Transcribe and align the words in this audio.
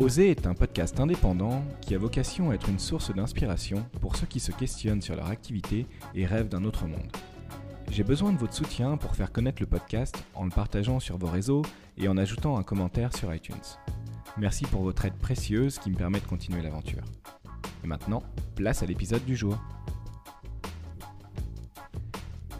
Oser 0.00 0.32
est 0.32 0.48
un 0.48 0.54
podcast 0.54 0.98
indépendant 0.98 1.62
qui 1.80 1.94
a 1.94 1.98
vocation 1.98 2.50
à 2.50 2.54
être 2.54 2.68
une 2.68 2.80
source 2.80 3.14
d'inspiration 3.14 3.86
pour 4.00 4.16
ceux 4.16 4.26
qui 4.26 4.40
se 4.40 4.50
questionnent 4.50 5.00
sur 5.00 5.14
leur 5.14 5.28
activité 5.28 5.86
et 6.16 6.26
rêvent 6.26 6.48
d'un 6.48 6.64
autre 6.64 6.88
monde. 6.88 7.12
J'ai 7.92 8.02
besoin 8.02 8.32
de 8.32 8.38
votre 8.38 8.54
soutien 8.54 8.96
pour 8.96 9.14
faire 9.14 9.30
connaître 9.30 9.62
le 9.62 9.68
podcast 9.68 10.24
en 10.34 10.46
le 10.46 10.50
partageant 10.50 10.98
sur 10.98 11.16
vos 11.16 11.28
réseaux 11.28 11.62
et 11.96 12.08
en 12.08 12.16
ajoutant 12.16 12.58
un 12.58 12.64
commentaire 12.64 13.16
sur 13.16 13.32
iTunes. 13.32 13.54
Merci 14.36 14.64
pour 14.64 14.82
votre 14.82 15.04
aide 15.04 15.14
précieuse 15.14 15.78
qui 15.78 15.90
me 15.90 15.96
permet 15.96 16.18
de 16.18 16.26
continuer 16.26 16.60
l'aventure. 16.60 17.04
Et 17.84 17.86
maintenant, 17.86 18.24
place 18.56 18.82
à 18.82 18.86
l'épisode 18.86 19.24
du 19.24 19.36
jour. 19.36 19.56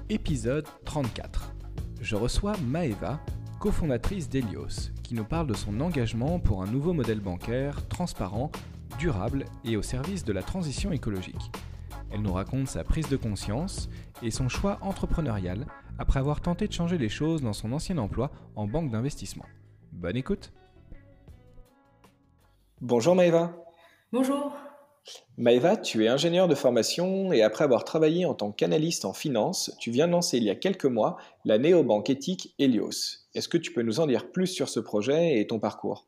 Épisode 0.09 0.69
34. 0.85 1.53
Je 2.01 2.15
reçois 2.15 2.55
Maeva, 2.59 3.19
cofondatrice 3.59 4.29
d'Elios, 4.29 4.94
qui 5.15 5.21
nous 5.21 5.25
parle 5.25 5.47
de 5.47 5.55
son 5.55 5.81
engagement 5.81 6.41
pour 6.41 6.65
un 6.65 6.67
nouveau 6.67 6.93
modèle 6.93 7.21
bancaire 7.21 7.87
transparent, 7.87 8.51
durable 8.99 9.45
et 9.65 9.77
au 9.77 9.83
service 9.83 10.25
de 10.25 10.33
la 10.33 10.43
transition 10.43 10.91
écologique. 10.91 11.53
Elle 12.11 12.23
nous 12.23 12.33
raconte 12.33 12.67
sa 12.67 12.83
prise 12.83 13.09
de 13.09 13.17
conscience 13.17 13.89
et 14.23 14.33
son 14.33 14.49
choix 14.49 14.77
entrepreneurial 14.81 15.67
après 16.01 16.19
avoir 16.19 16.41
tenté 16.41 16.67
de 16.67 16.73
changer 16.73 16.99
les 16.99 17.09
choses 17.09 17.43
dans 17.43 17.53
son 17.53 17.73
ancien 17.73 17.97
emploi 17.99 18.33
en 18.57 18.67
banque 18.67 18.91
d'investissement. 18.91 19.45
Bonne 19.93 20.17
écoute 20.17 20.53
Bonjour 22.81 23.15
Maëva 23.15 23.55
Bonjour 24.13 24.53
Maëva, 25.37 25.77
tu 25.77 26.05
es 26.05 26.09
ingénieur 26.09 26.49
de 26.49 26.55
formation 26.55 27.33
et 27.33 27.43
après 27.43 27.65
avoir 27.65 27.85
travaillé 27.85 28.25
en 28.25 28.35
tant 28.35 28.53
qu'analyste 28.53 29.05
en 29.05 29.13
finance, 29.13 29.75
tu 29.81 29.91
viens 29.91 30.07
lancer 30.07 30.39
il 30.39 30.45
y 30.45 30.51
a 30.51 30.55
quelques 30.55 30.85
mois 30.85 31.17
la 31.45 31.59
néobanque 31.59 32.11
éthique 32.11 32.55
Helios. 32.59 33.25
Est-ce 33.35 33.49
que 33.49 33.59
tu 33.59 33.73
peux 33.73 33.83
nous 33.83 34.01
en 34.01 34.07
dire 34.07 34.31
plus 34.31 34.47
sur 34.47 34.69
ce 34.69 34.81
projet 34.81 35.41
et 35.41 35.47
ton 35.47 35.59
parcours? 35.59 36.07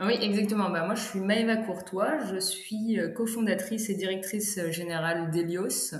Oui, 0.00 0.14
exactement. 0.22 0.70
Bah, 0.70 0.84
moi, 0.86 0.94
je 0.94 1.02
suis 1.02 1.20
Maëva 1.20 1.56
Courtois. 1.56 2.18
Je 2.32 2.38
suis 2.40 2.98
euh, 2.98 3.08
cofondatrice 3.08 3.90
et 3.90 3.94
directrice 3.94 4.56
euh, 4.56 4.70
générale 4.70 5.30
d'Elios. 5.30 5.94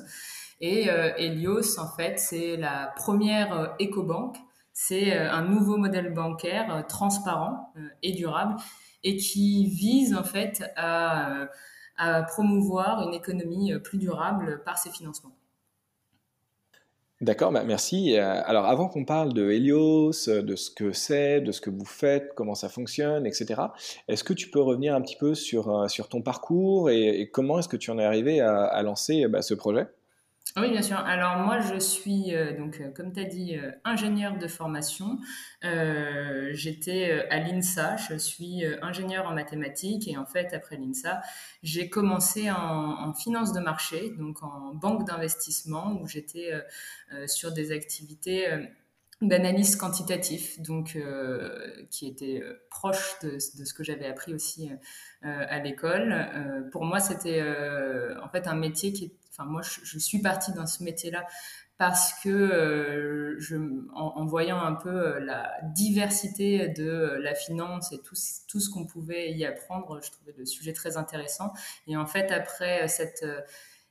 Et 0.63 0.91
euh, 0.91 1.13
Helios, 1.19 1.79
en 1.79 1.87
fait, 1.87 2.19
c'est 2.19 2.57
la 2.57 2.93
première 2.97 3.75
écobanque. 3.79 4.37
C'est 4.73 5.13
un 5.13 5.43
nouveau 5.43 5.77
modèle 5.77 6.15
bancaire 6.15 6.87
transparent 6.89 7.75
et 8.03 8.13
durable 8.13 8.57
et 9.05 9.17
qui 9.17 9.67
vise, 9.67 10.15
en 10.15 10.25
fait, 10.25 10.63
à 10.77 11.49
promouvoir 12.29 13.07
une 13.07 13.15
économie 13.15 13.73
plus 13.83 13.99
durable 13.99 14.63
par 14.65 14.79
ses 14.79 14.91
financements. 14.91 15.33
D'accord, 17.21 17.53
bah, 17.53 17.65
merci. 17.65 18.17
Euh, 18.17 18.43
alors 18.47 18.65
avant 18.65 18.89
qu'on 18.89 19.05
parle 19.05 19.35
de 19.35 19.51
Helios, 19.51 20.27
de 20.27 20.57
ce 20.57 20.71
que 20.71 20.93
c'est, 20.93 21.43
de 21.43 21.53
ce 21.53 21.61
que 21.61 21.69
vous 21.69 21.85
faites, 21.85 22.33
comment 22.35 22.55
ça 22.55 22.71
fonctionne, 22.71 23.27
etc., 23.27 23.61
est-ce 24.09 24.25
que 24.25 24.33
tu 24.33 24.49
peux 24.49 24.61
revenir 24.61 24.95
un 24.95 25.03
petit 25.03 25.17
peu 25.17 25.35
sur, 25.35 25.69
euh, 25.69 25.89
sur 25.89 26.09
ton 26.09 26.23
parcours 26.23 26.89
et, 26.89 27.29
comment 27.31 27.59
est-ce 27.59 27.69
que 27.69 27.77
tu 27.77 27.91
en 27.91 27.99
es 27.99 28.05
arrivé 28.05 28.41
à, 28.41 28.83
lancer 28.83 29.29
bah, 29.29 29.43
ce 29.43 29.53
projet? 29.53 29.87
Oui, 30.57 30.71
bien 30.71 30.83
sûr. 30.83 30.97
Alors 30.97 31.37
moi, 31.37 31.61
je 31.61 31.79
suis, 31.79 32.35
euh, 32.35 32.57
donc, 32.57 32.81
euh, 32.81 32.91
comme 32.91 33.13
tu 33.13 33.21
as 33.21 33.25
dit, 33.25 33.57
euh, 33.57 33.71
ingénieur 33.85 34.37
de 34.37 34.49
formation. 34.49 35.19
J'étais 36.53 37.27
à 37.31 37.39
l'INSA, 37.39 37.97
je 37.97 38.17
suis 38.17 38.65
ingénieur 38.83 39.27
en 39.29 39.35
mathématiques 39.35 40.09
et 40.09 40.17
en 40.17 40.27
fait, 40.27 40.53
après 40.53 40.77
l'INSA, 40.77 41.21
j'ai 41.63 41.89
commencé 41.89 42.51
en, 42.51 43.13
finance 43.15 43.53
de 43.53 43.61
marché, 43.61 44.11
donc 44.19 44.43
en 44.43 44.75
banque 44.75 45.07
d'investissement, 45.07 45.99
où 46.01 46.07
j'étais 46.07 46.51
sur 47.27 47.53
des 47.53 47.73
activités 47.73 48.49
d'analyse 49.21 49.77
quantitative, 49.77 50.63
donc 50.63 50.99
qui 51.91 52.07
était 52.07 52.43
proche 52.71 53.19
de, 53.23 53.39
ce 53.39 53.75
que 53.75 53.85
j'avais 53.85 54.07
appris 54.07 54.33
aussi 54.35 54.71
à 55.23 55.59
l'école. 55.61 56.69
pour 56.73 56.85
moi, 56.85 57.01
c'était 57.01 57.43
en 58.23 58.29
fait 58.31 58.47
un 58.47 58.57
métier 58.57 58.93
qui 58.93 59.13
moi, 59.39 59.63
je, 59.63 59.99
suis 59.99 60.21
partie 60.21 60.53
dans 60.53 60.67
ce 60.67 60.83
métier-là 60.83 61.27
parce 61.81 62.13
que 62.23 62.29
euh, 62.29 63.39
en, 63.95 64.27
voyant 64.27 64.61
un 64.61 64.75
peu 64.75 64.91
euh, 64.91 65.21
la 65.21 65.51
diversité 65.75 66.69
de 66.69 67.17
la 67.23 67.35
finance 67.35 67.91
et 67.93 68.03
tout, 68.03 68.15
ce 68.15 68.71
qu'on 68.71 68.85
pouvait 68.85 69.33
y 69.33 69.47
apprendre, 69.47 69.99
je 70.03 70.11
trouvais 70.11 70.35
le 70.37 70.45
sujet 70.45 70.75
très 70.75 70.99
intéressant. 70.99 71.55
Et 71.87 71.97
en 71.97 72.05
fait, 72.05 72.33
après 72.33 72.87
cette 72.87 73.23
euh, 73.23 73.41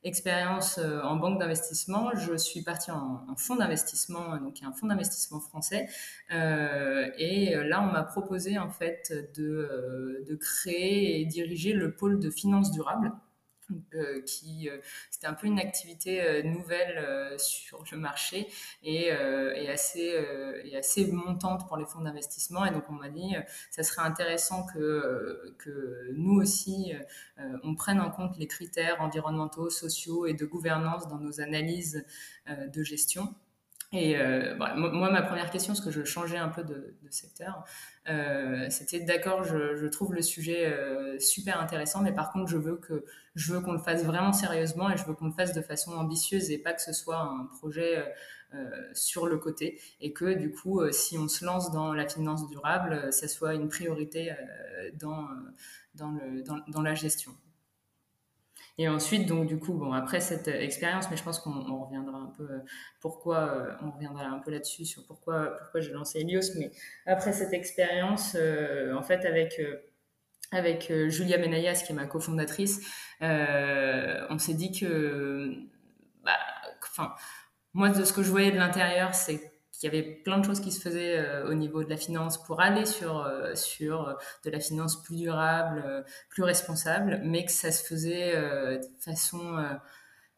expérience 0.04 0.78
en 0.78 1.16
banque 1.16 1.40
d'investissement, 1.40 2.12
je 2.16 2.38
suis 2.38 2.62
partie 2.62 2.92
en, 2.92 3.26
fonds 3.38 3.56
d'investissement, 3.56 4.38
donc 4.38 4.58
un 4.64 4.72
fonds 4.72 4.88
d'investissement 4.88 5.42
français. 5.42 5.88
et 6.30 7.56
là, 7.56 7.82
on 7.82 7.92
m'a 7.92 8.04
proposé 8.04 8.58
en 8.58 8.70
fait 8.70 9.12
de, 9.36 10.24
de 10.26 10.36
créer 10.36 11.20
et 11.20 11.26
diriger 11.26 11.74
le 11.74 11.92
pôle 11.96 12.20
de 12.20 12.30
finance 12.30 12.72
durable. 12.72 13.12
Euh, 13.94 14.22
qui 14.22 14.68
euh, 14.68 14.78
c'était 15.12 15.28
un 15.28 15.34
peu 15.34 15.46
une 15.46 15.59
activité 15.59 16.22
euh, 16.22 16.41
nouvelle 16.41 17.38
sur 17.38 17.84
le 17.91 17.97
marché 17.97 18.47
et, 18.81 19.12
assez 19.69 20.18
assez 20.75 21.12
montante 21.12 21.68
pour 21.68 21.78
les 21.78 21.85
fonds 21.85 22.02
d'investissement. 22.02 22.66
Et 22.66 22.72
donc 22.72 22.84
on 22.90 22.94
m'a 22.94 23.09
dit 23.09 23.35
ça 23.69 23.84
serait 23.84 24.02
intéressant 24.02 24.66
que 24.66 25.56
que 25.59 26.09
nous 26.13 26.40
aussi 26.40 26.94
on 27.63 27.75
prenne 27.75 28.02
en 28.02 28.09
compte 28.09 28.38
les 28.38 28.47
critères 28.47 29.02
environnementaux, 29.02 29.69
sociaux 29.69 30.25
et 30.25 30.34
de 30.34 30.46
gouvernance 30.46 31.07
dans 31.07 31.19
nos 31.19 31.41
analyses 31.41 32.03
de 32.47 32.84
gestion 32.84 33.36
et 33.92 34.18
euh, 34.18 34.56
moi, 34.56 35.10
ma 35.10 35.24
première 35.24 35.50
question, 35.50 35.74
parce 35.74 35.84
que 35.84 35.90
je 35.90 36.04
changeais 36.04 36.38
un 36.38 36.50
peu 36.50 36.64
de, 36.64 36.96
secteur, 37.10 37.64
euh, 38.08 38.68
c'était 38.70 39.00
d'accord, 39.00 39.44
je, 39.44 39.76
je, 39.76 39.88
trouve 39.88 40.14
le 40.14 40.22
sujet 40.22 40.68
euh, 40.68 41.18
super 41.18 41.60
intéressant, 41.60 42.02
mais 42.02 42.12
par 42.12 42.32
contre, 42.32 42.48
je 42.52 42.58
veux 42.58 42.76
que 42.76 43.04
je 43.34 43.52
veux 43.52 43.62
qu'on 43.62 43.72
le 43.72 43.80
fasse 43.80 44.04
vraiment 44.04 44.32
sérieusement 44.32 44.92
et 44.92 44.98
je 44.98 45.06
veux 45.06 45.16
qu'on 45.16 45.26
le 45.26 45.32
fasse 45.32 45.54
de 45.54 45.62
façon 45.62 45.94
ambitieuse 45.94 46.52
et 46.52 46.60
pas 46.60 46.74
que 46.74 46.84
ce 46.84 46.94
soit 46.94 47.18
un 47.18 47.46
projet 47.58 48.14
euh, 48.54 48.66
sur 48.94 49.26
le 49.26 49.38
côté 49.38 49.82
et 50.02 50.14
que 50.14 50.36
du 50.36 50.52
coup, 50.52 50.82
euh, 50.82 50.92
si 50.92 51.18
on 51.18 51.28
se 51.28 51.44
lance 51.44 51.72
dans 51.72 51.92
la 51.92 52.08
finance 52.08 52.48
durable, 52.48 53.12
ça 53.12 53.28
soit 53.28 53.56
une 53.56 53.70
priorité 53.70 54.32
dans 55.00 55.28
dans, 55.96 56.12
le, 56.12 56.44
dans 56.44 56.82
la 56.82 56.94
gestion. 56.94 57.32
Et 58.80 58.88
ensuite, 58.88 59.26
donc 59.26 59.46
du 59.46 59.60
coup, 59.60 59.74
bon, 59.74 59.92
après 59.92 60.22
cette 60.22 60.48
expérience, 60.48 61.12
mais 61.12 61.18
je 61.18 61.24
pense 61.24 61.40
qu'on 61.40 61.84
reviendra 61.84 62.18
un 62.18 62.34
peu 62.38 62.44
euh, 62.44 62.60
pourquoi, 63.02 63.40
euh, 63.40 63.76
on 63.84 63.92
reviendra 63.92 64.24
un 64.24 64.40
peu 64.40 64.52
là-dessus 64.52 64.86
sur 64.86 65.06
pourquoi, 65.06 65.58
pourquoi 65.58 65.82
j'ai 65.82 65.92
lancé 65.92 66.20
Helios. 66.22 66.56
Mais 66.58 66.72
après 67.06 67.34
cette 67.34 67.52
expérience, 67.52 68.38
euh, 68.40 68.96
en 68.96 69.04
fait, 69.04 69.26
avec 69.26 69.62
avec 70.52 70.92
Julia 71.10 71.38
Menayas, 71.38 71.84
qui 71.86 71.92
est 71.92 71.96
ma 71.96 72.06
cofondatrice, 72.06 72.80
on 73.20 74.40
s'est 74.40 74.54
dit 74.54 74.72
que, 74.72 75.54
bah, 76.24 76.40
enfin, 76.82 77.14
moi, 77.74 77.90
de 77.90 78.06
ce 78.06 78.14
que 78.14 78.24
je 78.24 78.32
voyais 78.32 78.52
de 78.52 78.58
l'intérieur, 78.58 79.14
c'est 79.14 79.52
qu'il 79.80 79.94
y 79.94 79.98
avait 79.98 80.04
plein 80.06 80.40
de 80.40 80.46
choses 80.46 80.60
qui 80.60 80.72
se 80.72 80.81
faisaient 80.81 81.18
euh, 81.18 81.50
au 81.50 81.54
niveau 81.54 81.84
de 81.84 81.90
la 81.90 81.96
finance 81.96 82.38
pour 82.44 82.60
aller 82.60 82.86
sur, 82.86 83.26
euh, 83.26 83.56
sur 83.56 84.10
euh, 84.10 84.14
de 84.44 84.50
la 84.50 84.60
finance 84.60 85.02
plus 85.02 85.16
durable, 85.16 86.06
plus 86.30 86.44
responsable, 86.44 87.22
mais 87.24 87.46
que 87.46 87.52
ça 87.52 87.72
se 87.72 87.84
faisait 87.84 88.36
de 88.36 88.88
façon 89.00 89.58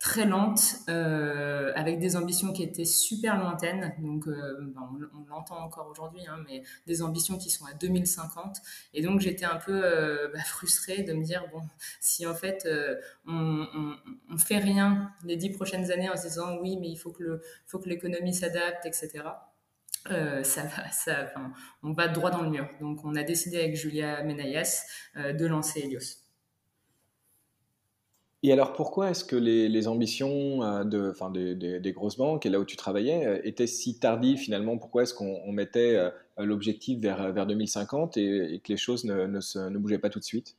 très 0.01 0.25
lente, 0.25 0.77
euh, 0.89 1.71
avec 1.75 1.99
des 1.99 2.15
ambitions 2.15 2.51
qui 2.53 2.63
étaient 2.63 2.85
super 2.85 3.37
lointaines. 3.37 3.93
Donc, 3.99 4.27
euh, 4.27 4.57
ben, 4.73 4.89
on, 5.13 5.29
l'entend 5.29 5.59
encore 5.59 5.87
aujourd'hui, 5.89 6.23
hein, 6.27 6.43
mais 6.47 6.63
des 6.87 7.03
ambitions 7.03 7.37
qui 7.37 7.51
sont 7.51 7.65
à 7.65 7.73
2050. 7.73 8.57
Et 8.95 9.03
donc, 9.03 9.21
j'étais 9.21 9.45
un 9.45 9.57
peu 9.57 9.79
euh, 9.83 10.27
bah, 10.33 10.39
frustrée 10.43 11.03
de 11.03 11.13
me 11.13 11.23
dire 11.23 11.45
bon, 11.51 11.61
si 11.99 12.25
en 12.25 12.33
fait 12.33 12.67
on, 13.27 13.67
on, 14.31 14.37
fait 14.37 14.57
rien 14.57 15.13
les 15.23 15.37
dix 15.37 15.51
prochaines 15.51 15.91
années 15.91 16.09
en 16.09 16.17
se 16.17 16.23
disant 16.23 16.57
oui, 16.61 16.77
mais 16.81 16.89
il 16.89 16.97
faut 16.97 17.11
que 17.11 17.39
faut 17.67 17.77
que 17.77 17.87
l'économie 17.87 18.33
s'adapte, 18.33 18.87
etc. 18.87 19.23
ça 20.07 20.43
ça, 20.91 21.33
on 21.83 21.93
va 21.93 22.07
droit 22.07 22.31
dans 22.31 22.41
le 22.41 22.49
mur. 22.49 22.67
Donc, 22.79 23.05
on 23.05 23.15
a 23.15 23.21
décidé 23.21 23.59
avec 23.59 23.75
Julia 23.75 24.23
Menayas 24.23 24.83
de 25.15 25.45
lancer 25.45 25.81
Helios. 25.81 26.20
Et 28.43 28.51
alors 28.51 28.73
pourquoi 28.73 29.11
est-ce 29.11 29.23
que 29.23 29.35
les, 29.35 29.87
ambitions 29.87 30.63
euh, 30.63 30.83
des, 31.79 31.91
grosses 31.91 32.17
banques 32.17 32.45
et 32.45 32.49
là 32.49 32.59
où 32.59 32.65
tu 32.65 32.75
travaillais 32.75 33.25
euh, 33.25 33.41
étaient 33.43 33.67
si 33.67 33.99
tardives 33.99 34.39
finalement? 34.39 34.79
Pourquoi 34.79 35.03
est-ce 35.03 35.13
qu'on 35.13 35.51
mettait 35.51 35.95
euh, 35.95 36.09
l'objectif 36.37 36.99
vers, 36.99 37.31
vers 37.33 37.45
2050 37.45 38.17
et, 38.17 38.59
que 38.63 38.71
les 38.71 38.77
choses 38.77 39.05
ne, 39.05 39.77
bougeaient 39.77 39.99
pas 39.99 40.09
tout 40.09 40.19
de 40.19 40.23
suite? 40.23 40.57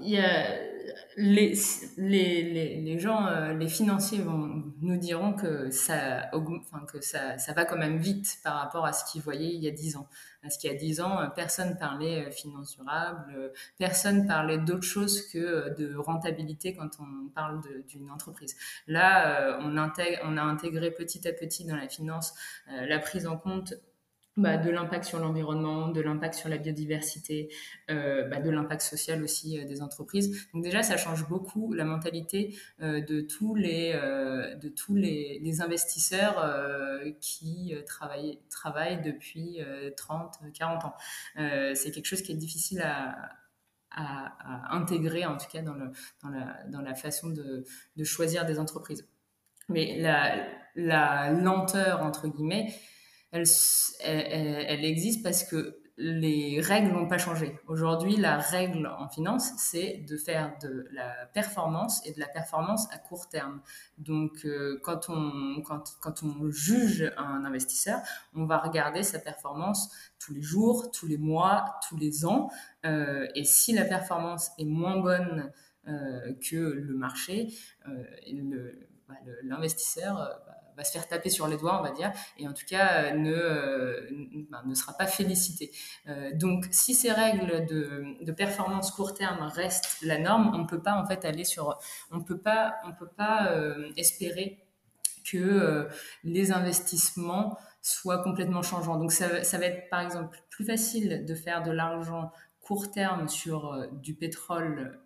Il 0.00 0.10
y 0.10 0.18
a, 0.18 0.46
les, 1.16 1.54
les, 1.96 2.80
les, 2.80 2.98
gens, 2.98 3.26
euh, 3.26 3.52
les 3.54 3.68
financiers 3.68 4.20
vont, 4.20 4.64
nous 4.80 4.96
diront 4.96 5.32
que, 5.32 5.70
ça, 5.70 6.28
enfin, 6.32 6.84
que 6.86 7.00
ça, 7.00 7.38
ça, 7.38 7.52
va 7.52 7.64
quand 7.64 7.76
même 7.76 7.98
vite 7.98 8.38
par 8.42 8.54
rapport 8.54 8.84
à 8.84 8.92
ce 8.92 9.10
qu'ils 9.10 9.22
voyaient 9.22 9.54
il 9.54 9.62
y 9.62 9.68
a 9.68 9.70
10 9.70 9.96
ans. 9.96 10.08
Parce 10.42 10.58
qu'il 10.58 10.70
y 10.70 10.74
a 10.74 10.76
10 10.76 11.00
ans, 11.00 11.20
euh, 11.20 11.26
personne 11.28 11.76
parlait 11.78 12.30
finance 12.30 12.76
durable, 12.76 13.52
personne 13.78 14.26
parlait 14.26 14.58
d'autre 14.58 14.82
chose 14.82 15.22
que 15.28 15.74
de 15.78 15.96
rentabilité 15.96 16.74
quand 16.74 16.90
on 17.00 17.28
parle 17.28 17.60
d'une 17.88 18.10
entreprise. 18.10 18.56
Là, 18.86 19.58
on, 19.60 19.76
intègre, 19.76 20.20
on 20.24 20.36
a 20.36 20.42
intégré 20.42 20.90
petit 20.90 21.26
à 21.26 21.32
petit 21.32 21.64
dans 21.64 21.76
la 21.76 21.88
finance 21.88 22.34
la 22.68 22.98
prise 22.98 23.26
en 23.26 23.36
compte 23.36 23.74
bah, 24.36 24.56
de 24.56 24.68
l'impact 24.68 25.04
sur 25.04 25.20
l'environnement, 25.20 25.88
de 25.88 26.00
l'impact 26.00 26.34
sur 26.34 26.48
la 26.48 26.58
biodiversité, 26.58 27.54
euh, 27.90 28.26
bah, 28.28 28.40
de 28.40 28.50
l'impact 28.50 28.82
social 28.82 29.22
aussi 29.22 29.60
euh, 29.60 29.64
des 29.64 29.80
entreprises. 29.80 30.48
Donc 30.52 30.64
déjà, 30.64 30.82
ça 30.82 30.96
change 30.96 31.28
beaucoup 31.28 31.72
la 31.72 31.84
mentalité 31.84 32.56
euh, 32.82 33.00
de 33.00 33.20
tous 33.20 33.54
les, 33.54 33.92
de 33.92 34.68
tous 34.68 34.96
les, 34.96 35.38
les 35.40 35.60
investisseurs 35.60 36.34
qui 37.20 37.74
travaillent, 37.86 38.40
travaillent 38.50 39.02
depuis 39.02 39.60
30, 39.96 40.38
40 40.52 40.84
ans. 40.84 40.94
c'est 41.36 41.90
quelque 41.92 42.06
chose 42.06 42.22
qui 42.22 42.32
est 42.32 42.36
difficile 42.36 42.82
à, 42.82 43.16
à, 43.90 44.72
à, 44.72 44.76
intégrer, 44.76 45.24
en 45.26 45.36
tout 45.36 45.46
cas 45.50 45.62
dans, 45.62 45.74
le, 45.74 45.90
dans, 46.22 46.30
la, 46.30 46.62
dans 46.68 46.80
la 46.80 46.94
façon 46.94 47.30
de, 47.30 47.64
de 47.96 48.04
choisir 48.04 48.44
des 48.46 48.58
entreprises. 48.58 49.06
Mais 49.68 49.96
la, 49.98 50.46
la 50.74 51.30
lenteur, 51.30 52.02
entre 52.02 52.28
guillemets, 52.28 52.74
elle, 53.34 54.84
existe 54.84 55.22
parce 55.22 55.44
que 55.44 55.80
les 55.96 56.60
règles 56.60 56.92
n'ont 56.92 57.06
pas 57.06 57.18
changé. 57.18 57.56
Aujourd'hui, 57.68 58.16
la 58.16 58.38
règle 58.38 58.86
en 58.98 59.08
finance, 59.08 59.52
c'est 59.58 60.04
de 60.08 60.16
faire 60.16 60.56
de 60.60 60.88
la 60.92 61.26
performance 61.32 62.04
et 62.04 62.12
de 62.12 62.18
la 62.18 62.26
performance 62.26 62.88
à 62.92 62.98
court 62.98 63.28
terme. 63.28 63.60
Donc, 63.98 64.44
euh, 64.44 64.80
quand, 64.82 65.08
on, 65.08 65.62
quand, 65.62 65.96
quand 66.00 66.22
on 66.24 66.50
juge 66.50 67.12
un 67.16 67.44
investisseur, 67.44 68.00
on 68.34 68.44
va 68.44 68.58
regarder 68.58 69.04
sa 69.04 69.20
performance 69.20 69.88
tous 70.18 70.34
les 70.34 70.42
jours, 70.42 70.90
tous 70.90 71.06
les 71.06 71.18
mois, 71.18 71.76
tous 71.88 71.96
les 71.96 72.26
ans. 72.26 72.50
Euh, 72.84 73.28
et 73.36 73.44
si 73.44 73.72
la 73.72 73.84
performance 73.84 74.50
est 74.58 74.64
moins 74.64 74.98
bonne 74.98 75.52
euh, 75.86 76.32
que 76.50 76.56
le 76.56 76.94
marché, 76.94 77.54
bah, 77.86 79.14
l'investisseur 79.44 80.16
bah, 80.46 80.63
va 80.76 80.84
se 80.84 80.92
faire 80.92 81.06
taper 81.08 81.30
sur 81.30 81.46
les 81.48 81.56
doigts, 81.56 81.78
on 81.78 81.82
va 81.82 81.90
dire, 81.90 82.12
et 82.38 82.48
en 82.48 82.52
tout 82.52 82.64
cas 82.66 83.04
euh, 83.04 83.12
ne, 83.12 83.32
euh, 83.32 84.08
ben, 84.50 84.62
ne 84.64 84.74
sera 84.74 84.92
pas 84.92 85.06
félicité. 85.06 85.70
Euh, 86.08 86.30
donc, 86.34 86.66
si 86.70 86.94
ces 86.94 87.12
règles 87.12 87.66
de, 87.66 88.24
de, 88.24 88.32
performance 88.32 88.90
court 88.90 89.14
terme 89.14 89.42
restent 89.42 89.98
la 90.02 90.18
norme, 90.18 90.50
on 90.54 90.58
ne 90.58 90.66
peut 90.66 90.82
pas 90.82 90.94
en 90.94 91.06
fait 91.06 91.24
aller 91.24 91.44
sur, 91.44 91.78
on 92.10 92.20
peut 92.20 92.38
pas, 92.38 92.74
on 92.84 92.92
peut 92.92 93.08
pas 93.08 93.54
espérer 93.96 94.66
que 95.24 95.88
les 96.24 96.52
investissements 96.52 97.56
soient 97.80 98.22
complètement 98.22 98.62
changeants. 98.62 98.96
Donc, 98.96 99.12
ça, 99.12 99.44
ça 99.44 99.58
va 99.58 99.66
être 99.66 99.88
par 99.88 100.00
exemple 100.00 100.38
plus 100.50 100.64
facile 100.64 101.24
de 101.24 101.34
faire 101.34 101.62
de 101.62 101.70
l'argent 101.70 102.32
court 102.60 102.90
terme 102.90 103.28
sur 103.28 103.86
du 103.92 104.14
pétrole 104.14 104.98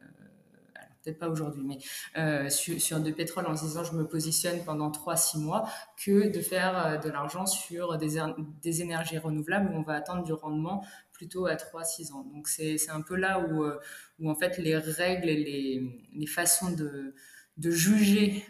pas 1.12 1.28
aujourd'hui, 1.28 1.62
mais 1.64 1.78
euh, 2.16 2.48
sur, 2.48 2.80
sur 2.80 3.00
du 3.00 3.12
pétrole 3.12 3.46
en 3.46 3.56
se 3.56 3.64
disant 3.64 3.84
je 3.84 3.92
me 3.94 4.06
positionne 4.06 4.64
pendant 4.64 4.90
3-6 4.90 5.38
mois, 5.38 5.68
que 6.02 6.28
de 6.28 6.40
faire 6.40 6.86
euh, 6.86 6.96
de 6.96 7.08
l'argent 7.08 7.46
sur 7.46 7.96
des, 7.98 8.20
des, 8.62 8.82
énergies 8.82 9.18
renouvelables 9.18 9.70
où 9.70 9.76
on 9.76 9.82
va 9.82 9.94
attendre 9.94 10.24
du 10.24 10.32
rendement 10.32 10.84
plutôt 11.12 11.46
à 11.46 11.54
3-6 11.54 12.12
ans. 12.12 12.24
Donc 12.32 12.48
c'est 12.48 12.90
un 12.90 13.00
peu 13.00 13.16
là 13.16 13.40
où, 13.40 13.64
euh, 13.64 13.78
où 14.18 14.30
en 14.30 14.34
fait 14.34 14.58
les 14.58 14.76
règles 14.76 15.28
et 15.28 15.36
les, 15.36 16.08
les 16.12 16.26
façons 16.26 16.70
de, 16.70 17.14
de 17.56 17.70
juger 17.70 18.44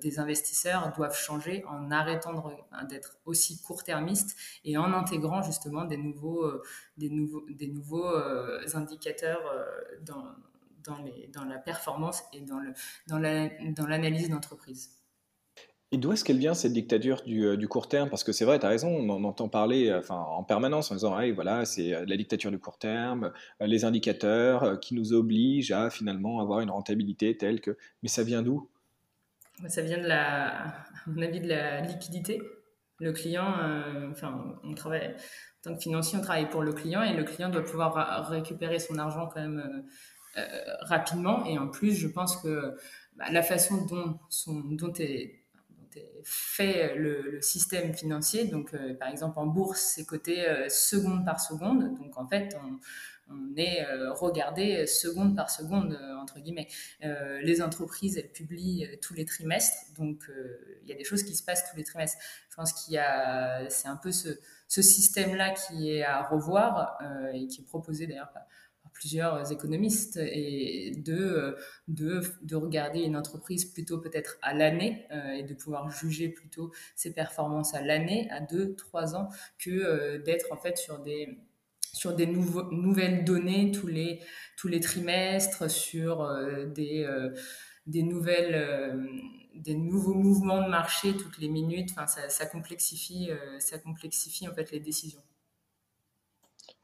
des 0.00 0.20
investisseurs 0.20 0.92
doivent 0.96 1.16
changer 1.16 1.64
en 1.64 1.90
arrêtant 1.90 2.52
d'être 2.88 3.18
aussi 3.24 3.60
court-termiste 3.62 4.36
et 4.64 4.76
en 4.78 4.92
intégrant 4.92 5.42
justement 5.42 5.84
des 5.84 5.96
nouveaux, 5.96 6.48
des 6.96 7.10
nouveaux, 7.10 7.44
des 7.50 7.66
nouveaux 7.66 8.14
indicateurs 8.74 9.42
dans, 10.02 10.24
dans, 10.84 10.98
les, 10.98 11.28
dans 11.34 11.44
la 11.44 11.58
performance 11.58 12.22
et 12.32 12.40
dans, 12.40 13.18
la, 13.18 13.48
l'analyse 13.86 14.30
d'entreprise. 14.30 14.98
Et 15.90 15.96
d'où 15.96 16.12
est-ce 16.12 16.22
qu'elle 16.22 16.38
vient 16.38 16.52
cette 16.52 16.74
dictature 16.74 17.22
du, 17.22 17.46
euh, 17.46 17.56
du 17.56 17.66
court 17.66 17.88
terme? 17.88 18.10
Parce 18.10 18.22
que 18.22 18.32
c'est 18.32 18.44
vrai, 18.44 18.58
tu 18.58 18.66
as 18.66 18.68
raison, 18.68 18.88
on 18.88 19.08
en 19.08 19.24
entend 19.24 19.48
parler 19.48 19.88
euh, 19.88 20.00
enfin, 20.00 20.16
en 20.16 20.44
permanence 20.44 20.90
en 20.90 20.94
disant 20.94 21.18
hey, 21.18 21.32
voilà, 21.32 21.64
c'est 21.64 21.94
euh, 21.94 22.04
la 22.06 22.16
dictature 22.18 22.50
du 22.50 22.58
court 22.58 22.76
terme, 22.76 23.32
les 23.60 23.86
indicateurs 23.86 24.78
qui 24.80 24.94
nous 24.94 25.14
obligent 25.14 25.72
à 25.72 25.88
finalement 25.88 26.40
avoir 26.40 26.60
une 26.60 26.70
rentabilité 26.70 27.34
telle 27.38 27.62
que. 27.62 27.78
Mais 28.02 28.10
ça 28.10 28.22
vient 28.22 28.42
d'où? 28.42 28.68
Ça 29.66 29.80
vient 29.80 29.96
de 29.96 30.06
la, 30.06 30.66
à 30.66 30.84
mon 31.06 31.22
avis, 31.22 31.40
de 31.40 31.48
la 31.48 31.80
liquidité. 31.80 32.42
Le 33.00 33.12
client, 33.12 33.54
enfin, 34.10 34.58
on 34.64 34.74
travaille, 34.74 35.06
en 35.06 35.70
tant 35.70 35.74
que 35.74 35.80
financier, 35.80 36.18
on 36.18 36.22
travaille 36.22 36.48
pour 36.48 36.62
le 36.62 36.72
client 36.72 37.02
et 37.02 37.14
le 37.14 37.24
client 37.24 37.48
doit 37.48 37.64
pouvoir 37.64 38.28
récupérer 38.28 38.78
son 38.78 38.98
argent 38.98 39.28
quand 39.32 39.40
même 39.40 39.84
rapidement. 40.82 41.44
Et 41.46 41.58
en 41.58 41.68
plus, 41.68 41.94
je 41.94 42.08
pense 42.08 42.36
que 42.36 42.76
bah, 43.16 43.30
la 43.30 43.42
façon 43.42 43.84
dont, 43.86 44.18
sont, 44.28 44.60
dont 44.60 44.92
est 44.94 45.38
fait 46.24 46.94
le, 46.96 47.40
système 47.40 47.94
financier. 47.94 48.46
Donc, 48.46 48.74
euh, 48.74 48.94
par 48.94 49.08
exemple, 49.08 49.38
en 49.38 49.46
bourse, 49.46 49.80
c'est 49.80 50.04
coté 50.04 50.46
euh, 50.46 50.68
seconde 50.68 51.24
par 51.24 51.40
seconde. 51.40 51.96
Donc, 51.98 52.16
en 52.16 52.26
fait, 52.26 52.56
on, 52.64 52.78
est 53.58 53.84
regardé 54.12 54.86
seconde 54.86 55.36
par 55.36 55.50
seconde, 55.50 56.00
entre 56.18 56.40
guillemets. 56.40 56.66
les 57.42 57.60
entreprises, 57.60 58.16
elles 58.16 58.32
publient 58.32 58.88
tous 59.02 59.12
les 59.12 59.26
trimestres. 59.26 59.92
Donc, 59.98 60.30
il 60.82 60.88
y 60.88 60.92
a 60.94 60.96
des 60.96 61.04
choses 61.04 61.22
qui 61.22 61.34
se 61.34 61.42
passent 61.42 61.70
tous 61.70 61.76
les 61.76 61.84
trimestres. 61.84 62.16
Je 62.48 62.56
pense 62.56 62.72
qu'il 62.72 62.94
y 62.94 62.98
a, 62.98 63.68
c'est 63.68 63.88
un 63.88 63.96
peu 63.96 64.12
ce, 64.12 64.30
ce 64.66 64.80
système-là 64.80 65.50
qui 65.50 65.92
est 65.92 66.04
à 66.04 66.22
revoir 66.22 66.96
et 67.34 67.46
qui 67.48 67.60
est 67.60 67.64
proposé 67.64 68.06
d'ailleurs 68.06 68.32
plusieurs 68.98 69.52
économistes 69.52 70.16
et 70.16 70.92
de, 70.96 71.56
de, 71.86 72.20
de, 72.42 72.56
regarder 72.56 73.00
une 73.00 73.16
entreprise 73.16 73.64
plutôt 73.64 73.98
peut-être 73.98 74.38
à 74.42 74.54
l'année 74.54 75.06
euh, 75.12 75.30
et 75.32 75.44
de 75.44 75.54
pouvoir 75.54 75.88
juger 75.90 76.28
plutôt 76.28 76.72
ses 76.96 77.14
performances 77.14 77.74
à 77.74 77.82
l'année, 77.82 78.28
à 78.30 78.40
deux, 78.40 78.74
trois 78.74 79.14
ans, 79.14 79.28
que 79.58 79.70
euh, 79.70 80.18
d'être 80.18 80.52
en 80.52 80.56
fait 80.56 80.76
sur 80.76 80.98
des 80.98 81.38
sur 81.94 82.14
des 82.14 82.26
nouvelles 82.26 83.24
données 83.24 83.72
tous 83.72 83.86
les, 83.86 84.20
tous 84.56 84.68
les 84.68 84.78
trimestres, 84.78 85.70
sur 85.70 86.22
euh, 86.22 86.66
des, 86.66 87.08
des, 87.86 88.02
nouvelles, 88.02 89.08
des 89.54 89.74
nouveaux 89.74 90.14
mouvements 90.14 90.62
de 90.62 90.68
marché 90.68 91.16
toutes 91.16 91.38
les 91.38 91.48
minutes. 91.48 91.90
Enfin, 91.92 92.06
ça, 92.06 92.28
ça 92.28 92.46
complexifie, 92.46 93.30
ça 93.58 93.78
complexifie 93.78 94.46
en 94.46 94.54
fait 94.54 94.70
les 94.70 94.80
décisions. 94.80 95.22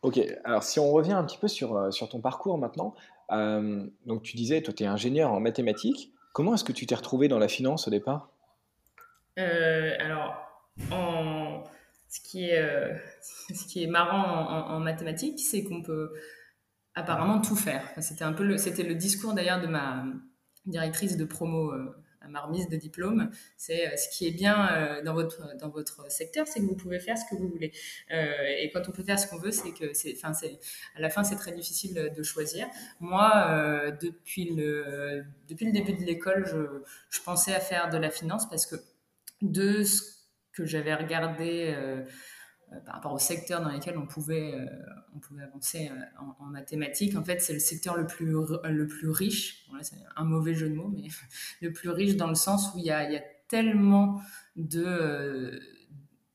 Ok, 0.04 0.20
alors 0.44 0.62
si 0.62 0.78
on 0.78 0.92
revient 0.92 1.14
un 1.14 1.24
petit 1.24 1.38
peu 1.38 1.48
sur, 1.48 1.74
euh, 1.74 1.90
sur 1.90 2.10
ton 2.10 2.20
parcours 2.20 2.58
maintenant, 2.58 2.94
euh, 3.32 3.86
donc 4.04 4.22
tu 4.22 4.36
disais, 4.36 4.60
toi 4.60 4.74
tu 4.74 4.82
es 4.82 4.86
ingénieur 4.86 5.32
en 5.32 5.40
mathématiques, 5.40 6.12
comment 6.34 6.52
est-ce 6.52 6.62
que 6.62 6.72
tu 6.72 6.84
t'es 6.84 6.94
retrouvé 6.94 7.26
dans 7.26 7.38
la 7.38 7.48
finance 7.48 7.88
au 7.88 7.90
départ? 7.90 8.28
Euh, 9.38 9.94
Alors, 9.98 10.36
ce, 12.06 12.20
qui 12.20 12.44
est, 12.44 12.62
ce 13.22 13.66
qui 13.66 13.82
est 13.82 13.86
marrant 13.86 14.74
en, 14.74 14.78
mathématiques, 14.78 15.40
c'est 15.40 15.64
qu'on 15.64 15.80
peut 15.80 16.12
apparemment 16.94 17.40
tout 17.40 17.56
faire. 17.56 17.90
C'était 18.02 18.24
un 18.24 18.34
peu 18.34 18.44
le, 18.44 18.58
c'était 18.58 18.82
le 18.82 18.96
discours 18.96 19.32
d'ailleurs 19.32 19.62
de 19.62 19.68
ma 19.68 20.04
directrice 20.66 21.16
de 21.16 21.24
promo 21.24 21.72
ma 22.28 22.40
remise 22.40 22.68
de 22.68 22.76
diplôme. 22.76 23.30
C'est 23.56 23.86
euh, 23.86 23.96
ce 23.96 24.08
qui 24.16 24.26
est 24.26 24.30
bien 24.30 24.68
euh, 24.72 25.02
dans 25.02 25.14
votre 25.14 25.56
dans 25.56 25.68
votre 25.68 26.10
secteur, 26.10 26.46
c'est 26.46 26.60
que 26.60 26.64
vous 26.64 26.76
pouvez 26.76 27.00
faire 27.00 27.16
ce 27.16 27.24
que 27.30 27.36
vous 27.36 27.48
voulez. 27.48 27.72
Euh, 28.12 28.32
et 28.58 28.70
quand 28.72 28.88
on 28.88 28.92
peut 28.92 29.02
faire 29.02 29.18
ce 29.18 29.26
qu'on 29.26 29.38
veut, 29.38 29.50
c'est 29.50 29.72
que 29.72 29.92
c'est, 29.94 30.14
enfin, 30.16 30.32
c'est 30.32 30.58
à 30.96 31.00
la 31.00 31.10
fin 31.10 31.24
c'est 31.24 31.36
très 31.36 31.52
difficile 31.52 32.12
de 32.16 32.22
choisir. 32.22 32.66
Moi, 33.00 33.90
depuis 34.00 34.54
le 34.54 35.24
depuis 35.48 35.66
le 35.66 35.72
début 35.72 35.92
de 35.92 36.04
l'école, 36.04 36.46
je, 36.46 36.82
je 37.10 37.22
pensais 37.22 37.54
à 37.54 37.60
faire 37.60 37.90
de 37.90 37.98
la 37.98 38.10
finance 38.10 38.48
parce 38.48 38.66
que 38.66 38.76
de 39.42 39.82
ce 39.82 40.02
que 40.52 40.64
j'avais 40.64 40.94
regardé 40.94 41.74
par 42.84 42.96
rapport 42.96 43.12
au 43.12 43.18
secteur 43.18 43.60
dans 43.60 43.70
lequel 43.70 43.98
on 43.98 44.06
pouvait, 44.06 44.54
euh, 44.54 44.66
on 45.14 45.18
pouvait 45.18 45.42
avancer 45.42 45.90
euh, 45.90 46.22
en, 46.40 46.46
mathématiques. 46.46 47.16
En 47.16 47.24
fait, 47.24 47.40
c'est 47.40 47.52
le 47.52 47.58
secteur 47.58 47.96
le 47.96 48.06
plus, 48.06 48.32
le 48.32 48.86
plus 48.86 49.10
riche, 49.10 49.68
c'est 49.82 49.96
un 50.16 50.24
mauvais 50.24 50.54
jeu 50.54 50.68
de 50.68 50.74
mots, 50.74 50.92
mais 50.94 51.08
le 51.60 51.72
plus 51.72 51.90
riche 51.90 52.16
dans 52.16 52.28
le 52.28 52.34
sens 52.34 52.72
où 52.74 52.78
il 52.78 52.84
y 52.84 52.90
a, 52.90 53.04
il 53.04 53.12
y 53.12 53.16
a 53.16 53.22
tellement 53.48 54.20
de, 54.56 55.60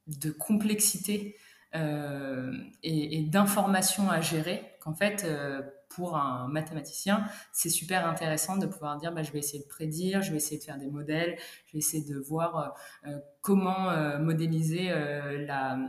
de 0.08 0.31
complexité 0.31 1.36
euh, 1.75 2.51
et, 2.81 3.22
d'informations 3.24 4.10
à 4.10 4.22
gérer 4.22 4.63
qu'en 4.81 4.93
fait, 4.93 5.24
euh, 5.24 5.62
pour 5.89 6.17
un 6.17 6.48
mathématicien, 6.48 7.25
c'est 7.51 7.69
super 7.69 8.08
intéressant 8.08 8.58
de 8.58 8.65
pouvoir 8.65 8.98
dire 8.98 9.12
bah, 9.12 9.22
je 9.24 9.31
vais 9.31 9.39
essayer 9.39 9.63
de 9.63 9.67
prédire, 9.67 10.22
je 10.22 10.31
vais 10.31 10.38
essayer 10.38 10.58
de 10.58 10.63
faire 10.63 10.77
des 10.77 10.88
modèles, 10.88 11.38
je 11.67 11.74
vais 11.74 11.79
essayer 11.79 12.03
de 12.03 12.17
voir 12.17 12.75
euh, 13.05 13.19
comment 13.41 14.19
modéliser 14.19 14.89
la 14.89 15.79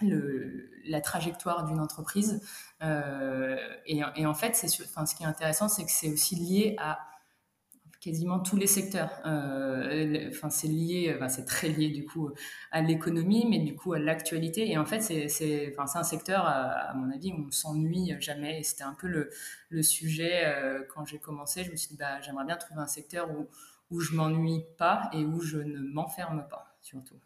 la 0.00 1.00
trajectoire 1.00 1.64
d'une 1.66 1.80
entreprise. 1.80 2.40
Et, 2.82 4.00
et, 4.16 4.26
en 4.26 4.34
fait, 4.34 4.54
c'est, 4.54 4.68
ce 4.68 5.14
qui 5.14 5.22
est 5.22 5.26
intéressant, 5.26 5.68
c'est 5.68 5.84
que 5.84 5.90
c'est 5.90 6.10
aussi 6.10 6.36
lié 6.36 6.76
à 6.78 6.98
quasiment 8.00 8.38
tous 8.38 8.56
les 8.56 8.66
secteurs. 8.66 9.10
Euh, 9.26 10.28
enfin, 10.30 10.50
c'est 10.50 10.68
lié, 10.68 11.18
c'est 11.28 11.44
très 11.44 11.68
lié 11.68 11.88
du 11.88 12.04
coup 12.04 12.30
à 12.70 12.80
l'économie, 12.80 13.46
mais 13.48 13.58
du 13.58 13.74
coup 13.74 13.92
à 13.92 13.98
l'actualité. 13.98 14.70
Et 14.70 14.78
en 14.78 14.84
fait, 14.84 15.00
c'est, 15.00 15.74
un 15.78 16.02
secteur, 16.04 16.44
à, 16.46 16.94
mon 16.94 17.10
avis, 17.12 17.32
où 17.32 17.46
on 17.46 17.50
s'ennuie 17.50 18.14
jamais. 18.20 18.60
Et 18.60 18.62
c'était 18.62 18.84
un 18.84 18.94
peu 18.94 19.08
le, 19.08 19.30
le 19.70 19.82
sujet 19.82 20.44
euh, 20.44 20.82
quand 20.94 21.04
j'ai 21.06 21.18
commencé. 21.18 21.64
Je 21.64 21.70
me 21.70 21.76
suis 21.76 21.90
dit, 21.90 21.96
bah, 21.96 22.20
j'aimerais 22.20 22.44
bien 22.44 22.56
trouver 22.56 22.80
un 22.80 22.86
secteur 22.86 23.30
où, 23.30 23.48
où 23.90 24.00
je 24.00 24.14
m'ennuie 24.14 24.64
pas 24.76 25.10
et 25.12 25.24
où 25.24 25.40
je 25.40 25.58
ne 25.58 25.80
m'enferme 25.80 26.46
pas, 26.48 26.76
surtout. 26.80 27.16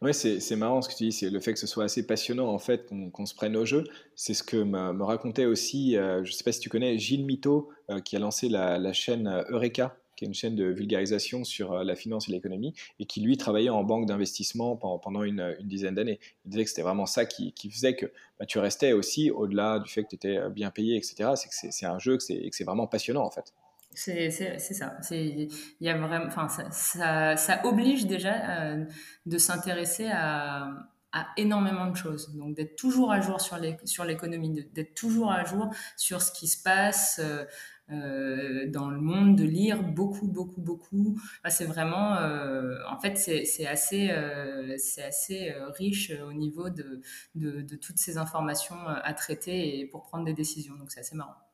Oui, 0.00 0.14
c'est 0.14 0.54
marrant 0.54 0.80
ce 0.80 0.88
que 0.88 0.94
tu 0.94 1.04
dis, 1.04 1.12
c'est 1.12 1.28
le 1.28 1.40
fait 1.40 1.52
que 1.52 1.58
ce 1.58 1.66
soit 1.66 1.82
assez 1.82 2.06
passionnant 2.06 2.46
en 2.46 2.60
fait 2.60 2.88
qu'on 3.12 3.26
se 3.26 3.34
prenne 3.34 3.56
au 3.56 3.64
jeu. 3.64 3.82
C'est 4.14 4.32
ce 4.32 4.44
que 4.44 4.56
me, 4.56 5.02
racontait 5.02 5.44
aussi, 5.44 5.96
euh, 5.96 6.22
je 6.22 6.30
ne 6.30 6.36
sais 6.36 6.44
pas 6.44 6.52
si 6.52 6.60
tu 6.60 6.68
connais, 6.68 6.96
Gilles 6.98 7.24
Mito, 7.24 7.70
euh, 7.90 7.98
qui 8.00 8.14
a 8.14 8.20
lancé 8.20 8.48
la, 8.48 8.92
chaîne 8.92 9.26
euh, 9.26 9.42
Eureka, 9.48 9.96
qui 10.14 10.24
est 10.24 10.28
une 10.28 10.34
chaîne 10.34 10.54
de 10.54 10.66
vulgarisation 10.66 11.42
sur 11.42 11.74
la 11.82 11.96
finance 11.96 12.28
et 12.28 12.32
l'économie, 12.32 12.74
et 13.00 13.06
qui 13.06 13.20
lui 13.20 13.36
travaillait 13.36 13.70
en 13.70 13.82
banque 13.82 14.06
d'investissement 14.06 14.76
pendant, 14.76 15.24
une, 15.24 15.56
dizaine 15.62 15.96
d'années. 15.96 16.20
Il 16.44 16.50
disait 16.50 16.62
que 16.62 16.70
c'était 16.70 16.82
vraiment 16.82 17.06
ça 17.06 17.26
qui, 17.26 17.52
faisait 17.68 17.96
que 17.96 18.06
bah, 18.38 18.46
tu 18.46 18.60
restais 18.60 18.92
aussi, 18.92 19.32
au-delà 19.32 19.80
du 19.80 19.90
fait 19.90 20.04
que 20.04 20.10
tu 20.10 20.16
étais 20.16 20.48
bien 20.50 20.70
payé, 20.70 20.96
etc., 20.96 21.30
c'est 21.34 21.48
que 21.48 21.72
c'est 21.72 21.86
un 21.86 21.98
jeu 21.98 22.16
que 22.16 22.22
c'est 22.22 22.64
vraiment 22.64 22.86
passionnant 22.86 23.24
en 23.24 23.30
fait. 23.30 23.52
C'est 23.94 24.30
ça. 24.30 24.96
Il 25.10 25.48
y 25.80 25.88
a 25.88 25.98
vraiment, 25.98 26.48
ça, 26.70 27.60
oblige 27.64 28.06
déjà 28.06 28.60
euh, 28.60 28.84
de 29.26 29.38
s'intéresser 29.38 30.08
à, 30.12 30.68
énormément 31.36 31.86
de 31.90 31.96
choses. 31.96 32.34
Donc 32.36 32.54
d'être 32.54 32.76
toujours 32.76 33.10
à 33.10 33.20
jour 33.20 33.40
sur 33.40 34.04
l'économie, 34.04 34.64
d'être 34.72 34.94
toujours 34.94 35.32
à 35.32 35.44
jour 35.44 35.70
sur 35.96 36.22
ce 36.22 36.30
qui 36.30 36.46
se 36.46 36.62
passe 36.62 37.20
euh, 37.22 37.44
euh 37.90 38.68
dans 38.68 38.90
le 38.90 39.00
monde, 39.00 39.34
de 39.34 39.44
lire 39.44 39.82
beaucoup, 39.82 40.28
beaucoup, 40.28 40.60
beaucoup. 40.60 41.18
c'est 41.48 41.64
vraiment, 41.64 42.12
en 42.88 43.00
fait, 43.00 43.16
c'est 43.16 43.66
assez, 43.66 44.12
riche 45.78 46.12
au 46.24 46.32
niveau 46.34 46.68
de 46.70 47.76
toutes 47.76 47.98
ces 47.98 48.16
informations 48.16 48.86
à 48.86 49.12
traiter 49.14 49.80
et 49.80 49.86
pour 49.86 50.02
prendre 50.02 50.24
des 50.24 50.34
décisions. 50.34 50.76
Donc 50.76 50.92
c'est 50.92 51.00
assez 51.00 51.16
marrant. 51.16 51.47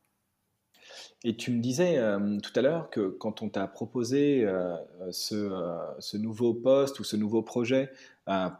Et 1.27 1.37
tu 1.37 1.51
me 1.53 1.61
disais 1.61 1.97
euh, 1.97 2.39
tout 2.41 2.53
à 2.55 2.61
l'heure 2.61 2.91
que 2.91 3.09
quand 3.09 3.41
on 3.43 3.49
t'a 3.49 3.67
proposé 3.67 4.45
euh, 4.45 4.77
ce, 5.11 5.35
euh, 5.35 5.79
ce, 5.99 6.19
nouveau 6.19 6.53
poste 6.53 7.01
ou 7.01 7.05
ce 7.05 7.17
nouveau 7.17 7.43
projet 7.43 7.91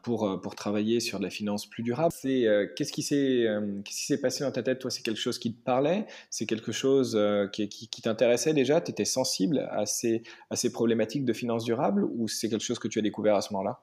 pour, 0.03 0.41
pour 0.43 0.55
travailler 0.55 1.01
sur 1.01 1.19
de 1.19 1.25
la 1.25 1.31
finance 1.31 1.67
plus 1.67 1.83
durable, 1.83 2.13
c'est 2.15 2.47
qu'est-ce 2.77 2.93
qui 2.93 3.03
s'est 3.03 4.21
passé 4.21 4.45
dans 4.45 4.51
ta 4.51 4.63
tête? 4.63 4.79
Toi, 4.79 4.91
c'est 4.91 5.01
quelque 5.01 5.21
chose 5.21 5.39
qui 5.39 5.55
te 5.55 5.65
parlait? 5.65 6.07
C'est 6.29 6.45
quelque 6.45 6.71
chose 6.71 7.19
qui, 7.51 7.89
t'intéressait 8.03 8.53
déjà? 8.53 8.83
Tu 8.83 8.91
étais 8.91 9.07
sensible 9.07 9.67
à 9.71 9.87
ces, 9.87 10.23
à 10.51 10.57
ces 10.57 10.71
problématiques 10.71 11.25
de 11.25 11.33
finance 11.33 11.65
durable 11.65 12.05
ou 12.05 12.29
c'est 12.29 12.51
quelque 12.51 12.63
chose 12.63 12.79
que 12.79 12.89
tu 12.89 12.99
as 12.99 13.03
découvert 13.03 13.37
à 13.37 13.41
ce 13.41 13.55
moment-là? 13.55 13.81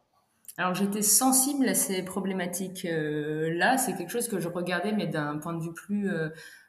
Alors 0.58 0.76
j'étais 0.76 1.02
sensible 1.02 1.68
à 1.68 1.74
ces 1.74 2.04
problématiques-là, 2.04 3.78
c'est 3.80 3.96
quelque 3.96 4.12
chose 4.12 4.28
que 4.28 4.40
je 4.40 4.50
regardais, 4.50 4.92
mais 4.92 5.08
d'un 5.08 5.40
point 5.40 5.56
de 5.56 5.64
vue 5.64 5.74
plus 5.74 6.12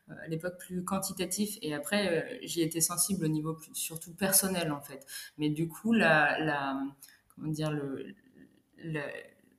à 0.09 0.29
l'époque 0.29 0.59
plus 0.59 0.85
quantitatif. 0.85 1.59
Et 1.63 1.75
après 1.75 2.09
euh, 2.09 2.39
j'y 2.43 2.63
étais 2.63 2.81
sensible 2.81 3.25
au 3.25 3.29
niveau 3.29 3.59
surtout 3.73 4.15
personnel 4.15 4.73
en 4.73 4.81
fait. 4.81 5.07
Mais 5.39 5.51
du 5.51 5.69
coup 5.69 5.93
la, 5.93 6.79
comment 7.35 7.49
dire 7.49 7.73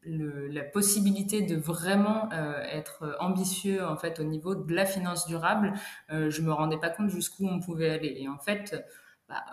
la 0.05 0.63
possibilité 0.63 1.41
de 1.41 1.55
vraiment 1.55 2.31
euh, 2.33 2.61
être 2.63 3.15
ambitieux 3.19 3.83
en 3.85 3.97
fait 3.97 4.19
au 4.19 4.23
niveau 4.23 4.55
de 4.55 4.73
la 4.73 4.85
finance 4.85 5.27
durable 5.27 5.73
euh, 6.11 6.29
je 6.29 6.41
me 6.41 6.51
rendais 6.51 6.77
pas 6.77 6.89
compte 6.89 7.09
jusqu'où 7.09 7.47
on 7.47 7.59
pouvait 7.59 7.89
aller. 7.89 8.15
Et 8.19 8.27
en 8.27 8.39
fait 8.39 8.75
bah, 9.29 9.43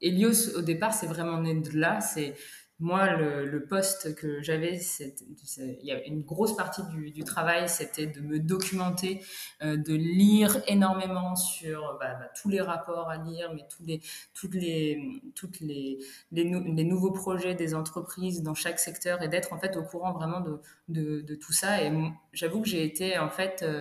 Helios 0.00 0.56
au 0.56 0.62
départ 0.62 0.92
c'est 0.92 1.06
vraiment 1.06 1.40
né 1.40 1.54
de 1.54 1.78
là. 1.78 2.00
C'est 2.00 2.34
moi, 2.78 3.16
le, 3.16 3.64
poste 3.64 4.14
que 4.16 4.42
j'avais, 4.42 4.78
il 5.00 5.84
y 5.84 5.92
a 5.92 6.04
une 6.04 6.20
grosse 6.20 6.54
partie 6.54 6.82
du, 6.92 7.24
travail, 7.24 7.68
c'était 7.68 8.06
de 8.06 8.20
me 8.20 8.38
documenter, 8.38 9.22
euh, 9.62 9.78
de 9.78 9.94
lire 9.94 10.62
énormément 10.68 11.36
sur 11.36 11.96
bah, 11.98 12.14
bah, 12.20 12.28
tous 12.40 12.50
les 12.50 12.60
rapports 12.60 13.08
à 13.08 13.16
lire, 13.16 13.50
mais 13.54 13.62
tous 13.74 13.82
les, 13.84 14.02
toutes 14.34 14.54
les, 14.54 15.22
toutes 15.34 15.60
les, 15.60 15.98
les, 16.32 16.44
nouveaux 16.84 17.12
projets 17.12 17.54
des 17.54 17.74
entreprises 17.74 18.42
dans 18.42 18.54
chaque 18.54 18.78
secteur 18.78 19.22
et 19.22 19.28
d'être 19.28 19.54
en 19.54 19.58
fait 19.58 19.76
au 19.76 19.82
courant 19.82 20.12
vraiment 20.12 20.40
de, 20.40 20.60
de, 20.88 21.22
de 21.22 21.34
tout 21.34 21.54
ça. 21.54 21.82
Et 21.82 21.90
j'avoue 22.34 22.60
que 22.60 22.68
j'ai 22.68 22.84
été 22.84 23.18
en 23.18 23.30
fait 23.30 23.62
euh, 23.62 23.80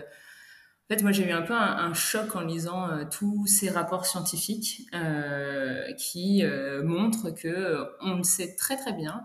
en 0.88 0.94
fait, 0.94 1.02
moi, 1.02 1.12
j'ai 1.12 1.28
eu 1.28 1.32
un 1.32 1.42
peu 1.42 1.54
un, 1.54 1.96
choc 1.96 2.36
en 2.36 2.42
lisant 2.42 2.88
euh, 2.88 3.06
tous 3.10 3.48
ces 3.48 3.70
rapports 3.70 4.06
scientifiques 4.06 4.84
euh, 4.94 5.92
qui 5.94 6.44
euh, 6.44 6.84
montrent 6.84 7.32
que 7.32 7.88
on 8.02 8.22
sait 8.22 8.56
très 8.56 8.78
très 8.78 8.94
bien 8.94 9.24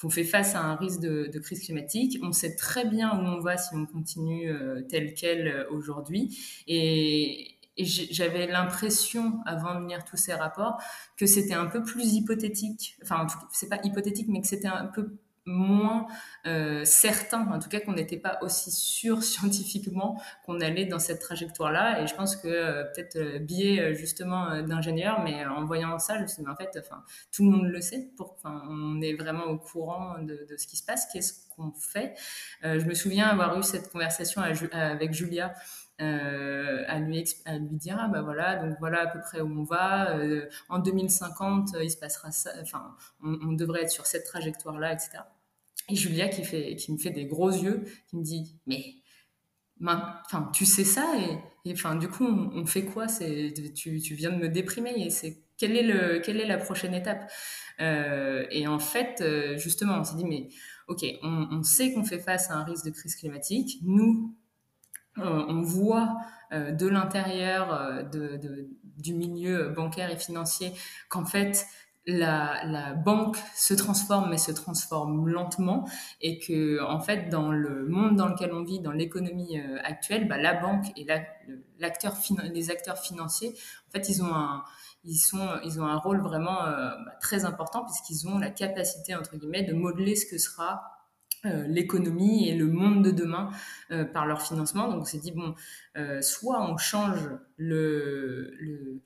qu'on 0.00 0.10
fait 0.10 0.24
face 0.24 0.54
à 0.54 0.60
un 0.60 0.76
risque 0.76 1.00
de, 1.00 1.38
crise 1.40 1.64
climatique. 1.64 2.18
On 2.22 2.30
sait 2.30 2.54
très 2.54 2.84
bien 2.84 3.18
où 3.18 3.22
on 3.22 3.40
va 3.40 3.56
si 3.56 3.74
on 3.74 3.86
continue 3.86 4.52
tel 4.88 5.14
quel 5.14 5.66
aujourd'hui. 5.70 6.38
Et, 6.68 7.52
j'avais 7.78 8.46
l'impression, 8.46 9.40
avant 9.44 9.78
de 9.78 9.86
lire 9.86 10.02
tous 10.04 10.16
ces 10.16 10.32
rapports, 10.32 10.80
que 11.18 11.26
c'était 11.26 11.52
un 11.52 11.66
peu 11.66 11.82
plus 11.82 12.14
hypothétique. 12.14 12.96
Enfin, 13.02 13.26
c'est 13.52 13.68
pas 13.68 13.80
hypothétique, 13.84 14.28
mais 14.28 14.40
que 14.40 14.46
c'était 14.46 14.68
un 14.68 14.86
peu 14.86 15.18
moins 15.46 16.06
euh, 16.46 16.84
certain, 16.84 17.46
en 17.52 17.58
tout 17.58 17.68
cas 17.68 17.80
qu'on 17.80 17.92
n'était 17.92 18.16
pas 18.16 18.38
aussi 18.42 18.70
sûr 18.70 19.22
scientifiquement 19.22 20.20
qu'on 20.44 20.60
allait 20.60 20.84
dans 20.84 20.98
cette 20.98 21.20
trajectoire-là. 21.20 22.02
Et 22.02 22.06
je 22.06 22.14
pense 22.14 22.36
que 22.36 22.48
euh, 22.48 22.84
peut-être 22.84 23.16
euh, 23.16 23.38
biais 23.38 23.80
euh, 23.80 23.94
justement 23.94 24.62
d'ingénieur, 24.62 25.22
mais 25.22 25.46
en 25.46 25.64
voyant 25.64 25.98
ça, 25.98 26.16
je 26.16 26.22
me 26.22 26.26
suis 26.26 26.42
dit, 26.42 26.48
en 26.48 26.56
fait, 26.56 26.78
enfin, 26.78 27.02
tout 27.32 27.44
le 27.44 27.50
monde 27.50 27.66
le 27.66 27.80
sait. 27.80 28.10
Pour, 28.16 28.36
on 28.44 29.00
est 29.00 29.14
vraiment 29.14 29.44
au 29.44 29.58
courant 29.58 30.18
de, 30.18 30.46
de 30.48 30.56
ce 30.56 30.66
qui 30.66 30.76
se 30.76 30.84
passe. 30.84 31.06
Qu'est-ce 31.12 31.48
qu'on 31.54 31.72
fait 31.72 32.14
Je 32.62 32.84
me 32.84 32.94
souviens 32.94 33.28
avoir 33.28 33.58
eu 33.58 33.62
cette 33.62 33.90
conversation 33.90 34.42
avec 34.42 35.12
Julia. 35.14 35.54
Euh, 36.02 36.84
à, 36.88 36.98
lui, 36.98 37.24
à 37.46 37.56
lui 37.56 37.76
dire 37.76 37.96
ah 37.98 38.08
bah 38.08 38.20
voilà 38.20 38.56
donc 38.56 38.76
voilà 38.80 39.00
à 39.00 39.06
peu 39.06 39.18
près 39.18 39.40
où 39.40 39.48
on 39.60 39.64
va 39.64 40.10
euh, 40.10 40.46
en 40.68 40.78
2050 40.78 41.70
il 41.80 41.90
se 41.90 41.96
passera 41.96 42.30
ça 42.32 42.50
enfin 42.60 42.94
on, 43.24 43.38
on, 43.48 43.52
devrait 43.52 43.84
être 43.84 43.90
sur 43.90 44.04
cette 44.04 44.26
trajectoire 44.26 44.78
là 44.78 44.92
etc 44.92 45.20
et 45.88 45.94
Julia 45.96 46.28
qui, 46.28 46.40
me 46.92 46.98
fait 46.98 47.10
des 47.10 47.26
gros 47.26 47.50
yeux, 47.50 47.84
qui 48.08 48.16
me 48.16 48.22
dit 48.22 48.56
Mais 48.66 48.96
tu 50.52 50.66
sais 50.66 50.84
ça 50.84 51.14
et, 51.16 51.72
du 51.98 52.08
coup, 52.08 52.26
on, 52.26 52.66
fait 52.66 52.84
quoi? 52.84 53.06
Tu, 53.06 54.14
viens 54.14 54.30
de 54.30 54.38
me 54.38 54.48
déprimer 54.48 54.94
et 54.96 55.10
c'est 55.10 55.42
quelle 55.58 55.76
est, 55.76 56.46
la 56.46 56.58
prochaine 56.58 56.94
étape? 56.94 57.30
Euh, 57.80 58.46
Et 58.50 58.66
en 58.66 58.78
fait, 58.78 59.20
euh, 59.20 59.56
justement, 59.58 59.98
on 59.98 60.04
s'est 60.04 60.16
dit 60.16 60.24
Mais 60.24 60.48
ok, 60.88 61.04
on, 61.22 61.62
sait 61.62 61.92
qu'on 61.92 62.04
fait 62.04 62.18
face 62.18 62.50
à 62.50 62.54
un 62.54 62.64
risque 62.64 62.84
de 62.84 62.90
crise 62.90 63.16
climatique. 63.16 63.78
Nous, 63.82 64.34
on, 65.16 65.62
voit 65.62 66.16
euh, 66.52 66.72
de 66.72 66.86
l'intérieur 66.86 68.04
du 68.96 69.14
milieu 69.14 69.68
bancaire 69.70 70.10
et 70.10 70.16
financier 70.16 70.72
qu'en 71.08 71.24
fait, 71.24 71.66
la, 72.06 72.94
banque 72.94 73.36
se 73.54 73.74
transforme, 73.74 74.30
mais 74.30 74.38
se 74.38 74.52
transforme 74.52 75.28
lentement, 75.28 75.88
et 76.20 76.38
que 76.38 76.82
en 76.82 77.00
fait, 77.00 77.28
dans 77.28 77.50
le 77.50 77.86
monde 77.86 78.16
dans 78.16 78.28
lequel 78.28 78.52
on 78.52 78.62
vit, 78.62 78.80
dans 78.80 78.92
l'économie 78.92 79.58
euh, 79.58 79.78
actuelle, 79.82 80.28
bah, 80.28 80.38
la 80.38 80.54
banque 80.54 80.86
et 80.96 81.04
les 81.04 82.70
acteurs 82.70 82.98
financiers, 82.98 83.54
en 83.88 83.90
fait, 83.90 84.08
ils 84.08 84.22
ont 84.22 84.34
un, 84.34 84.64
ils 85.04 85.18
sont, 85.18 85.48
ils 85.64 85.80
ont 85.80 85.86
un 85.86 85.96
rôle 85.96 86.20
vraiment 86.20 86.64
euh, 86.64 86.90
bah, 87.04 87.12
très 87.20 87.44
important 87.44 87.84
puisqu'ils 87.84 88.28
ont 88.28 88.38
la 88.38 88.50
capacité 88.50 89.14
entre 89.14 89.36
guillemets 89.36 89.62
de 89.62 89.74
modeler 89.74 90.16
ce 90.16 90.26
que 90.26 90.38
sera 90.38 90.82
euh, 91.44 91.66
l'économie 91.66 92.48
et 92.48 92.54
le 92.54 92.66
monde 92.66 93.04
de 93.04 93.10
demain 93.10 93.50
par 94.12 94.26
leur 94.26 94.42
financement. 94.42 94.88
Donc, 94.88 95.02
on 95.02 95.04
s'est 95.04 95.18
dit 95.18 95.32
bon, 95.32 95.54
soit 96.20 96.62
on 96.62 96.76
change 96.76 97.30
le 97.56 99.02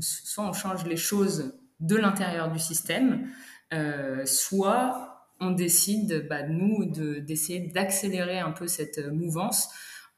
soit 0.00 0.44
on 0.44 0.52
change 0.52 0.84
les 0.84 0.96
choses 0.96 1.59
de 1.80 1.96
l'intérieur 1.96 2.50
du 2.50 2.58
système, 2.58 3.28
euh, 3.72 4.24
soit 4.26 5.26
on 5.40 5.50
décide, 5.50 6.26
bah, 6.28 6.42
nous, 6.46 6.84
d'essayer 6.84 7.68
d'accélérer 7.68 8.38
un 8.38 8.52
peu 8.52 8.66
cette 8.66 8.98
mouvance 9.10 9.70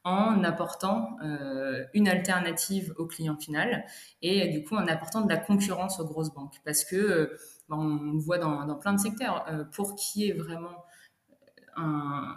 en 0.03 0.43
apportant 0.43 1.15
euh, 1.23 1.85
une 1.93 2.09
alternative 2.09 2.93
au 2.97 3.05
client 3.05 3.37
final 3.37 3.85
et 4.21 4.49
du 4.49 4.61
coup 4.65 4.75
en 4.75 4.85
apportant 4.87 5.21
de 5.21 5.29
la 5.29 5.37
concurrence 5.37 6.01
aux 6.01 6.05
grosses 6.05 6.33
banques. 6.33 6.57
Parce 6.65 6.83
que, 6.83 6.95
euh, 6.97 7.37
bah, 7.69 7.77
on 7.79 8.11
le 8.11 8.19
voit 8.19 8.37
dans, 8.37 8.65
dans 8.65 8.75
plein 8.75 8.93
de 8.93 8.99
secteurs, 8.99 9.45
pour 9.71 9.95
qui 9.95 10.27
est 10.27 10.33
vraiment 10.33 10.83
un, 11.75 12.35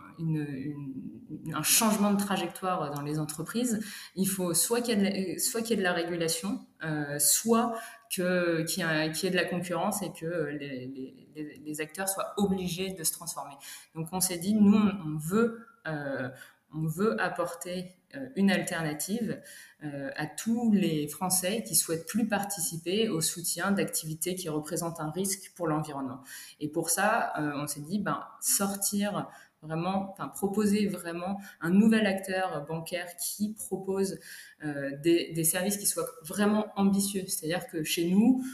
un, 1.54 1.62
changement 1.62 2.12
de 2.12 2.18
trajectoire 2.18 2.90
dans 2.90 3.02
les 3.02 3.18
entreprises, 3.18 3.80
il 4.14 4.26
faut 4.26 4.54
soit 4.54 4.80
qu'il 4.80 4.98
y 4.98 5.06
ait 5.06 5.10
de 5.10 5.60
la, 5.74 5.76
de 5.76 5.82
la 5.82 5.92
régulation, 5.92 6.60
euh, 6.84 7.18
soit 7.18 7.74
que, 8.14 8.62
qu'il, 8.62 8.82
y 8.82 9.26
ait 9.26 9.30
de 9.30 9.36
la 9.36 9.44
concurrence 9.44 10.02
et 10.02 10.12
que 10.12 10.26
les, 10.26 11.80
acteurs 11.80 12.08
soient 12.08 12.32
obligés 12.38 12.92
de 12.92 13.04
se 13.04 13.12
transformer. 13.12 13.54
Donc 13.94 14.08
on 14.12 14.20
s'est 14.20 14.38
dit, 14.38 14.54
nous, 14.54 14.76
on 14.76 15.18
veut, 15.18 15.66
on 15.84 16.86
veut 16.86 17.20
apporter 17.20 17.92
une 18.34 18.50
alternative 18.50 19.42
à 19.82 20.26
tous 20.26 20.72
les 20.72 21.06
Français 21.08 21.62
qui 21.62 21.74
souhaitent 21.74 22.06
plus 22.06 22.26
participer 22.26 23.10
au 23.10 23.20
soutien 23.20 23.72
d'activités 23.72 24.34
qui 24.34 24.48
représentent 24.48 25.00
un 25.00 25.10
risque 25.10 25.52
pour 25.54 25.66
l'environnement. 25.66 26.22
Et 26.60 26.68
pour 26.68 26.88
ça, 26.88 27.34
on 27.36 27.66
s'est 27.66 27.82
dit, 27.82 27.98
ben, 27.98 28.24
sortir 28.40 29.28
vraiment, 29.62 30.12
enfin, 30.12 30.28
proposer 30.28 30.86
vraiment 30.86 31.40
un 31.60 31.70
nouvel 31.70 32.06
acteur 32.06 32.64
bancaire 32.66 33.08
qui 33.16 33.54
propose 33.54 34.18
euh, 34.64 34.90
des, 35.02 35.44
services 35.44 35.76
qui 35.76 35.86
soient 35.86 36.08
vraiment 36.22 36.66
ambitieux. 36.76 37.24
C'est-à-dire 37.26 37.66
que 37.66 37.82
chez 37.82 38.10
nous, 38.10 38.44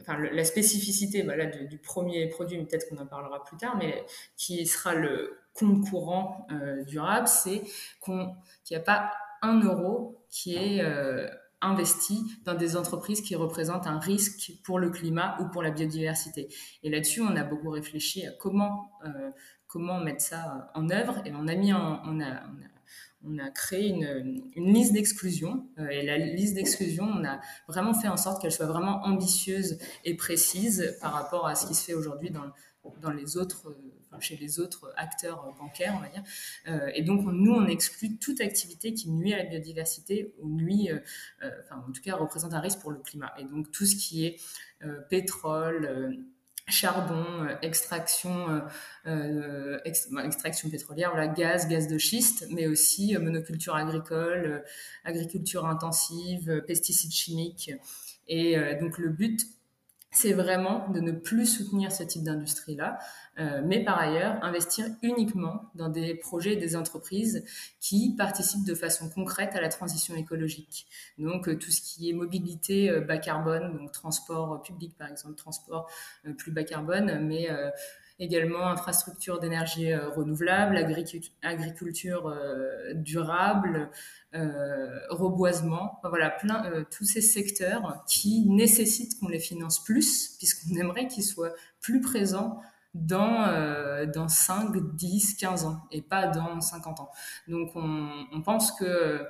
enfin, 0.00 0.18
la 0.18 0.44
spécificité 0.44 1.22
voilà, 1.22 1.46
du, 1.46 1.78
premier 1.78 2.28
produit, 2.28 2.58
peut-être 2.64 2.88
qu'on 2.88 2.98
en 2.98 3.06
parlera 3.06 3.44
plus 3.44 3.56
tard, 3.56 3.76
mais 3.76 4.04
qui 4.36 4.66
sera 4.66 4.94
le 4.94 5.38
compte 5.54 5.88
courant 5.88 6.46
euh, 6.52 6.84
durable, 6.84 7.28
c'est 7.28 7.62
qu'il 8.04 8.34
n'y 8.70 8.76
a 8.76 8.80
pas 8.80 9.12
un 9.42 9.60
euro 9.60 10.24
qui 10.30 10.54
est 10.56 10.82
euh, 10.82 11.28
investi 11.62 12.24
dans 12.44 12.54
des 12.54 12.76
entreprises 12.76 13.20
qui 13.20 13.36
représentent 13.36 13.86
un 13.86 13.98
risque 13.98 14.52
pour 14.64 14.78
le 14.78 14.90
climat 14.90 15.36
ou 15.40 15.48
pour 15.48 15.62
la 15.62 15.70
biodiversité. 15.70 16.48
Et 16.82 16.90
là-dessus, 16.90 17.20
on 17.20 17.36
a 17.36 17.44
beaucoup 17.44 17.70
réfléchi 17.70 18.26
à 18.26 18.32
comment, 18.32 18.92
euh, 19.04 19.30
comment 19.66 20.00
mettre 20.00 20.22
ça 20.22 20.70
en 20.74 20.88
œuvre. 20.90 21.22
Et 21.26 21.32
on 21.34 21.46
a, 21.48 21.54
mis 21.54 21.72
en, 21.72 22.00
on 22.04 22.20
a, 22.20 22.42
on 23.24 23.38
a, 23.38 23.50
créé 23.50 23.88
une, 23.88 24.42
une 24.56 24.72
liste 24.72 24.92
d'exclusion. 24.92 25.66
Euh, 25.78 25.88
et 25.88 26.04
la 26.04 26.18
liste 26.18 26.54
d'exclusion, 26.54 27.04
on 27.04 27.24
a 27.24 27.40
vraiment 27.68 27.94
fait 27.94 28.08
en 28.08 28.16
sorte 28.16 28.40
qu'elle 28.40 28.52
soit 28.52 28.66
vraiment 28.66 29.02
ambitieuse 29.04 29.78
et 30.04 30.16
précise 30.16 30.96
par 31.00 31.12
rapport 31.12 31.46
à 31.46 31.54
ce 31.54 31.66
qui 31.66 31.74
se 31.74 31.84
fait 31.84 31.94
aujourd'hui 31.94 32.30
dans, 32.30 32.50
dans 33.00 33.10
les 33.10 33.36
autres 33.36 33.74
chez 34.18 34.36
les 34.36 34.58
autres 34.58 34.92
acteurs 34.96 35.54
bancaires, 35.58 35.94
on 35.96 36.00
va 36.00 36.08
dire. 36.08 36.22
Euh, 36.68 36.90
et 36.94 37.02
donc, 37.02 37.24
nous, 37.24 37.52
on 37.52 37.66
exclut 37.66 38.16
toute 38.18 38.40
activité 38.40 38.92
qui 38.92 39.10
nuit 39.10 39.32
à 39.32 39.38
la 39.38 39.44
biodiversité 39.44 40.34
ou 40.40 40.48
nuit, 40.48 40.90
euh, 40.90 40.98
euh, 41.42 41.50
enfin, 41.64 41.84
en 41.88 41.92
tout 41.92 42.02
cas, 42.02 42.16
représente 42.16 42.52
un 42.52 42.60
risque 42.60 42.80
pour 42.80 42.90
le 42.90 42.98
climat. 42.98 43.32
Et 43.38 43.44
donc, 43.44 43.70
tout 43.70 43.86
ce 43.86 43.94
qui 43.94 44.26
est 44.26 44.36
pétrole, 45.10 46.16
charbon, 46.66 47.48
extraction, 47.60 48.62
extraction 49.04 50.70
pétrolière, 50.70 51.10
voilà, 51.10 51.28
gaz, 51.28 51.68
gaz 51.68 51.86
de 51.86 51.98
schiste, 51.98 52.46
mais 52.50 52.66
aussi 52.66 53.14
monoculture 53.18 53.74
agricole, 53.74 54.64
agriculture 55.04 55.66
intensive, 55.66 56.62
pesticides 56.66 57.12
chimiques. 57.12 57.72
Et 58.26 58.56
donc 58.80 58.96
le 58.96 59.10
but, 59.10 59.42
c'est 60.12 60.32
vraiment 60.32 60.88
de 60.88 61.00
ne 61.00 61.12
plus 61.12 61.46
soutenir 61.46 61.92
ce 61.92 62.02
type 62.02 62.24
d'industrie-là, 62.24 62.98
euh, 63.38 63.62
mais 63.64 63.84
par 63.84 63.98
ailleurs 63.98 64.42
investir 64.42 64.86
uniquement 65.02 65.70
dans 65.74 65.88
des 65.88 66.14
projets 66.14 66.54
et 66.54 66.56
des 66.56 66.74
entreprises 66.76 67.44
qui 67.80 68.14
participent 68.16 68.66
de 68.66 68.74
façon 68.74 69.08
concrète 69.08 69.54
à 69.54 69.60
la 69.60 69.68
transition 69.68 70.16
écologique. 70.16 70.86
Donc 71.16 71.48
euh, 71.48 71.56
tout 71.56 71.70
ce 71.70 71.80
qui 71.80 72.10
est 72.10 72.12
mobilité 72.12 72.90
euh, 72.90 73.00
bas 73.00 73.18
carbone, 73.18 73.78
donc 73.78 73.92
transport 73.92 74.60
public 74.62 74.96
par 74.98 75.08
exemple, 75.08 75.36
transport 75.36 75.88
plus 76.38 76.50
bas 76.50 76.64
carbone, 76.64 77.24
mais 77.26 77.48
également 78.18 78.66
infrastructures 78.66 79.38
d'énergie 79.38 79.94
renouvelable, 79.94 80.76
agriculture 81.42 82.36
durable, 82.94 83.90
reboisement, 84.32 85.98
voilà, 86.04 86.30
plein, 86.30 86.84
tous 86.90 87.04
ces 87.04 87.20
secteurs 87.20 88.04
qui 88.06 88.46
nécessitent 88.46 89.18
qu'on 89.18 89.28
les 89.28 89.38
finance 89.38 89.82
plus, 89.82 90.36
puisqu'on 90.38 90.76
aimerait 90.76 91.06
qu'ils 91.06 91.24
soient 91.24 91.54
plus 91.80 92.00
présents 92.00 92.60
dans, 92.94 94.06
dans 94.12 94.28
5, 94.28 94.76
10, 94.94 95.34
15 95.34 95.64
ans 95.64 95.82
et 95.90 96.02
pas 96.02 96.26
dans 96.26 96.60
50 96.60 97.00
ans. 97.00 97.10
Donc 97.48 97.70
on, 97.74 98.42
pense 98.42 98.72
que, 98.72 99.26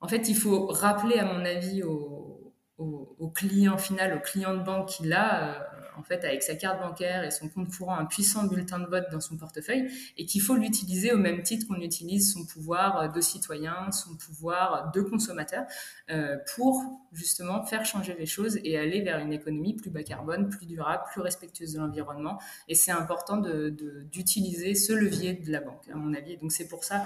en 0.00 0.08
fait, 0.08 0.28
il 0.28 0.36
faut 0.36 0.66
rappeler, 0.66 1.18
à 1.18 1.24
mon 1.24 1.44
avis, 1.44 1.82
au, 1.82 2.54
au, 2.78 3.30
client 3.30 3.78
final, 3.78 4.16
au 4.16 4.20
client 4.20 4.54
de 4.56 4.62
banque 4.62 4.88
qu'il 4.88 5.12
a, 5.12 5.71
en 5.98 6.02
fait, 6.02 6.24
avec 6.24 6.42
sa 6.42 6.54
carte 6.54 6.80
bancaire 6.80 7.24
et 7.24 7.30
son 7.30 7.48
compte 7.48 7.74
courant, 7.76 7.96
un 7.96 8.06
puissant 8.06 8.44
bulletin 8.44 8.78
de 8.78 8.86
vote 8.86 9.04
dans 9.10 9.20
son 9.20 9.36
portefeuille 9.36 9.90
et 10.16 10.26
qu'il 10.26 10.40
faut 10.40 10.54
l'utiliser 10.54 11.12
au 11.12 11.18
même 11.18 11.42
titre 11.42 11.66
qu'on 11.66 11.80
utilise 11.80 12.32
son 12.32 12.44
pouvoir 12.44 13.12
de 13.12 13.20
citoyen, 13.20 13.90
son 13.92 14.16
pouvoir 14.16 14.90
de 14.92 15.00
consommateur 15.00 15.64
euh, 16.10 16.36
pour 16.54 16.82
justement 17.12 17.64
faire 17.64 17.84
changer 17.84 18.14
les 18.18 18.26
choses 18.26 18.58
et 18.64 18.78
aller 18.78 19.02
vers 19.02 19.18
une 19.18 19.32
économie 19.32 19.74
plus 19.74 19.90
bas 19.90 20.02
carbone, 20.02 20.48
plus 20.48 20.66
durable, 20.66 21.04
plus 21.12 21.20
respectueuse 21.20 21.74
de 21.74 21.78
l'environnement. 21.78 22.40
Et 22.68 22.74
c'est 22.74 22.92
important 22.92 23.36
d'utiliser 23.36 24.74
ce 24.74 24.92
levier 24.92 25.34
de 25.34 25.50
la 25.50 25.60
banque, 25.60 25.88
à 25.92 25.96
mon 25.96 26.14
avis. 26.14 26.36
donc 26.36 26.52
c'est 26.52 26.68
pour 26.68 26.84
ça 26.84 27.04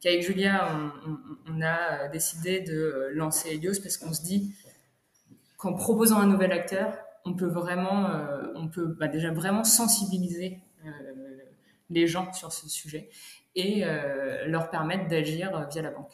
qu'avec 0.00 0.22
Julia, 0.22 0.68
on, 1.46 1.62
a 1.62 2.08
décidé 2.08 2.60
de 2.60 3.10
lancer 3.12 3.50
Helios 3.50 3.80
parce 3.82 3.96
qu'on 3.96 4.12
se 4.12 4.22
dit 4.22 4.54
qu'en 5.58 5.74
proposant 5.74 6.18
un 6.18 6.26
nouvel 6.26 6.52
acteur, 6.52 6.96
on 7.24 7.34
peut 7.34 7.46
vraiment, 7.46 8.10
euh, 8.10 8.94
bah, 8.98 9.08
déjà 9.08 9.32
vraiment 9.32 9.64
sensibiliser 9.64 10.58
euh, 10.84 10.90
les 11.90 12.06
gens 12.06 12.32
sur 12.32 12.52
ce 12.52 12.68
sujet 12.68 13.10
et 13.54 13.84
euh, 13.84 14.46
leur 14.46 14.70
permettre 14.70 15.08
d'agir 15.08 15.68
via 15.70 15.82
la 15.82 15.90
banque. 15.90 16.12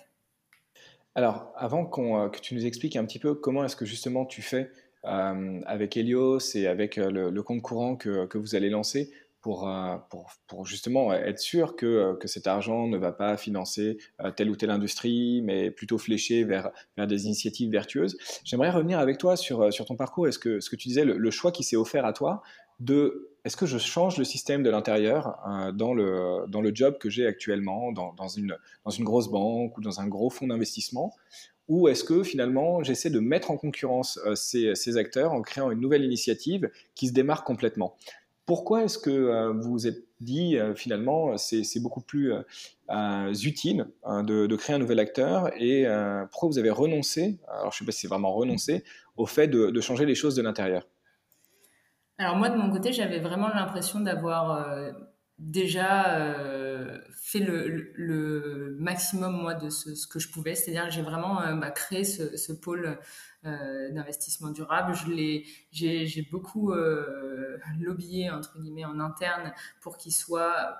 Alors, 1.15 1.53
avant 1.57 1.87
que 1.87 2.41
tu 2.41 2.55
nous 2.55 2.67
expliques 2.67 2.97
un 2.97 3.05
petit 3.05 3.19
peu 3.19 3.35
comment 3.35 3.65
est-ce 3.65 3.77
que 3.77 3.87
justement 3.87 4.27
tu 4.27 4.43
fais 4.43 4.71
avec 5.03 5.97
Helios 5.97 6.41
et 6.57 6.67
avec 6.67 6.97
le, 6.97 7.43
compte 7.43 7.63
courant 7.63 7.97
que, 7.97 8.37
vous 8.37 8.55
allez 8.55 8.69
lancer 8.69 9.13
euh, 9.49 9.97
pour, 10.49 10.67
justement 10.67 11.13
être 11.13 11.39
sûr 11.39 11.77
que, 11.77 11.87
euh, 11.87 12.15
que, 12.15 12.29
cet 12.29 12.47
argent 12.47 12.87
ne 12.87 12.97
va 12.97 13.13
pas 13.13 13.37
financer 13.37 13.99
euh, 14.21 14.31
telle 14.31 14.51
ou 14.51 14.57
telle 14.57 14.71
industrie, 14.71 15.41
mais 15.43 15.71
plutôt 15.71 15.99
fléché 15.99 16.45
vers, 16.45 16.71
des 16.97 17.27
initiatives 17.27 17.71
vertueuses. 17.71 18.17
J'aimerais 18.45 18.71
revenir 18.71 18.99
avec 18.99 19.19
toi 19.19 19.37
sur, 19.37 19.69
ton 19.87 19.97
parcours 19.97 20.27
et 20.29 20.33
ce 20.33 20.39
que, 20.39 20.61
ce 20.61 20.71
que 20.71 20.77
tu 20.77 20.89
disais, 20.89 21.05
le, 21.05 21.31
choix 21.31 21.53
qui 21.53 21.65
s'est 21.65 21.77
offert 21.77 22.05
à 22.05 22.13
toi 22.13 22.43
de 22.81 23.31
est-ce 23.45 23.57
que 23.57 23.67
je 23.67 23.79
change 23.79 24.19
le 24.19 24.25
système 24.25 24.63
de 24.63 24.71
l'intérieur 24.71 25.39
dans, 25.75 25.95
le, 25.95 26.75
job 26.75 26.99
que 26.99 27.09
j'ai 27.09 27.27
actuellement, 27.27 27.93
dans, 27.93 28.13
dans, 28.15 28.29
une, 28.29 28.57
dans 28.85 28.91
une 28.91 29.05
grosse 29.05 29.29
banque 29.29 29.79
ou 29.79 29.81
dans 29.81 30.01
un 30.01 30.09
gros 30.09 30.31
fonds 30.31 30.49
d'investissement? 30.49 31.15
Ou 31.69 31.89
est-ce 31.89 32.05
que 32.05 32.23
finalement 32.23 32.83
j'essaie 32.83 33.11
de 33.11 33.21
mettre 33.21 33.51
en 33.51 33.57
concurrence 33.57 34.21
ces, 34.35 34.75
ces, 34.75 34.97
acteurs 34.97 35.33
en 35.33 35.43
créant 35.43 35.71
une 35.71 35.81
nouvelle 35.81 36.05
initiative 36.05 36.71
qui 36.95 37.09
se 37.09 37.13
démarque 37.13 37.47
complètement? 37.47 37.97
Pourquoi 38.47 38.85
est-ce 38.85 38.99
que 38.99 39.11
euh, 39.11 39.53
vous 39.53 39.73
vous 39.73 39.87
êtes 39.87 40.05
dit 40.21 40.57
euh, 40.57 40.75
finalement 40.75 41.37
c'est 41.37 41.81
beaucoup 41.81 42.01
plus 42.01 42.33
euh, 42.33 43.35
utile 43.45 43.89
hein, 44.05 44.23
de, 44.23 44.57
créer 44.57 44.77
un 44.77 44.79
nouvel 44.79 45.01
acteur 45.01 45.51
et 45.61 45.85
pourquoi 46.31 46.49
vous 46.49 46.59
avez 46.59 46.71
renoncé, 46.71 47.39
alors 47.49 47.73
je 47.73 47.77
ne 47.77 47.79
sais 47.81 47.85
pas 47.85 47.93
si 47.93 48.03
c'est 48.03 48.09
vraiment 48.09 48.33
renoncé, 48.33 48.85
au 49.17 49.27
fait 49.27 49.49
de, 49.49 49.81
changer 49.81 50.07
les 50.07 50.15
choses 50.15 50.37
de 50.37 50.43
l'intérieur? 50.43 50.87
Alors 52.19 52.37
moi 52.37 52.49
de 52.49 52.57
mon 52.57 52.71
côté 52.71 52.93
j'avais 52.93 53.19
vraiment 53.19 53.49
l'impression 53.49 54.01
d'avoir 54.01 54.67
déjà 55.39 56.56
le, 57.41 58.77
maximum 58.79 59.41
moi 59.41 59.55
de 59.55 59.71
ce, 59.71 60.07
que 60.07 60.19
je 60.19 60.29
pouvais, 60.31 60.55
c'est-à-dire 60.55 60.91
j'ai 60.91 61.03
vraiment 61.03 61.37
bah, 61.57 61.71
créé 61.71 62.05
ce, 62.05 62.37
ce 62.37 62.53
pôle 62.53 62.99
euh, 63.47 63.93
d'investissement 63.93 64.51
durable. 64.51 64.93
j'ai, 65.71 66.29
beaucoup 66.33 66.73
euh, 66.73 67.59
lobbyé 67.79 68.29
entre 68.29 68.59
guillemets 68.59 68.85
en 68.85 68.99
interne 68.99 69.53
pour 69.81 69.99
qu'il 69.99 70.13
soit 70.13 70.77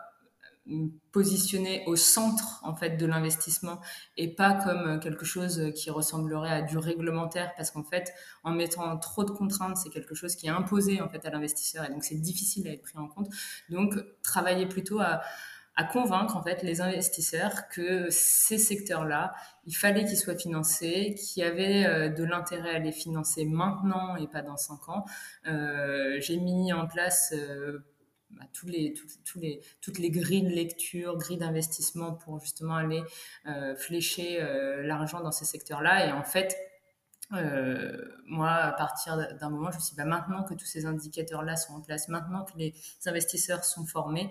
euh, 0.69 0.89
positionné 1.13 1.85
au 1.87 1.95
centre 1.95 2.61
en 2.65 2.75
fait 2.75 2.97
de 2.97 3.07
l'investissement 3.07 3.81
et 4.17 4.35
pas 4.35 4.53
comme 4.55 4.99
quelque 4.99 5.25
chose 5.25 5.71
qui 5.77 5.91
ressemblerait 5.91 6.51
à 6.51 6.63
du 6.63 6.77
réglementaire. 6.77 7.53
Parce 7.57 7.71
qu'en 7.71 7.85
fait 7.85 8.13
en 8.43 8.51
mettant 8.51 8.97
trop 8.97 9.23
de 9.23 9.31
contraintes 9.31 9.77
c'est 9.77 9.91
quelque 9.91 10.17
chose 10.17 10.35
qui 10.35 10.49
est 10.49 10.51
imposé 10.51 11.01
en 11.01 11.09
fait 11.09 11.25
à 11.25 11.31
l'investisseur 11.31 11.85
et 11.85 11.91
donc 11.91 12.03
c'est 12.03 12.21
difficile 12.21 12.67
à 12.67 12.73
être 12.73 12.83
pris 12.83 12.99
en 12.99 13.07
compte. 13.07 13.29
Donc 13.69 13.95
travailler 14.23 14.67
plutôt 14.67 14.99
à, 14.99 15.21
à 15.77 15.85
convaincre 15.85 16.37
en 16.37 16.43
fait 16.43 16.63
les 16.63 16.81
investisseurs 16.81 17.69
que 17.69 18.09
ces 18.11 18.57
secteurs-là, 18.57 19.35
il 19.67 19.77
fallait 19.77 20.05
qu'ils 20.07 20.17
soient 20.17 20.37
financés, 20.37 21.15
qu'il 21.15 21.43
y 21.43 21.47
avait 21.47 21.85
euh, 21.85 22.09
de 22.09 22.25
l'intérêt 22.25 22.77
à 22.77 22.79
les 22.79 22.93
financer 22.93 23.45
maintenant 23.45 24.17
et 24.17 24.27
pas 24.27 24.41
dans 24.41 24.57
cinq 24.57 24.89
ans. 24.89 25.05
Euh, 25.47 26.17
j'ai 26.21 26.39
mis 26.39 26.73
en 26.73 26.87
place 26.87 27.35
euh, 27.37 27.85
bah, 28.31 28.45
tous 28.55 28.67
les, 28.67 28.95
les, 29.37 29.61
toutes 29.83 29.99
les 29.99 30.11
grilles 30.11 30.45
de 30.45 30.55
lecture, 30.55 31.19
grilles 31.19 31.39
d'investissement 31.39 32.15
pour 32.15 32.41
justement 32.41 32.77
aller 32.77 33.03
flécher 33.79 34.41
l'argent 34.83 35.21
dans 35.21 35.31
ces 35.31 35.45
secteurs-là. 35.45 36.09
Et 36.09 36.13
en 36.13 36.25
fait, 36.25 36.57
moi, 37.31 38.51
à 38.51 38.73
partir 38.73 39.17
d'un 39.39 39.49
moment, 39.49 39.71
je 39.71 39.77
me 39.77 39.81
suis 39.81 39.91
dit, 39.91 39.97
bah, 39.97 40.05
maintenant 40.05 40.43
que 40.43 40.55
tous 40.55 40.67
ces 40.67 40.87
indicateurs-là 40.87 41.57
sont 41.57 41.75
en 41.75 41.81
place, 41.81 42.09
maintenant 42.09 42.45
que 42.45 42.59
les 42.59 42.75
investisseurs 43.07 43.65
sont 43.65 43.87
formés, 43.87 44.29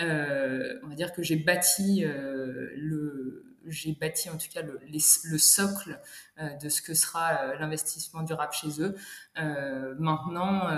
on 0.00 0.88
va 0.88 0.94
dire 0.94 1.12
que 1.12 1.22
j'ai 1.22 1.36
bâti 1.36 2.04
euh, 2.04 2.70
le, 2.76 3.44
j'ai 3.66 3.92
bâti 3.92 4.30
en 4.30 4.36
tout 4.36 4.48
cas 4.52 4.62
le, 4.62 4.80
le 4.90 5.38
socle 5.38 6.00
de 6.38 6.68
ce 6.68 6.80
que 6.80 6.94
sera 6.94 7.54
l'investissement 7.56 8.22
durable 8.22 8.52
chez 8.52 8.80
eux. 8.80 8.94
maintenant, 9.98 10.68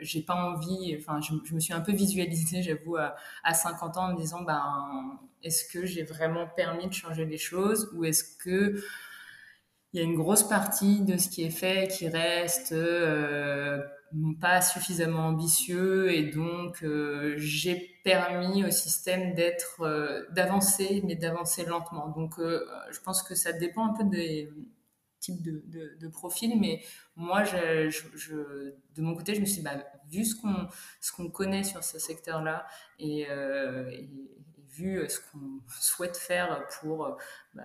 j'ai 0.00 0.22
pas 0.22 0.34
envie, 0.34 0.96
enfin, 0.98 1.20
je, 1.20 1.54
me 1.54 1.60
suis 1.60 1.74
un 1.74 1.80
peu 1.80 1.92
visualisée, 1.92 2.62
j'avoue, 2.62 2.96
à, 2.96 3.16
à, 3.42 3.52
50 3.52 3.96
ans 3.96 4.04
en 4.08 4.12
me 4.12 4.18
disant, 4.18 4.42
ben, 4.42 5.18
est-ce 5.42 5.64
que 5.70 5.84
j'ai 5.84 6.04
vraiment 6.04 6.46
permis 6.46 6.88
de 6.88 6.92
changer 6.94 7.24
les 7.24 7.38
choses 7.38 7.90
ou 7.94 8.04
est-ce 8.04 8.36
que 8.38 8.82
il 9.92 10.00
y 10.00 10.02
a 10.02 10.04
une 10.04 10.16
grosse 10.16 10.46
partie 10.46 11.00
de 11.00 11.16
ce 11.16 11.28
qui 11.28 11.42
est 11.44 11.50
fait 11.50 11.88
qui 11.88 12.08
reste 12.08 12.72
euh, 12.72 13.82
pas 14.40 14.62
suffisamment 14.62 15.26
ambitieux 15.26 16.12
et 16.12 16.30
donc 16.30 16.82
euh, 16.82 17.34
j'ai 17.36 18.00
permis 18.04 18.64
au 18.64 18.70
système 18.70 19.34
d'être 19.34 19.82
euh, 19.82 20.24
d'avancer 20.32 21.02
mais 21.04 21.16
d'avancer 21.16 21.64
lentement. 21.64 22.08
Donc 22.08 22.34
je 22.38 23.00
pense 23.00 23.22
que 23.22 23.34
ça 23.34 23.52
dépend 23.52 23.86
un 23.86 23.94
peu 23.94 24.04
des 24.04 24.50
types 25.20 25.42
de, 25.42 25.96
de, 25.98 26.08
profils 26.08 26.58
mais 26.60 26.82
moi 27.16 27.42
je, 27.44 28.74
de 28.94 29.02
mon 29.02 29.14
côté 29.14 29.34
je 29.34 29.40
me 29.40 29.46
suis 29.46 29.56
dit, 29.56 29.62
bah, 29.62 29.82
vu 30.10 30.24
ce 30.24 30.36
qu'on 30.36 30.68
ce 31.00 31.12
qu'on 31.12 31.30
connaît 31.30 31.64
sur 31.64 31.82
ce 31.82 31.98
secteur 31.98 32.42
là 32.42 32.66
et, 32.98 33.26
vu 34.76 34.98
euh, 34.98 35.08
ce 35.08 35.18
qu'on 35.20 35.60
souhaite 35.80 36.16
faire 36.16 36.66
pour 36.80 37.06
euh, 37.06 37.12
bah, 37.54 37.64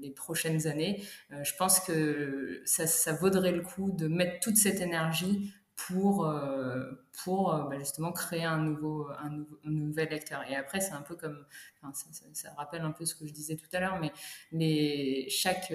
les 0.00 0.10
prochaines 0.10 0.66
années, 0.66 1.02
euh, 1.32 1.42
je 1.42 1.54
pense 1.56 1.80
que 1.80 2.62
ça, 2.64 3.12
vaudrait 3.12 3.52
le 3.52 3.62
coup 3.62 3.90
de 3.90 4.06
mettre 4.06 4.40
toute 4.40 4.56
cette 4.56 4.80
énergie 4.80 5.52
pour, 5.76 6.32
pour 7.24 7.52
bah, 7.68 7.78
justement 7.78 8.12
créer 8.12 8.44
un 8.44 8.58
nouveau, 8.58 9.08
un, 9.18 9.44
nouvel 9.64 10.12
acteur. 10.12 10.42
Et 10.48 10.56
après, 10.56 10.80
c'est 10.80 10.92
un 10.92 11.02
peu 11.02 11.16
comme, 11.16 11.44
ça, 12.32 12.54
rappelle 12.56 12.82
un 12.82 12.92
peu 12.92 13.04
ce 13.04 13.14
que 13.14 13.26
je 13.26 13.32
disais 13.32 13.56
tout 13.56 13.68
à 13.72 13.80
l'heure, 13.80 13.98
mais 14.00 14.12
les, 14.52 15.26
chaque, 15.28 15.72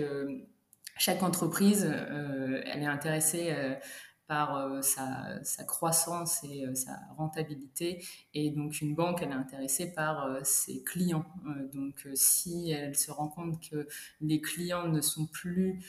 chaque 0.97 1.21
entreprise, 1.23 1.83
elle 1.85 2.81
est 2.81 2.87
intéressée 2.87 3.77
par 4.31 4.55
euh, 4.55 4.81
sa, 4.81 5.65
croissance 5.65 6.41
et 6.45 6.65
euh, 6.65 6.73
sa 6.73 6.97
rentabilité. 7.17 8.01
Et 8.33 8.49
donc 8.51 8.79
une 8.79 8.95
banque, 8.95 9.21
elle 9.21 9.31
est 9.31 9.33
intéressée 9.33 9.93
par 9.93 10.23
euh, 10.23 10.39
ses 10.43 10.83
clients. 10.83 11.25
donc 11.73 12.07
si 12.13 12.71
elle 12.71 12.95
se 12.95 13.11
rend 13.11 13.27
compte 13.27 13.59
que 13.69 13.89
les 14.21 14.39
clients 14.39 14.87
ne 14.87 15.01
sont 15.01 15.25
plus 15.25 15.83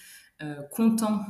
contents 0.72 1.20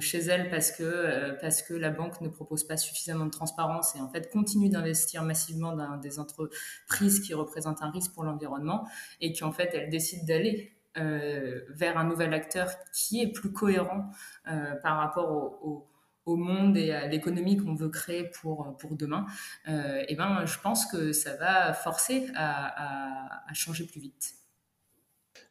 chez 0.00 0.18
elle 0.18 0.50
parce 0.50 0.72
que, 0.72 1.38
parce 1.40 1.62
que 1.62 1.74
la 1.74 1.90
banque 1.90 2.20
ne 2.20 2.28
propose 2.28 2.64
pas 2.64 2.76
suffisamment 2.76 3.26
de 3.26 3.30
transparence 3.30 3.94
et 3.96 4.00
en 4.00 4.08
fait 4.08 4.30
continue 4.30 4.68
d'investir 4.68 5.22
massivement 5.22 5.74
dans 5.76 5.96
des 5.96 6.18
entreprises 6.18 7.20
qui 7.20 7.34
représentent 7.34 7.82
un 7.82 7.90
risque 7.90 8.12
pour 8.12 8.24
l'environnement 8.24 8.86
et 9.20 9.32
qu'en 9.32 9.52
fait 9.52 9.70
elle 9.74 9.88
décide 9.90 10.26
d'aller 10.26 10.74
vers 10.96 11.96
un 11.96 12.04
nouvel 12.04 12.34
acteur 12.34 12.70
qui 12.92 13.22
est 13.22 13.32
plus 13.32 13.52
cohérent 13.52 14.10
par 14.44 14.96
rapport 14.96 15.30
au 15.30 15.88
au 16.28 16.36
monde 16.36 16.76
et 16.76 16.92
à 16.92 17.06
l'économie 17.06 17.56
qu'on 17.56 17.74
veut 17.74 17.88
créer 17.88 18.24
pour, 18.24 18.76
pour 18.78 18.96
demain, 18.96 19.26
euh, 19.68 20.04
et 20.08 20.14
ben, 20.14 20.44
je 20.44 20.58
pense 20.58 20.86
que 20.86 21.12
ça 21.12 21.34
va 21.36 21.72
forcer 21.72 22.28
à, 22.36 23.42
changer 23.54 23.86
plus 23.86 24.00
vite. 24.00 24.34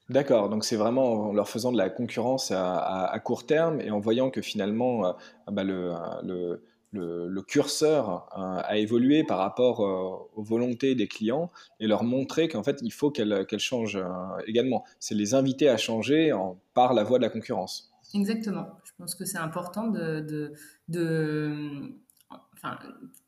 D'accord, 0.10 0.50
donc 0.50 0.64
c'est 0.64 0.78
vraiment 0.78 1.30
en 1.30 1.34
leur 1.34 1.50
faisant 1.50 1.72
de 1.72 1.78
la 1.78 1.90
concurrence 1.90 2.52
à, 2.52 3.22
court 3.24 3.46
terme 3.46 3.82
et 3.82 3.92
en 3.92 4.00
voyant 4.00 4.30
que 4.30 4.42
finalement 4.42 5.06
euh, 5.06 5.12
bah, 5.52 5.64
le, 5.64 7.42
curseur 7.42 8.30
euh, 8.38 8.62
a 8.64 8.78
évolué 8.78 9.26
par 9.26 9.38
rapport 9.38 9.82
aux 9.82 10.44
volontés 10.44 10.96
des 10.96 11.08
clients 11.08 11.52
et 11.82 11.88
leur 11.88 12.04
montrer 12.04 12.48
qu'en 12.48 12.64
fait 12.64 12.80
il 12.82 12.92
faut 12.92 13.12
qu'elles 13.12 13.60
changent 13.60 14.02
également. 14.48 14.86
C'est 15.00 15.16
les 15.16 15.34
inviter 15.34 15.68
à 15.68 15.76
changer 15.76 16.32
par 16.74 16.94
la 16.94 17.04
voie 17.04 17.18
de 17.18 17.24
la 17.24 17.30
concurrence. 17.30 17.92
Exactement. 18.14 18.68
Je 18.84 18.92
pense 18.98 19.16
que 19.16 19.26
c'est 19.26 19.38
important 19.38 19.88
de, 19.88 20.54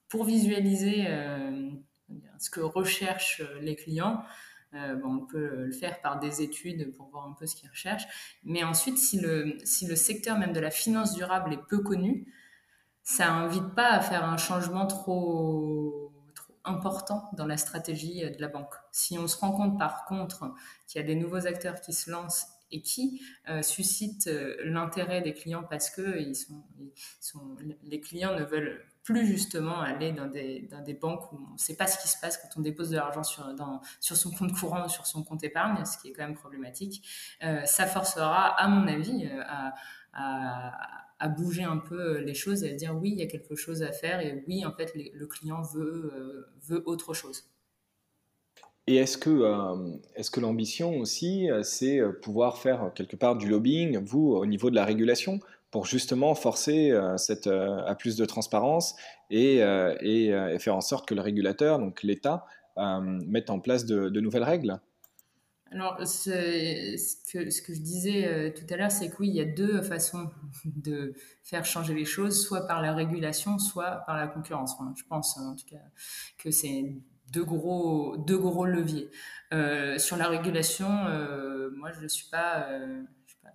pour 0.07 0.23
visualiser 0.23 1.05
euh, 1.07 1.69
ce 2.39 2.49
que 2.49 2.61
recherchent 2.61 3.43
les 3.61 3.75
clients. 3.75 4.23
Euh, 4.75 4.95
bon, 4.95 5.15
on 5.15 5.25
peut 5.25 5.65
le 5.65 5.71
faire 5.71 5.99
par 6.01 6.19
des 6.19 6.41
études 6.41 6.93
pour 6.95 7.09
voir 7.09 7.25
un 7.25 7.33
peu 7.33 7.45
ce 7.47 7.55
qu'ils 7.55 7.69
recherchent. 7.69 8.07
Mais 8.43 8.63
ensuite, 8.63 8.97
si 8.97 9.19
le, 9.19 9.57
si 9.63 9.87
le 9.87 9.95
secteur 9.95 10.37
même 10.37 10.53
de 10.53 10.59
la 10.59 10.71
finance 10.71 11.13
durable 11.13 11.53
est 11.53 11.67
peu 11.69 11.79
connu, 11.79 12.31
ça 13.03 13.31
invite 13.31 13.73
pas 13.75 13.89
à 13.89 14.01
faire 14.01 14.23
un 14.23 14.37
changement 14.37 14.85
trop, 14.85 16.11
trop 16.35 16.53
important 16.63 17.29
dans 17.33 17.47
la 17.47 17.57
stratégie 17.57 18.21
de 18.21 18.39
la 18.39 18.47
banque. 18.47 18.73
Si 18.91 19.17
on 19.17 19.27
se 19.27 19.37
rend 19.37 19.51
compte 19.51 19.79
par 19.79 20.05
contre 20.05 20.53
qu'il 20.87 21.01
y 21.01 21.03
a 21.03 21.07
des 21.07 21.15
nouveaux 21.15 21.47
acteurs 21.47 21.81
qui 21.81 21.93
se 21.93 22.11
lancent 22.11 22.47
et 22.71 22.81
qui 22.81 23.21
euh, 23.49 23.61
suscite 23.61 24.27
euh, 24.27 24.55
l'intérêt 24.63 25.21
des 25.21 25.33
clients 25.33 25.63
parce 25.63 25.89
que 25.89 26.19
ils 26.19 26.35
sont, 26.35 26.63
les 27.83 27.99
clients 27.99 28.35
ne 28.35 28.43
veulent 28.43 28.85
plus 29.03 29.25
justement 29.25 29.79
aller 29.79 30.11
dans 30.11 30.27
des, 30.27 30.97
banques 30.99 31.31
où 31.31 31.37
on 31.49 31.53
ne 31.53 31.57
sait 31.57 31.75
pas 31.75 31.87
ce 31.87 32.01
qui 32.01 32.07
se 32.07 32.19
passe 32.19 32.37
quand 32.37 32.49
on 32.57 32.61
dépose 32.61 32.89
de 32.89 32.97
l'argent 32.97 33.23
sur, 33.23 33.45
son 34.01 34.31
compte 34.31 34.53
courant 34.53 34.85
ou 34.85 34.89
sur 34.89 35.05
son 35.07 35.23
compte 35.23 35.43
épargne, 35.43 35.83
ce 35.85 35.97
qui 35.97 36.09
est 36.09 36.13
quand 36.13 36.23
même 36.23 36.35
problématique. 36.35 37.05
Euh, 37.43 37.63
ça 37.65 37.85
forcera, 37.85 38.47
à 38.59 38.67
mon 38.67 38.87
avis, 38.87 39.27
à, 39.45 39.73
à, 41.19 41.27
bouger 41.29 41.63
un 41.63 41.77
peu 41.77 42.19
les 42.19 42.33
choses 42.33 42.63
et 42.63 42.71
à 42.71 42.73
dire 42.73 42.95
oui, 42.95 43.11
il 43.11 43.19
y 43.19 43.23
a 43.23 43.27
quelque 43.27 43.55
chose 43.55 43.83
à 43.83 43.91
faire 43.91 44.19
et 44.21 44.43
oui, 44.47 44.65
en 44.65 44.73
fait, 44.73 44.93
le 44.95 45.27
client 45.27 45.61
veut, 45.61 46.47
veut 46.61 46.83
autre 46.85 47.13
chose. 47.13 47.49
Et 48.89 48.95
est-ce 48.95 49.19
que, 49.19 49.29
euh, 49.29 50.41
l'ambition 50.41 50.97
aussi, 50.97 51.47
euh, 51.51 51.61
c'est 51.61 51.99
euh, 51.99 52.11
pouvoir 52.11 52.57
faire 52.57 52.91
quelque 52.95 53.15
part 53.15 53.35
du 53.35 53.47
lobbying, 53.47 53.99
vous, 53.99 54.31
au 54.31 54.47
niveau 54.47 54.71
de 54.71 54.75
la 54.75 54.83
régulation, 54.83 55.39
pour 55.71 55.85
justement 55.85 56.35
forcer 56.35 56.97
cette, 57.17 57.47
à 57.47 57.95
plus 57.95 58.15
de 58.15 58.25
transparence 58.25 58.95
et, 59.29 59.57
et, 59.57 60.59
faire 60.59 60.75
en 60.75 60.81
sorte 60.81 61.07
que 61.07 61.13
le 61.13 61.21
régulateur, 61.21 61.79
donc 61.79 62.03
l'État, 62.03 62.45
mette 62.77 63.49
en 63.49 63.59
place 63.59 63.85
de, 63.85 64.19
nouvelles 64.19 64.43
règles 64.43 64.79
alors, 65.71 65.99
ce 66.07 66.31
que, 67.31 67.51
ce 67.51 67.61
que, 67.61 67.75
je 67.75 67.79
disais 67.81 68.51
tout 68.57 68.73
à 68.73 68.77
l'heure, 68.77 68.89
c'est 68.89 69.07
que 69.07 69.17
oui, 69.19 69.27
il 69.27 69.35
y 69.35 69.39
a 69.39 69.45
deux 69.45 69.83
façons 69.83 70.27
de 70.65 71.13
faire 71.43 71.63
changer 71.63 71.93
les 71.93 72.05
choses, 72.05 72.43
soit 72.43 72.65
par 72.65 72.81
la 72.81 72.91
régulation, 72.91 73.59
soit 73.59 74.01
par 74.07 74.17
la 74.17 74.25
concurrence. 74.25 74.75
je 74.97 75.03
pense 75.07 75.37
en 75.37 75.55
tout 75.55 75.67
cas 75.69 75.77
que 76.39 76.49
c'est 76.49 76.95
deux 77.31 77.43
gros, 77.43 78.17
deux 78.17 78.37
gros 78.37 78.65
leviers. 78.65 79.09
Euh, 79.53 79.97
sur 79.97 80.17
la 80.17 80.27
régulation, 80.27 81.05
euh, 81.07 81.69
moi, 81.75 81.91
je 81.91 82.01
ne 82.01 82.07
suis 82.07 82.29
pas, 82.29 82.67
euh, 82.69 83.03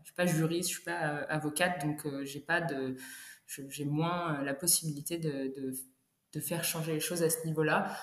je 0.04 0.08
suis 0.08 0.14
pas, 0.14 0.26
juriste, 0.26 0.68
je 0.68 0.74
suis 0.74 0.84
pas 0.84 1.24
avocate, 1.28 1.84
donc 1.84 2.06
j'ai 2.22 2.40
pas 2.40 2.60
de, 2.60 2.96
j'ai 3.46 3.84
moins 3.84 4.42
la 4.42 4.54
possibilité 4.54 5.18
de, 5.18 5.52
de, 6.32 6.40
faire 6.40 6.64
changer 6.64 6.94
les 6.94 7.00
choses 7.00 7.22
à 7.22 7.30
ce 7.30 7.46
niveau-là. 7.46 7.96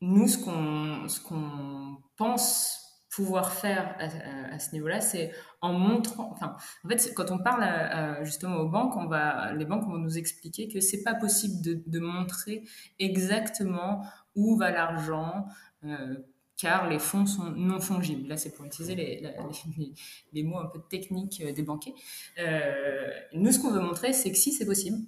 nous, 0.00 0.28
ce 0.28 0.38
qu'on, 0.38 1.08
ce 1.08 1.20
qu'on 1.20 1.96
pense 2.16 2.80
pouvoir 3.10 3.52
faire 3.52 3.96
à, 3.98 4.58
ce 4.58 4.72
niveau-là, 4.72 5.00
c'est 5.00 5.32
en 5.60 5.72
montrant. 5.72 6.36
En 6.84 6.88
fait, 6.88 7.12
quand 7.14 7.30
on 7.30 7.38
parle 7.38 8.24
justement 8.24 8.58
aux 8.58 8.68
banques, 8.68 8.96
on 8.96 9.06
va, 9.06 9.52
les 9.52 9.64
banques 9.64 9.84
vont 9.84 9.98
nous 9.98 10.16
expliquer 10.16 10.68
que 10.68 10.80
c'est 10.80 11.02
pas 11.02 11.14
possible 11.14 11.60
de, 11.62 11.82
de, 11.86 11.98
montrer 11.98 12.64
exactement 12.98 14.04
où 14.36 14.56
va 14.56 14.70
l'argent, 14.70 15.46
euh, 15.84 16.16
car 16.60 16.88
les 16.88 16.98
fonds 16.98 17.26
sont 17.26 17.50
non 17.56 17.80
fongibles. 17.80 18.28
Là, 18.28 18.36
c'est 18.36 18.54
pour 18.54 18.64
utiliser 18.64 18.94
les, 18.94 20.42
mots 20.42 20.58
un 20.58 20.66
peu 20.66 20.80
techniques 20.88 21.42
euh, 21.44 21.52
des 21.52 21.62
banquiers. 21.62 21.94
Euh, 22.38 23.08
nous, 23.32 23.52
ce 23.52 23.58
qu'on 23.58 23.70
veut 23.70 23.80
montrer, 23.80 24.12
c'est 24.12 24.30
que 24.30 24.36
si 24.36 24.52
c'est 24.52 24.66
possible, 24.66 24.98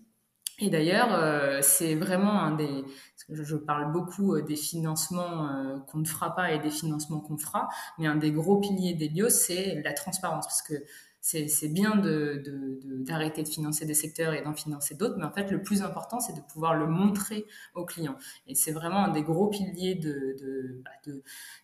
et 0.59 0.71
d'ailleurs, 0.71 1.65
c'est 1.65 1.97
vraiment 1.97 2.41
un 2.41 2.55
des. 2.55 2.85
je, 3.31 3.57
parle 3.57 3.91
beaucoup 3.91 4.41
des 4.43 4.55
financements 4.55 5.49
qu'on 5.89 5.99
ne 5.99 6.05
fera 6.05 6.37
pas 6.37 6.53
et 6.53 6.61
des 6.61 6.71
financements 6.71 7.19
qu'on 7.21 7.37
fera, 7.37 7.69
mais 7.99 8.07
un 8.07 8.15
des 8.15 8.31
gros 8.31 8.61
piliers 8.61 8.95
d'Elios, 8.95 9.31
c'est 9.31 9.83
la 9.83 9.93
transparence. 9.93 10.47
Parce 10.47 10.63
que 10.63 10.75
c'est 11.23 11.69
bien 11.69 11.95
d'arrêter 11.97 13.45
de, 13.45 13.49
financer 13.49 13.87
des 13.87 13.95
secteurs 13.95 14.35
et 14.35 14.43
d'en 14.43 14.55
financer 14.55 14.97
d'autres, 14.97 15.15
mais 15.17 15.25
en 15.25 15.33
fait, 15.33 15.51
le 15.53 15.63
plus 15.63 15.83
important, 15.83 16.19
c'est 16.19 16.35
de 16.35 16.41
pouvoir 16.41 16.75
le 16.75 16.89
montrer 16.89 17.47
aux 17.75 17.85
clients. 17.85 18.17
Et 18.49 18.57
c'est 18.57 18.73
vraiment 18.73 19.05
un 19.05 19.13
des 19.13 19.23
gros 19.23 19.47
piliers 19.49 19.95
de, 19.95 20.37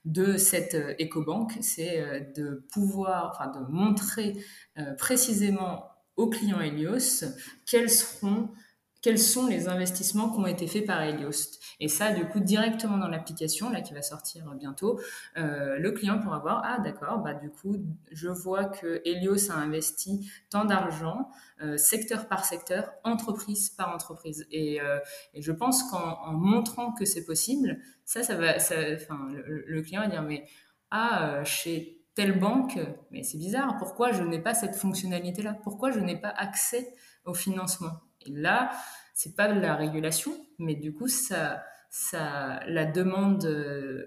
de, 0.05 0.37
cette 0.37 0.75
euh, 0.75 0.95
éco-banque, 1.01 1.59
c'est 1.61 2.01
euh, 2.01 2.21
de 2.37 2.65
pouvoir, 2.73 3.33
enfin, 3.35 3.51
de 3.51 3.67
montrer 3.69 4.37
euh, 4.79 4.95
précisément 4.95 5.89
aux 6.17 6.29
clients 6.29 6.61
Helios 6.61 7.25
quels 7.67 7.91
seront 7.91 8.51
quels 9.01 9.19
sont 9.19 9.47
les 9.47 9.69
investissements 9.69 10.31
qui 10.31 10.39
ont 10.39 10.47
été 10.47 10.67
faits 10.67 10.87
par 10.87 11.03
Helios. 11.03 11.59
Et 11.81 11.89
ça, 11.89 12.13
du 12.13 12.25
coup, 12.25 12.41
directement 12.41 12.99
dans 12.99 13.09
l'application, 13.09 13.71
là, 13.71 13.81
qui 13.81 13.95
va 13.95 14.03
sortir 14.03 14.53
bientôt, 14.55 15.01
euh, 15.37 15.79
le 15.79 15.93
client 15.93 16.19
pourra 16.19 16.39
voir, 16.41 16.63
ah 16.65 16.81
d'accord, 16.81 17.19
bah 17.19 17.35
du 17.35 17.51
coup, 17.51 17.77
je 18.11 18.29
vois 18.29 18.65
que 18.65 19.01
Helios 19.05 19.51
a 19.51 19.55
investi 19.55 20.29
tant 20.51 20.65
d'argent, 20.65 21.31
euh, 21.63 21.77
secteur 21.77 22.27
par 22.27 22.45
secteur, 22.45 22.93
entreprise 23.05 23.71
par 23.71 23.95
entreprise. 23.95 24.47
Et, 24.51 24.81
euh, 24.81 24.99
je 25.39 25.53
pense 25.53 25.85
qu'en 25.85 26.33
montrant 26.33 26.93
que 26.93 27.05
c'est 27.05 27.25
possible, 27.25 27.79
ça, 28.05 28.23
ça 28.23 28.35
va, 28.35 28.57
le, 28.57 29.65
le, 29.67 29.83
client 29.83 30.01
va 30.01 30.09
dire, 30.09 30.23
mais 30.23 30.45
ah, 30.91 31.45
chez 31.45 32.03
telle 32.15 32.39
banque, 32.39 32.79
mais 33.13 33.23
c'est 33.23 33.39
bizarre, 33.39 33.77
pourquoi 33.79 34.11
je 34.11 34.25
n'ai 34.25 34.41
pas 34.41 34.55
cette 34.55 34.75
fonctionnalité-là? 34.75 35.57
Pourquoi 35.63 35.93
je 35.93 36.01
n'ai 36.01 36.21
pas 36.21 36.31
accès 36.31 36.93
au 37.25 37.35
financement? 37.35 37.93
Et 38.27 38.31
là, 38.31 38.71
c'est 39.15 39.35
pas 39.37 39.53
de 39.53 39.61
la 39.61 39.75
régulation, 39.75 40.33
mais 40.59 40.75
du 40.75 40.93
coup, 40.93 41.09
ça, 41.09 41.63
ça, 41.91 42.61
la 42.67 42.85
demande, 42.85 43.45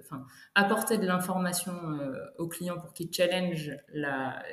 enfin, 0.04 0.26
apporter 0.56 0.98
de 0.98 1.08
l'information 1.08 1.74
aux 2.38 2.48
clients 2.48 2.80
pour 2.80 2.94
qu'ils 2.94 3.12
challenge, 3.12 3.72
la, 3.94 4.44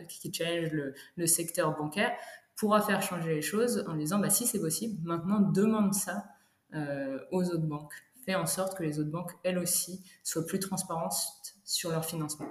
le, 1.16 1.26
secteur 1.26 1.76
bancaire 1.76 2.12
pourra 2.56 2.80
faire 2.80 3.02
changer 3.02 3.34
les 3.34 3.42
choses 3.42 3.84
en 3.88 3.94
disant, 3.94 4.18
bah, 4.18 4.30
si 4.30 4.46
c'est 4.46 4.60
possible, 4.60 4.98
maintenant 5.06 5.40
demande 5.40 5.94
ça 5.94 6.24
aux 7.30 7.44
autres 7.44 7.66
banques. 7.66 7.94
Fais 8.24 8.34
en 8.34 8.46
sorte 8.46 8.76
que 8.76 8.82
les 8.82 8.98
autres 8.98 9.10
banques, 9.10 9.32
elles 9.42 9.58
aussi, 9.58 10.04
soient 10.22 10.44
plus 10.44 10.58
transparentes 10.58 11.14
sur 11.64 11.90
leur 11.90 12.04
financement. 12.04 12.46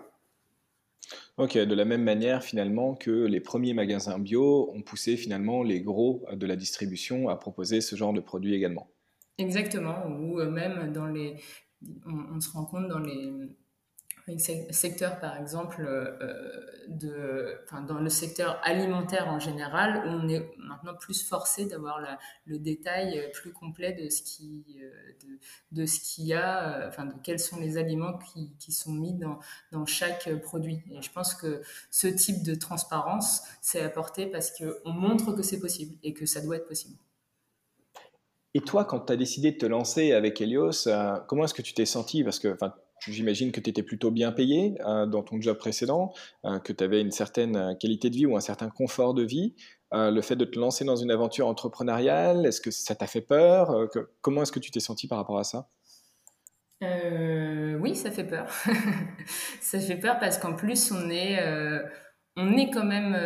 Ok, 1.37 1.55
de 1.55 1.75
la 1.75 1.85
même 1.85 2.03
manière 2.03 2.43
finalement 2.43 2.95
que 2.95 3.11
les 3.11 3.39
premiers 3.39 3.75
magasins 3.75 4.17
bio 4.17 4.71
ont 4.73 4.81
poussé 4.81 5.17
finalement 5.17 5.61
les 5.61 5.81
gros 5.81 6.25
de 6.33 6.47
la 6.47 6.55
distribution 6.55 7.29
à 7.29 7.35
proposer 7.35 7.79
ce 7.79 7.95
genre 7.95 8.11
de 8.11 8.21
produits 8.21 8.55
également. 8.55 8.89
Exactement, 9.37 10.07
ou 10.07 10.39
euh, 10.39 10.49
même 10.49 10.91
dans 10.91 11.05
les, 11.05 11.35
on, 12.07 12.39
se 12.41 12.49
rend 12.49 12.65
compte 12.65 12.87
dans 12.87 12.97
les 12.97 13.31
secteurs, 14.37 15.19
par 15.19 15.37
exemple, 15.37 15.85
euh, 15.87 16.65
de, 16.89 17.57
dans 17.87 17.99
le 17.99 18.09
secteur 18.09 18.59
alimentaire 18.63 19.27
en 19.29 19.39
général, 19.39 20.03
où 20.05 20.09
on 20.09 20.27
est 20.27 20.51
maintenant 20.57 20.95
plus 20.95 21.23
forcé 21.23 21.65
d'avoir 21.65 21.99
le 22.45 22.59
détail 22.59 23.31
plus 23.33 23.53
complet 23.53 23.93
de 23.93 24.09
ce 24.09 24.21
qui, 24.21 24.65
euh, 24.81 25.37
de, 25.71 25.85
ce 25.85 25.99
qu'il 25.99 26.25
y 26.25 26.33
a, 26.33 26.87
enfin, 26.87 27.05
de 27.05 27.13
quels 27.23 27.39
sont 27.39 27.59
les 27.59 27.77
aliments 27.77 28.17
qui, 28.17 28.51
qui 28.59 28.71
sont 28.71 28.91
mis 28.91 29.13
dans, 29.13 29.39
dans, 29.71 29.85
chaque 29.85 30.29
produit. 30.41 30.81
Et 30.91 31.01
je 31.01 31.11
pense 31.11 31.33
que 31.33 31.61
ce 31.89 32.07
type 32.07 32.43
de 32.43 32.55
transparence, 32.55 33.43
c'est 33.61 33.81
apporté 33.81 34.27
parce 34.27 34.51
qu'on 34.51 34.91
montre 34.91 35.33
que 35.33 35.41
c'est 35.43 35.59
possible 35.59 35.95
et 36.03 36.13
que 36.13 36.25
ça 36.25 36.41
doit 36.41 36.57
être 36.57 36.67
possible. 36.67 36.97
Et 38.53 38.61
toi, 38.61 38.85
quand 38.85 39.01
tu 39.01 39.13
as 39.13 39.17
décidé 39.17 39.51
de 39.51 39.57
te 39.57 39.67
lancer 39.67 40.13
avec 40.13 40.41
Helios, 40.41 40.87
euh, 40.87 41.17
comment 41.27 41.43
est-ce 41.43 41.53
que 41.53 41.61
tu 41.61 41.73
t'es 41.73 41.85
senti? 41.85 42.23
Parce 42.23 42.39
que 42.39 42.57
j'imagine 43.05 43.51
que 43.51 43.59
tu 43.59 43.69
étais 43.69 43.83
plutôt 43.83 44.11
bien 44.11 44.31
payé 44.31 44.75
euh, 44.85 45.05
dans 45.05 45.23
ton 45.23 45.39
job 45.41 45.57
précédent, 45.57 46.13
euh, 46.45 46.59
que 46.59 46.73
tu 46.73 46.83
avais 46.83 47.01
une 47.01 47.11
certaine 47.11 47.77
qualité 47.79 48.09
de 48.09 48.15
vie 48.15 48.25
ou 48.25 48.35
un 48.35 48.41
certain 48.41 48.69
confort 48.69 49.13
de 49.13 49.23
vie. 49.23 49.55
le 49.91 50.21
fait 50.21 50.35
de 50.35 50.45
te 50.45 50.59
lancer 50.59 50.83
dans 50.85 50.95
une 50.97 51.11
aventure 51.11 51.47
entrepreneuriale, 51.47 52.45
est-ce 52.45 52.61
que 52.61 52.71
ça 52.71 52.95
t'a 52.95 53.07
fait 53.07 53.21
peur 53.21 53.89
Comment 54.21 54.41
est-ce 54.41 54.51
que 54.51 54.59
tu 54.59 54.71
t'es 54.71 54.81
senti 54.81 55.07
par 55.07 55.17
rapport 55.17 55.39
à 55.39 55.43
ça? 55.43 55.69
Oui, 56.81 57.95
ça 57.95 58.11
fait 58.11 58.25
peur. 58.25 58.47
ça 59.61 59.79
fait 59.79 59.97
peur 59.97 60.19
parce 60.19 60.37
qu'en 60.37 60.55
plus, 60.55 60.91
on 60.91 61.09
est, 61.09 61.39
on 62.35 62.57
est 62.57 62.69
quand 62.69 62.83
même 62.85 63.17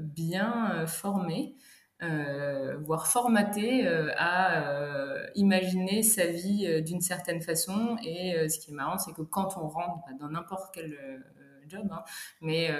bien 0.00 0.86
formé. 0.86 1.56
Euh, 2.02 2.78
voire 2.78 3.06
formaté 3.06 3.86
euh, 3.86 4.10
à 4.16 4.62
euh, 4.62 5.26
imaginer 5.34 6.02
sa 6.02 6.26
vie 6.26 6.82
d'une 6.82 7.02
certaine 7.02 7.42
façon. 7.42 7.98
Et 8.02 8.48
ce 8.48 8.58
qui 8.58 8.70
est 8.70 8.74
marrant, 8.74 8.98
c'est 8.98 9.12
que 9.12 9.22
quand 9.22 9.56
on 9.58 9.68
rentre 9.68 9.98
bah, 10.06 10.12
dans 10.18 10.30
n'importe 10.30 10.72
quel 10.72 11.22
job, 11.68 11.88
hein, 11.92 12.02
mais 12.40 12.70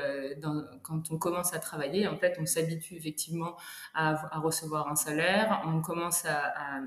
quand 0.82 1.10
on 1.10 1.18
commence 1.18 1.54
à 1.54 1.58
travailler, 1.58 2.08
en 2.08 2.16
fait, 2.16 2.36
on 2.40 2.46
s'habitue 2.46 2.96
effectivement 2.96 3.56
à, 3.94 4.38
recevoir 4.40 4.88
un 4.88 4.96
salaire, 4.96 5.62
on 5.66 5.80
commence 5.80 6.24
à 6.24 6.80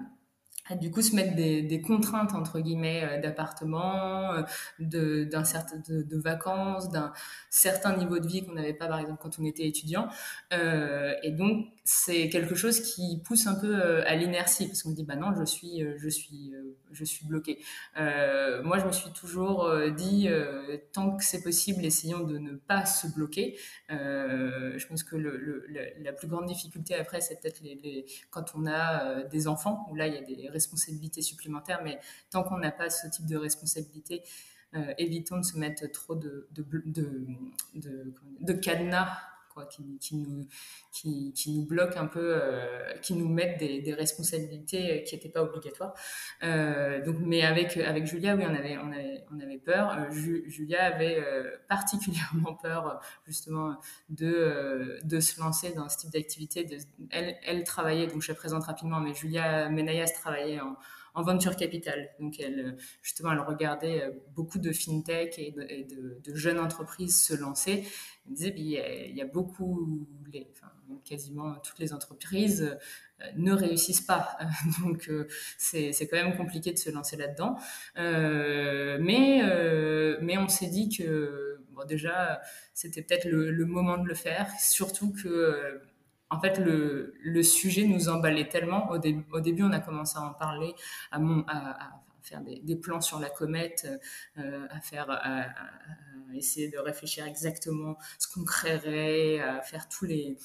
du 0.71 0.91
coup 0.91 1.01
se 1.01 1.15
mettre 1.15 1.35
des, 1.35 1.81
contraintes 1.81 2.33
entre 2.33 2.59
guillemets 2.59 3.03
euh, 3.03 3.21
d'appartement, 3.21 4.31
euh, 4.33 4.41
de, 4.79 5.25
de, 5.25 6.17
vacances, 6.17 6.89
d'un 6.89 7.11
certain 7.49 7.97
niveau 7.97 8.19
de 8.19 8.27
vie 8.27 8.45
qu'on 8.45 8.53
n'avait 8.53 8.73
pas 8.73 8.87
par 8.87 8.99
exemple 8.99 9.19
quand 9.21 9.39
on 9.39 9.45
était 9.45 9.67
étudiant. 9.67 10.07
Euh, 10.53 11.13
et 11.23 11.31
donc 11.31 11.67
c'est 11.83 12.29
quelque 12.29 12.55
chose 12.55 12.79
qui 12.79 13.21
pousse 13.25 13.45
un 13.45 13.55
peu 13.55 14.03
à 14.05 14.15
l'inertie 14.15 14.67
parce 14.67 14.83
qu'on 14.83 14.91
dit 14.91 15.03
bah 15.03 15.17
non 15.17 15.33
je 15.37 15.43
suis 15.43 15.83
je 15.97 16.07
suis 16.09 16.53
je 16.93 17.03
suis 17.03 17.25
bloqué. 17.25 17.59
Moi 17.97 18.79
je 18.79 18.85
me 18.85 18.91
suis 18.93 19.11
toujours 19.11 19.69
dit 19.97 20.29
tant 20.93 21.17
que 21.17 21.25
c'est 21.25 21.43
possible 21.43 21.83
essayons 21.83 22.21
de 22.21 22.37
ne 22.37 22.53
pas 22.53 22.85
se 22.85 23.07
bloquer. 23.07 23.57
je 23.89 24.87
pense 24.87 25.03
que 25.03 25.17
le, 25.17 25.65
la 25.99 26.13
plus 26.13 26.27
grande 26.27 26.45
difficulté 26.45 26.95
après 26.95 27.19
c'est 27.19 27.41
peut-être 27.41 27.59
les, 27.61 28.05
quand 28.29 28.53
on 28.55 28.65
a 28.65 29.23
des 29.23 29.49
enfants 29.49 29.85
où 29.91 29.95
là 29.95 30.07
il 30.07 30.13
y 30.13 30.17
a 30.17 30.21
des 30.21 30.47
responsabilités 30.53 31.21
supplémentaires, 31.21 31.81
mais 31.83 31.99
tant 32.29 32.43
qu'on 32.43 32.57
n'a 32.57 32.71
pas 32.71 32.89
ce 32.89 33.07
type 33.07 33.25
de 33.25 33.35
responsabilité, 33.35 34.23
euh, 34.75 34.93
évitons 34.97 35.37
de 35.37 35.43
se 35.43 35.57
mettre 35.57 35.85
trop 35.91 36.15
de, 36.15 36.47
de, 36.51 38.53
cadenas 38.53 39.17
Qui, 39.69 40.15
nous, 40.15 40.47
qui, 40.91 41.33
nous 41.47 41.65
bloquent 41.65 41.99
un 41.99 42.07
peu, 42.07 42.35
euh, 42.35 42.93
qui 43.01 43.13
nous 43.13 43.27
mettent 43.27 43.59
des, 43.59 43.93
responsabilités 43.93 45.03
qui 45.03 45.15
n'étaient 45.15 45.29
pas 45.29 45.43
obligatoires. 45.43 45.93
Euh, 46.43 47.03
donc, 47.05 47.17
mais 47.19 47.43
avec, 47.43 47.77
avec 47.77 48.05
Julia, 48.05 48.35
oui, 48.35 48.43
on 48.47 48.55
avait, 48.55 48.77
on 48.77 48.91
avait, 48.91 49.23
on 49.31 49.39
avait 49.39 49.59
peur. 49.59 50.11
Julia 50.11 50.85
avait 50.85 51.23
particulièrement 51.69 52.55
peur 52.55 52.99
justement 53.25 53.77
de, 54.09 54.97
de 55.03 55.19
se 55.19 55.39
lancer 55.39 55.73
dans 55.73 55.89
ce 55.89 55.97
type 55.97 56.11
d'activité. 56.11 56.65
Elle, 57.11 57.35
elle 57.45 57.63
travaillait, 57.63 58.07
donc 58.07 58.21
je 58.21 58.31
la 58.31 58.35
présente 58.35 58.63
rapidement, 58.63 58.99
mais 58.99 59.13
Julia 59.13 59.69
Menayas 59.69 60.11
travaillait 60.13 60.61
en 60.61 60.75
en 61.15 61.21
venture 61.21 61.55
capital. 61.55 62.09
Donc, 62.19 62.39
elle, 62.39 62.59
euh, 62.59 62.71
justement, 63.01 63.31
elle 63.31 63.39
regardait 63.39 64.03
euh, 64.03 64.11
beaucoup 64.35 64.59
de 64.59 64.71
fintech 64.71 65.37
et 65.37 65.51
de, 65.51 66.35
jeunes 66.35 66.59
entreprises 66.59 67.21
se 67.21 67.33
lancer. 67.35 67.85
Elle 68.27 68.33
disait, 68.33 68.53
il 68.57 69.15
y, 69.15 69.21
a, 69.21 69.25
beaucoup, 69.25 70.07
quasiment 71.05 71.55
toutes 71.55 71.79
les 71.79 71.93
entreprises 71.93 72.77
euh, 73.21 73.25
ne 73.35 73.53
réussissent 73.53 74.01
pas. 74.01 74.37
Donc, 74.83 75.09
c'est 75.57 76.07
quand 76.09 76.17
même 76.17 76.35
compliqué 76.35 76.71
de 76.71 76.79
se 76.79 76.89
lancer 76.89 77.15
là-dedans. 77.17 77.57
mais, 77.95 79.43
on 80.37 80.47
s'est 80.47 80.67
dit 80.67 80.89
que, 80.89 81.59
déjà, 81.87 82.41
c'était 82.73 83.01
peut-être 83.01 83.25
le, 83.25 83.65
moment 83.65 83.97
de 83.97 84.07
le 84.07 84.15
faire, 84.15 84.49
surtout 84.59 85.11
que 85.11 85.81
en 86.33 86.39
fait, 86.39 86.57
le, 86.57 87.43
sujet 87.43 87.85
nous 87.85 88.09
emballait 88.09 88.47
tellement. 88.47 88.89
Au, 88.89 88.97
début, 88.97 89.63
on 89.63 89.71
a 89.71 89.79
commencé 89.79 90.17
à 90.17 90.21
en 90.21 90.33
parler, 90.33 90.73
à, 91.11 91.19
faire 92.21 92.41
des, 92.41 92.75
plans 92.75 93.01
sur 93.01 93.19
la 93.19 93.29
comète, 93.29 93.87
euh, 94.37 94.65
à 94.69 94.81
faire, 94.81 95.07
à, 95.09 95.45
essayer 96.33 96.69
de 96.69 96.79
réfléchir 96.79 97.25
exactement 97.25 97.97
ce 98.17 98.27
qu'on 98.33 98.43
créerait, 98.43 99.39
à 99.39 99.61
faire 99.61 99.87
tous 99.87 100.05
les, 100.05 100.37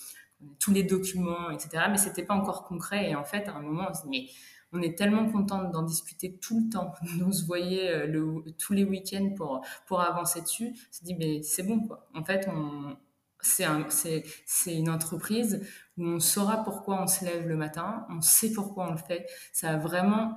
tous 0.59 0.73
les 0.73 0.83
documents, 0.83 1.51
etc. 1.51 1.85
Mais 1.91 1.99
c'était 1.99 2.25
pas 2.25 2.35
encore 2.35 2.65
concret. 2.65 3.11
Et 3.11 3.15
en 3.15 3.25
fait, 3.25 3.49
à 3.49 3.55
un 3.55 3.63
moment, 3.63 3.87
on 3.89 3.95
s'est 3.95 4.09
dit, 4.09 4.11
mais 4.11 4.27
on 4.73 4.83
est 4.83 4.99
tellement 4.99 5.31
contente 5.31 5.71
d'en 5.73 5.83
discuter 5.83 6.37
tout 6.37 6.61
le 6.65 6.71
temps. 6.71 6.93
On 7.27 7.33
se 7.33 7.47
voyait 7.47 7.91
euh, 7.91 8.43
tous 8.59 8.75
les 8.75 8.85
week-ends 8.85 9.33
pour, 9.35 9.65
pour 9.87 10.03
avancer 10.03 10.43
dessus. 10.43 10.75
On 10.75 10.93
s'est 10.93 11.05
dit, 11.07 11.15
mais 11.15 11.43
c'est 11.43 11.63
bon, 11.63 11.81
quoi. 11.81 12.07
En 12.15 12.23
fait, 12.23 12.47
on, 12.53 12.95
c'est 13.41 13.65
un, 13.65 13.87
une 14.67 14.91
entreprise 14.91 15.65
où 15.97 16.05
on 16.05 16.21
saura 16.21 16.65
pourquoi 16.65 17.03
on 17.03 17.07
se 17.07 17.25
lève 17.25 17.47
le 17.47 17.57
matin, 17.57 18.07
on 18.11 18.21
sait 18.21 18.53
pourquoi 18.53 18.89
on 18.89 18.93
le 18.93 18.99
fait. 18.99 19.27
Ça 19.53 19.71
a 19.71 19.77
vraiment 19.77 20.37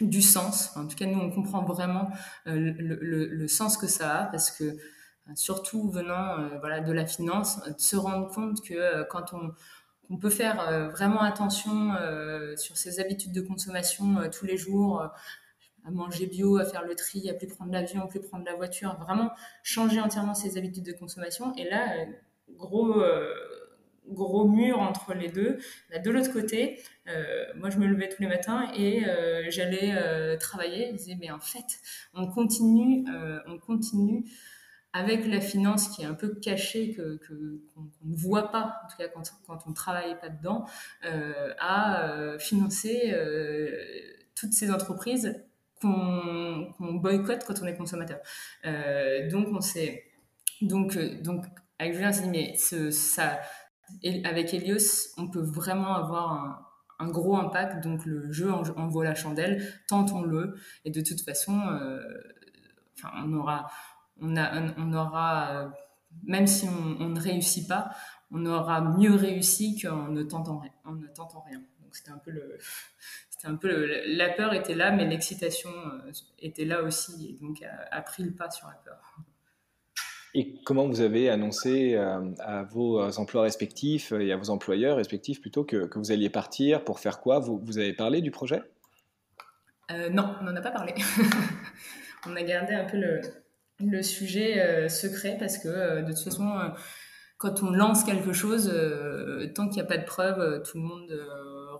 du 0.00 0.22
sens. 0.22 0.76
en 0.76 0.86
tout 0.86 0.96
cas, 0.96 1.06
nous, 1.06 1.18
on 1.18 1.30
comprend 1.30 1.64
vraiment 1.64 2.10
euh, 2.46 2.54
le, 2.54 2.96
le, 3.00 3.26
le, 3.26 3.48
sens 3.48 3.76
que 3.76 3.86
ça 3.86 4.14
a 4.14 4.24
parce 4.26 4.50
que, 4.50 4.64
euh, 4.64 4.76
surtout 5.34 5.90
venant 5.90 6.38
euh, 6.38 6.58
voilà, 6.60 6.80
de 6.80 6.92
la 6.92 7.06
finance, 7.06 7.62
de 7.64 7.74
se 7.78 7.96
rendre 7.96 8.28
compte 8.30 8.62
que 8.62 9.04
quand 9.04 9.32
on, 9.32 9.52
on 10.10 10.18
peut 10.18 10.30
faire 10.30 10.90
vraiment 10.92 11.22
attention 11.22 11.92
sur 12.56 12.76
ses 12.76 13.00
habitudes 13.00 13.32
de 13.32 13.40
consommation 13.40 14.30
tous 14.30 14.46
les 14.46 14.56
jours, 14.56 15.02
à 15.02 15.90
manger 15.90 16.26
bio, 16.26 16.58
à 16.58 16.64
faire 16.64 16.84
le 16.84 16.94
tri, 16.94 17.28
à 17.28 17.34
plus 17.34 17.48
prendre 17.48 17.72
l'avion, 17.72 18.02
à 18.02 18.06
plus 18.06 18.20
prendre 18.20 18.44
la 18.44 18.54
voiture, 18.54 18.96
vraiment 19.00 19.32
changer 19.64 20.00
entièrement 20.00 20.34
ses 20.34 20.58
habitudes 20.58 20.84
de 20.84 20.92
consommation. 20.92 21.52
Et 21.56 21.68
là, 21.68 22.06
gros, 22.50 23.00
euh, 23.00 23.34
gros 24.08 24.48
mur 24.48 24.78
entre 24.78 25.14
les 25.14 25.28
deux. 25.28 25.58
de 26.04 26.10
l'autre 26.10 26.32
côté, 26.32 26.80
euh, 27.08 27.44
moi, 27.56 27.70
je 27.70 27.78
me 27.78 27.86
levais 27.86 28.08
tous 28.08 28.22
les 28.22 28.28
matins 28.28 28.70
et 28.76 29.04
euh, 29.06 29.46
j'allais 29.50 30.36
travailler. 30.38 30.88
Je 30.92 30.96
disais, 30.96 31.16
mais 31.20 31.30
en 31.30 31.40
fait, 31.40 31.80
on 32.14 32.26
continue, 32.26 33.04
on 33.46 33.58
continue 33.58 34.24
avec 34.92 35.26
la 35.26 35.40
finance 35.40 35.88
qui 35.88 36.02
est 36.02 36.06
un 36.06 36.14
peu 36.14 36.34
cachée, 36.36 36.94
que, 36.94 37.20
qu'on, 37.26 37.90
ne 38.04 38.16
voit 38.16 38.50
pas, 38.50 38.80
en 38.84 38.88
tout 38.88 38.96
cas 38.96 39.08
quand, 39.08 39.30
quand 39.46 39.58
on 39.66 39.70
ne 39.70 39.74
travaille 39.74 40.18
pas 40.18 40.30
dedans, 40.30 40.64
à 41.02 42.36
financer 42.38 43.14
toutes 44.34 44.52
ces 44.52 44.70
entreprises 44.70 45.42
qu'on, 45.80 46.72
qu'on 46.78 46.94
boycotte 46.94 47.44
quand 47.44 47.60
on 47.62 47.66
est 47.66 47.76
consommateur. 47.76 48.20
donc, 49.30 49.48
on 49.52 49.60
s'est 49.60 50.04
donc, 50.62 50.96
donc 51.22 51.44
avec 51.78 51.94
Julien, 51.94 52.12
s'est 52.12 52.22
dit, 52.22 52.28
mais 52.28 52.56
ça, 52.56 53.40
avec 54.24 54.54
Helios, 54.54 55.12
on 55.16 55.28
peut 55.28 55.42
vraiment 55.42 55.94
avoir 55.94 56.66
un, 56.98 57.08
gros 57.08 57.36
impact. 57.36 57.82
Donc, 57.82 58.06
le 58.06 58.32
jeu 58.32 58.50
en, 58.50 58.88
vaut 58.88 59.02
la 59.02 59.14
chandelle, 59.14 59.62
tentons-le. 59.88 60.54
Et 60.84 60.90
de 60.90 61.00
toute 61.00 61.20
façon, 61.20 61.60
euh, 61.60 62.00
on 63.16 63.32
aura, 63.34 63.70
on, 64.20 64.36
a, 64.36 64.72
on 64.78 64.92
aura, 64.92 65.72
même 66.24 66.46
si 66.46 66.66
on, 66.68 67.08
ne 67.08 67.20
réussit 67.20 67.68
pas, 67.68 67.90
on 68.30 68.44
aura 68.46 68.80
mieux 68.80 69.14
réussi 69.14 69.78
qu'en 69.80 70.08
ne 70.08 70.22
tentant 70.22 70.58
rien. 70.58 70.72
En 70.84 70.94
ne 70.94 71.06
tentant 71.08 71.40
rien. 71.40 71.58
Donc 71.80 71.94
c'était 71.94 72.10
un 72.10 72.18
peu 72.18 72.30
le, 72.30 72.58
c'était 73.30 73.48
un 73.48 73.56
peu 73.56 73.68
la 74.06 74.30
peur 74.30 74.54
était 74.54 74.74
là, 74.74 74.90
mais 74.90 75.06
l'excitation 75.06 75.70
était 76.38 76.64
là 76.64 76.82
aussi, 76.82 77.28
et 77.28 77.44
donc 77.44 77.62
a, 77.90 78.00
pris 78.02 78.24
le 78.24 78.32
pas 78.32 78.50
sur 78.50 78.66
la 78.68 78.74
peur. 78.74 79.16
Et 80.38 80.60
comment 80.66 80.86
vous 80.86 81.00
avez 81.00 81.30
annoncé 81.30 81.96
à 81.96 82.62
vos 82.62 83.00
emplois 83.18 83.40
respectifs 83.40 84.12
et 84.12 84.32
à 84.32 84.36
vos 84.36 84.50
employeurs 84.50 84.98
respectifs 84.98 85.40
plutôt 85.40 85.64
que, 85.64 85.86
que 85.86 85.98
vous 85.98 86.12
alliez 86.12 86.28
partir 86.28 86.84
pour 86.84 87.00
faire 87.00 87.20
quoi? 87.20 87.38
Vous, 87.38 87.58
vous 87.64 87.78
avez 87.78 87.94
parlé 87.94 88.20
du 88.20 88.30
projet? 88.30 88.62
Euh, 89.90 90.10
non, 90.10 90.34
on 90.40 90.44
n'en 90.44 90.54
a 90.54 90.60
pas 90.60 90.72
parlé. 90.72 90.94
on 92.26 92.36
a 92.36 92.42
gardé 92.42 92.74
un 92.74 92.84
peu 92.84 92.98
le, 93.80 94.02
sujet 94.02 94.60
euh, 94.60 94.88
secret 94.90 95.36
parce 95.38 95.58
que 95.58 95.68
euh, 95.68 96.02
de 96.02 96.12
toute 96.12 96.24
façon, 96.24 96.52
quand 97.38 97.62
on 97.62 97.70
lance 97.70 98.04
quelque 98.04 98.32
chose, 98.32 98.72
tant 99.54 99.68
qu'il 99.68 99.76
n'y 99.76 99.82
a 99.82 99.88
pas 99.88 99.98
de 99.98 100.04
preuves, 100.04 100.62
tout 100.62 100.78
le 100.78 100.84
monde 100.84 101.28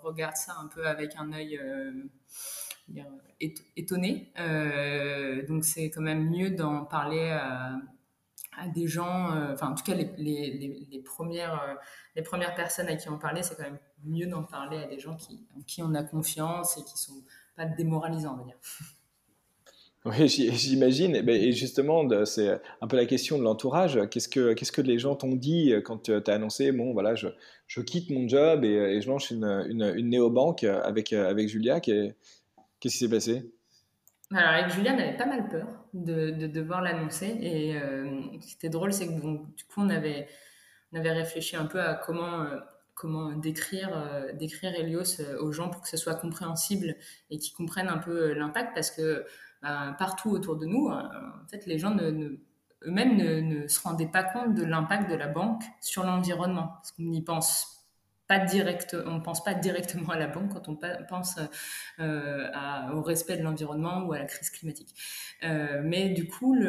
regarde 0.03 0.37
ça 0.37 0.55
un 0.63 0.69
peu 0.69 0.87
avec 0.87 1.15
un 1.19 1.33
œil 1.33 1.61
étonné. 3.77 4.33
donc 5.49 5.65
c'est 5.65 5.91
quand 5.91 6.03
même 6.03 6.31
mieux 6.31 6.51
d'en 6.51 6.85
parler 6.85 7.31
à, 7.31 7.77
des 8.75 8.87
gens, 8.87 9.31
enfin 9.53 9.69
en 9.69 9.75
tout 9.75 9.85
cas 9.85 9.95
les, 9.95 11.03
premières, 11.05 11.79
les 12.15 12.23
premières 12.23 12.55
personnes 12.55 12.89
à 12.89 12.97
qui 12.97 13.09
on 13.09 13.19
parlait, 13.19 13.43
c'est 13.43 13.57
quand 13.57 13.65
même 13.65 13.79
mieux 14.05 14.27
d'en 14.27 14.43
parler 14.43 14.79
à 14.79 14.87
des 14.87 14.99
gens 14.99 15.17
qui, 15.17 15.47
en 15.57 15.63
qui 15.63 15.83
on 15.83 15.95
a 15.95 16.03
confiance 16.03 16.79
et 16.79 16.85
qui 16.85 16.99
sont 16.99 17.23
pas 17.57 17.67
démoralisant, 17.67 18.35
on 18.35 18.39
va 18.39 18.45
dire. 18.45 18.57
Oui, 20.09 20.29
j'imagine. 20.29 21.17
Et 21.29 21.51
justement, 21.51 22.07
c'est 22.27 22.61
un 22.81 22.87
peu 22.87 22.97
la 22.97 23.07
question 23.07 23.39
de 23.39 23.43
l'entourage. 23.43 23.99
Qu'est-ce 24.09 24.29
que, 24.29 24.53
qu'est-ce 24.53 24.71
que 24.71 24.81
les 24.81 25.01
gens 25.01 25.17
t'ont 25.17 25.35
dit 25.35 25.75
quand 25.85 26.05
tu 26.05 26.13
as 26.13 26.33
annoncé, 26.33 26.71
bon, 26.71 26.93
voilà, 26.93 27.17
je, 27.17 27.27
je 27.67 27.81
quitte 27.81 28.11
mon 28.11 28.29
job 28.29 28.63
et, 28.63 29.01
je 29.01 29.09
lance 29.09 29.33
une, 29.33 29.45
une, 29.69 30.09
néobanque 30.09 30.63
avec, 30.63 31.13
avec 31.13 31.49
Julia? 31.49 31.81
Qu'est-ce 31.81 32.15
qui 32.79 32.91
s'est 32.91 33.09
passé? 33.09 33.51
Alors 34.33 34.51
avec 34.51 34.73
Julia, 34.73 34.95
on 34.95 34.99
avait 34.99 35.17
pas 35.17 35.27
mal 35.27 35.49
peur 35.49 35.67
de, 35.97 36.31
de 36.31 36.47
devoir 36.47 36.83
l'annoncer. 36.83 37.37
Et 37.41 37.77
euh, 37.77 38.23
ce 38.41 38.47
qui 38.47 38.55
était 38.55 38.69
drôle, 38.69 38.93
c'est 38.93 39.07
que 39.09 39.13
du 39.13 39.65
coup, 39.65 39.81
on 39.81 39.89
avait, 39.89 40.29
on 40.93 40.99
avait 40.99 41.13
réfléchi 41.13 41.57
un 41.57 41.67
peu 41.67 41.81
à 41.81 41.95
comment 41.95 42.43
euh, 42.43 42.59
comment 42.95 43.33
décrire, 43.33 43.91
euh, 43.95 44.33
décrire 44.33 44.75
Helios 44.75 45.21
euh, 45.21 45.39
aux 45.41 45.53
gens 45.53 45.69
pour 45.69 45.83
que 45.83 45.89
ce 45.89 45.99
soit 45.99 46.15
compréhensible 46.15 46.97
et 47.31 47.39
qu'ils 47.39 47.55
comprennent 47.55 47.89
un 47.89 47.99
peu 47.99 48.33
l'impact 48.33 48.71
parce 48.75 48.91
que 48.91 49.27
partout 49.99 50.31
autour 50.31 50.57
de 50.57 50.65
nous, 50.65 50.89
en 50.89 51.49
fait, 51.51 51.67
les 51.67 51.77
gens 51.77 51.97
eux-mêmes 51.97 53.17
ne, 53.17 53.67
se 53.67 53.81
rendaient 53.81 54.07
pas 54.07 54.23
compte 54.23 54.55
de 54.55 54.63
l'impact 54.63 55.11
de 55.11 55.17
la 55.17 55.27
banque 55.27 55.63
sur 55.81 56.05
l'environnement 56.05 56.69
parce 56.77 56.93
qu'on 56.93 57.03
n'y 57.03 57.23
pense 57.23 57.76
pas 58.29 58.39
direct, 58.39 58.97
on 59.07 59.21
pense 59.21 59.45
pas 59.45 59.55
directement 59.55 60.11
à 60.11 60.19
la 60.19 60.27
banque 60.27 60.53
quand 60.53 60.69
on 60.69 60.77
pense 61.09 61.39
au 61.99 63.03
respect 63.03 63.37
de 63.37 63.43
l'environnement 63.43 64.05
ou 64.05 64.13
à 64.13 64.19
la 64.19 64.25
crise 64.25 64.51
climatique. 64.51 64.95
mais 65.43 66.11
du 66.11 66.27
coup, 66.27 66.55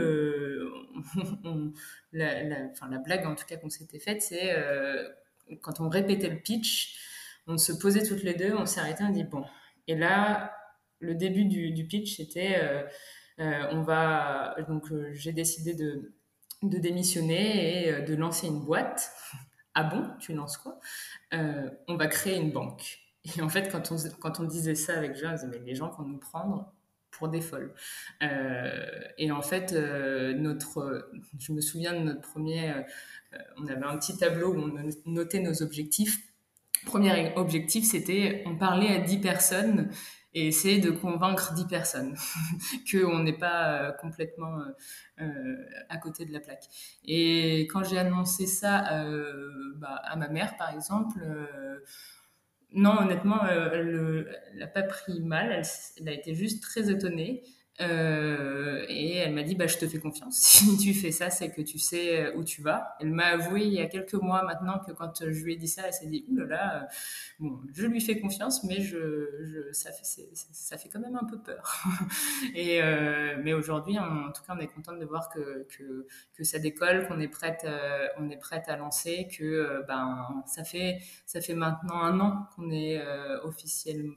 la, 2.13 2.43
la, 2.43 2.97
blague 3.03 3.25
en 3.25 3.35
tout 3.35 3.45
cas 3.45 3.57
qu'on 3.57 3.69
s'était 3.69 3.99
faite, 3.99 4.21
c'est 4.21 4.55
quand 5.61 5.79
on 5.79 5.89
répétait 5.89 6.29
le 6.29 6.39
pitch, 6.39 6.97
on 7.47 7.57
se 7.57 7.71
posait 7.71 8.03
toutes 8.03 8.23
les 8.23 8.33
deux, 8.33 8.53
on 8.53 8.65
arrêté, 8.79 9.03
on 9.03 9.09
dit 9.09 9.23
bon. 9.23 9.45
Et 9.87 9.95
là, 9.95 10.53
le 10.99 11.15
début 11.15 11.45
du, 11.45 11.87
pitch, 11.87 12.17
c'était 12.17 12.57
euh, 12.61 12.83
euh, 13.39 13.67
on 13.71 13.81
va. 13.81 14.55
Donc, 14.67 14.91
euh, 14.91 15.09
j'ai 15.13 15.31
décidé 15.31 15.73
de, 15.73 16.13
de, 16.63 16.77
démissionner 16.77 17.87
et 17.87 18.01
de 18.01 18.15
lancer 18.15 18.47
une 18.47 18.63
boîte. 18.63 19.11
ah 19.73 19.83
bon, 19.83 20.03
tu 20.19 20.33
lances 20.33 20.57
quoi? 20.57 20.79
On 21.31 21.95
va 21.95 22.07
créer 22.07 22.37
une 22.37 22.51
banque. 22.51 22.99
Et 23.37 23.41
en 23.41 23.49
fait, 23.49 23.69
quand 23.69 24.39
on, 24.39 24.43
disait 24.45 24.75
ça 24.75 24.97
avec 24.97 25.15
Jean, 25.15 25.31
on 25.31 25.33
disait 25.33 25.47
mais 25.47 25.59
les 25.59 25.75
gens 25.75 25.89
vont 25.89 26.03
nous 26.03 26.17
prendre 26.17 26.71
pour 27.11 27.29
des 27.29 27.41
folles. 27.41 27.73
et 28.21 29.31
en 29.31 29.41
fait, 29.41 29.73
notre, 29.73 31.11
je 31.39 31.51
me 31.51 31.61
souviens 31.61 31.93
de 31.93 31.99
notre 31.99 32.21
premier 32.21 32.73
euh, 33.33 33.37
on 33.57 33.67
avait 33.67 33.85
un 33.85 33.97
petit 33.97 34.17
tableau 34.17 34.53
où 34.53 34.59
on 34.59 35.11
notait 35.11 35.39
nos 35.39 35.61
objectifs. 35.61 36.19
Premier 36.85 37.33
objectif, 37.35 37.85
c'était 37.85 38.43
on 38.45 38.55
parlait 38.55 38.95
à 38.95 38.99
10 38.99 39.17
personnes 39.19 39.89
et 40.33 40.47
essayer 40.47 40.79
de 40.79 40.91
convaincre 40.91 41.53
10 41.53 41.65
personnes 41.67 42.15
qu'on 42.91 43.19
n'est 43.19 43.37
pas 43.37 43.81
euh, 43.81 43.91
complètement 43.93 44.59
euh, 45.19 45.55
à 45.89 45.97
côté 45.97 46.25
de 46.25 46.33
la 46.33 46.39
plaque. 46.39 46.65
Et 47.05 47.61
quand 47.71 47.83
j'ai 47.83 47.97
annoncé 47.97 48.45
ça 48.45 49.05
bah, 49.77 50.01
à 50.03 50.15
ma 50.15 50.27
mère, 50.27 50.57
par 50.57 50.73
exemple, 50.73 51.19
non, 52.73 52.97
honnêtement, 52.99 53.45
elle 53.47 54.27
n'a 54.55 54.67
pas 54.67 54.83
pris 54.83 55.21
mal, 55.21 55.63
elle, 55.97 56.09
a 56.09 56.11
été 56.11 56.35
juste 56.35 56.61
très 56.61 56.91
étonnée. 56.91 57.43
Euh, 57.79 58.85
et 58.89 59.17
elle 59.17 59.35
m'a 59.35 59.43
dit, 59.43 59.55
bah, 59.55 59.67
je 59.67 59.77
te 59.77 59.87
fais 59.87 59.99
confiance. 59.99 60.37
Si 60.67 60.77
tu 60.77 60.93
fais 60.93 61.11
ça, 61.11 61.29
c'est 61.29 61.51
que 61.51 61.61
tu 61.61 61.77
sais 61.77 62.25
euh, 62.25 62.35
où 62.35 62.43
tu 62.43 62.61
vas. 62.61 62.95
Elle 62.99 63.11
m'a 63.11 63.27
avoué 63.27 63.61
il 63.61 63.73
y 63.73 63.79
a 63.79 63.85
quelques 63.85 64.13
mois 64.13 64.43
maintenant 64.43 64.79
que 64.79 64.91
quand 64.91 65.23
je 65.23 65.43
lui 65.43 65.53
ai 65.53 65.55
dit 65.55 65.67
ça, 65.67 65.83
elle 65.85 65.93
s'est 65.93 66.07
dit, 66.07 66.25
oulala, 66.29 66.83
euh, 66.83 66.85
bon, 67.39 67.59
je 67.73 67.85
lui 67.85 68.01
fais 68.01 68.19
confiance, 68.19 68.63
mais 68.63 68.81
je, 68.81 69.69
ça, 69.71 69.91
fait, 69.91 70.29
ça 70.33 70.77
fait 70.77 70.89
quand 70.89 70.99
même 70.99 71.15
un 71.15 71.25
peu 71.25 71.37
peur. 71.39 71.85
et, 72.55 72.81
mais 73.43 73.53
aujourd'hui, 73.53 73.99
en 73.99 74.31
tout 74.31 74.41
cas, 74.43 74.55
on 74.55 74.59
est 74.59 74.67
contente 74.67 74.99
de 74.99 75.05
voir 75.05 75.29
que, 75.29 75.67
que, 76.35 76.43
ça 76.43 76.59
décolle, 76.59 77.07
qu'on 77.07 77.19
est 77.19 77.27
prête, 77.27 77.67
on 78.17 78.29
est 78.29 78.37
prête 78.37 78.67
à 78.67 78.77
lancer, 78.77 79.27
que 79.37 79.83
ben, 79.87 80.43
ça, 80.47 80.63
fait, 80.63 80.99
ça 81.25 81.41
fait 81.41 81.55
maintenant 81.55 82.01
un 82.01 82.19
an 82.19 82.47
qu'on 82.55 82.71
est 82.71 83.01
officiellement, 83.43 84.15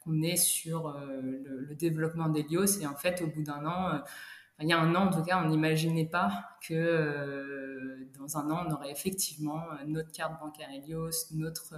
qu'on 0.00 0.22
est 0.22 0.36
sur 0.36 0.96
le, 1.22 1.74
développement 1.74 2.28
d'Elios 2.28 2.83
et 2.84 2.86
en 2.86 2.94
fait, 2.94 3.20
au 3.22 3.26
bout 3.26 3.42
d'un 3.42 3.64
an, 3.66 3.94
euh, 3.94 3.98
il 4.60 4.68
y 4.68 4.72
a 4.72 4.78
un 4.78 4.94
an 4.94 5.08
en 5.08 5.10
tout 5.10 5.22
cas, 5.22 5.42
on 5.44 5.48
n'imaginait 5.48 6.06
pas 6.06 6.30
que 6.66 6.74
euh, 6.74 8.08
dans 8.18 8.38
un 8.38 8.50
an, 8.50 8.64
on 8.68 8.72
aurait 8.72 8.92
effectivement 8.92 9.62
euh, 9.72 9.84
notre 9.86 10.12
carte 10.12 10.40
bancaire 10.40 10.68
Helios, 10.70 11.10
notre, 11.32 11.74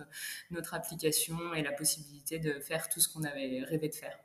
notre 0.51 0.75
application 0.75 1.55
et 1.55 1.63
la 1.63 1.73
possibilité 1.73 2.39
de 2.39 2.61
faire 2.61 2.89
tout 2.89 3.01
ce 3.01 3.09
qu'on 3.09 3.25
avait 3.25 3.63
rêvé 3.65 3.89
de 3.89 3.95
faire. 3.95 4.19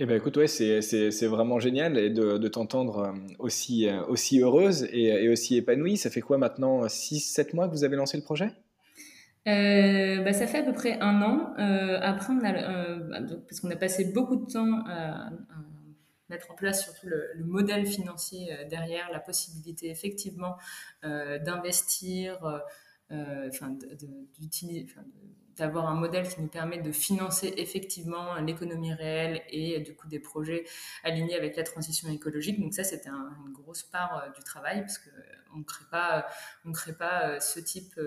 Eh 0.00 0.06
ben 0.06 0.16
écoute, 0.16 0.36
ouais, 0.38 0.48
c'est 0.48 1.26
vraiment 1.26 1.60
génial 1.60 1.96
et 1.98 2.10
de, 2.10 2.48
t'entendre 2.48 3.14
aussi, 3.38 3.88
aussi 4.08 4.40
heureuse 4.40 4.88
et, 4.90 5.04
et, 5.04 5.28
aussi 5.28 5.56
épanouie. 5.56 5.96
Ça 5.96 6.10
fait 6.10 6.20
quoi 6.20 6.36
maintenant 6.36 6.84
6-7 6.86 7.54
mois 7.54 7.68
que 7.68 7.72
vous 7.72 7.84
avez 7.84 7.94
lancé 7.94 8.16
le 8.16 8.24
projet? 8.24 8.50
Euh, 9.46 10.22
bah, 10.22 10.32
ça 10.32 10.46
fait 10.46 10.58
à 10.58 10.62
peu 10.62 10.72
près 10.72 10.98
un 11.00 11.20
an. 11.22 11.54
Euh, 11.58 11.98
après, 12.00 12.32
on 12.32 12.42
a, 12.44 12.54
euh, 12.54 12.96
bah, 13.00 13.18
parce 13.46 13.60
qu'on 13.60 13.70
a 13.70 13.76
passé 13.76 14.06
beaucoup 14.06 14.36
de 14.36 14.50
temps 14.50 14.84
à, 14.86 15.30
mettre 16.30 16.50
en 16.50 16.54
place 16.54 16.82
surtout 16.82 17.06
le, 17.06 17.44
modèle 17.44 17.86
financier 17.86 18.48
derrière, 18.70 19.10
la 19.12 19.20
possibilité 19.20 19.90
effectivement 19.90 20.56
d'investir, 21.02 22.62
d'avoir 25.58 25.86
un 25.86 25.94
modèle 25.94 26.26
qui 26.26 26.40
nous 26.40 26.48
permet 26.48 26.80
de 26.80 26.90
financer 26.92 27.52
effectivement 27.58 28.36
l'économie 28.40 28.94
réelle 28.94 29.42
et 29.50 29.80
du 29.80 29.94
coup 29.94 30.08
des 30.08 30.18
projets 30.18 30.64
alignés 31.04 31.36
avec 31.36 31.56
la 31.56 31.62
transition 31.62 32.08
écologique. 32.08 32.58
Donc 32.58 32.72
ça, 32.72 32.84
c'était 32.84 33.10
une 33.10 33.52
grosse 33.52 33.82
part 33.82 34.32
du 34.34 34.42
travail 34.42 34.80
parce 34.80 34.98
qu'on 34.98 35.58
ne 35.58 35.64
crée 35.64 35.84
pas, 35.90 36.26
on 36.64 36.72
crée 36.72 36.96
pas 36.96 37.38
ce 37.38 37.60
type 37.60 38.00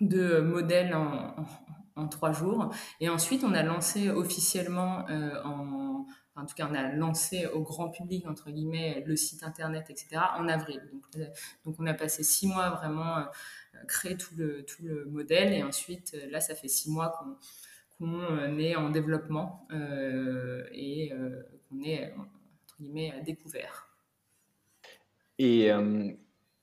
de 0.00 0.40
modèles 0.40 0.94
en, 0.94 2.08
trois 2.08 2.32
jours. 2.32 2.74
Et 3.00 3.08
ensuite, 3.08 3.44
on 3.44 3.54
a 3.54 3.62
lancé 3.62 4.10
officiellement 4.10 5.08
euh, 5.08 5.40
en, 5.44 6.06
en 6.34 6.46
tout 6.46 6.54
cas, 6.56 6.68
on 6.68 6.74
a 6.74 6.88
lancé 6.92 7.46
au 7.46 7.62
grand 7.62 7.88
public, 7.88 8.26
entre 8.26 8.50
guillemets, 8.50 9.04
le 9.06 9.14
site 9.14 9.44
internet, 9.44 9.86
etc., 9.90 10.20
en 10.36 10.48
avril. 10.48 10.82
Donc, 10.92 11.04
euh, 11.16 11.26
donc 11.64 11.76
on 11.78 11.86
a 11.86 11.94
passé 11.94 12.24
six 12.24 12.48
mois 12.48 12.70
vraiment 12.70 13.18
euh, 13.18 13.24
créer 13.86 14.16
tout 14.16 14.34
le, 14.36 14.64
tout 14.64 14.82
le 14.82 15.04
modèle. 15.06 15.52
Et 15.52 15.62
ensuite, 15.62 16.16
là, 16.30 16.40
ça 16.40 16.56
fait 16.56 16.68
six 16.68 16.90
mois 16.90 17.12
qu'on 17.98 18.58
est 18.58 18.74
en 18.74 18.90
développement 18.90 19.68
et 20.72 21.12
qu'on 21.68 21.80
est, 21.82 22.12
entre 22.12 22.76
guillemets, 22.80 23.12
à 23.12 23.20
découvert. 23.20 23.88
Et 25.38 25.70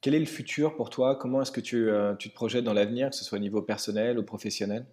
quel 0.01 0.15
est 0.15 0.19
le 0.19 0.25
futur 0.25 0.75
pour 0.75 0.89
toi? 0.89 1.15
Comment 1.15 1.43
est-ce 1.43 1.51
que 1.51 1.61
tu, 1.61 1.89
euh, 1.89 2.15
tu, 2.15 2.29
te 2.29 2.33
projettes 2.33 2.65
dans 2.65 2.73
l'avenir, 2.73 3.11
que 3.11 3.15
ce 3.15 3.23
soit 3.23 3.37
au 3.37 3.41
niveau 3.41 3.61
personnel 3.61 4.17
ou 4.17 4.23
professionnel? 4.23 4.85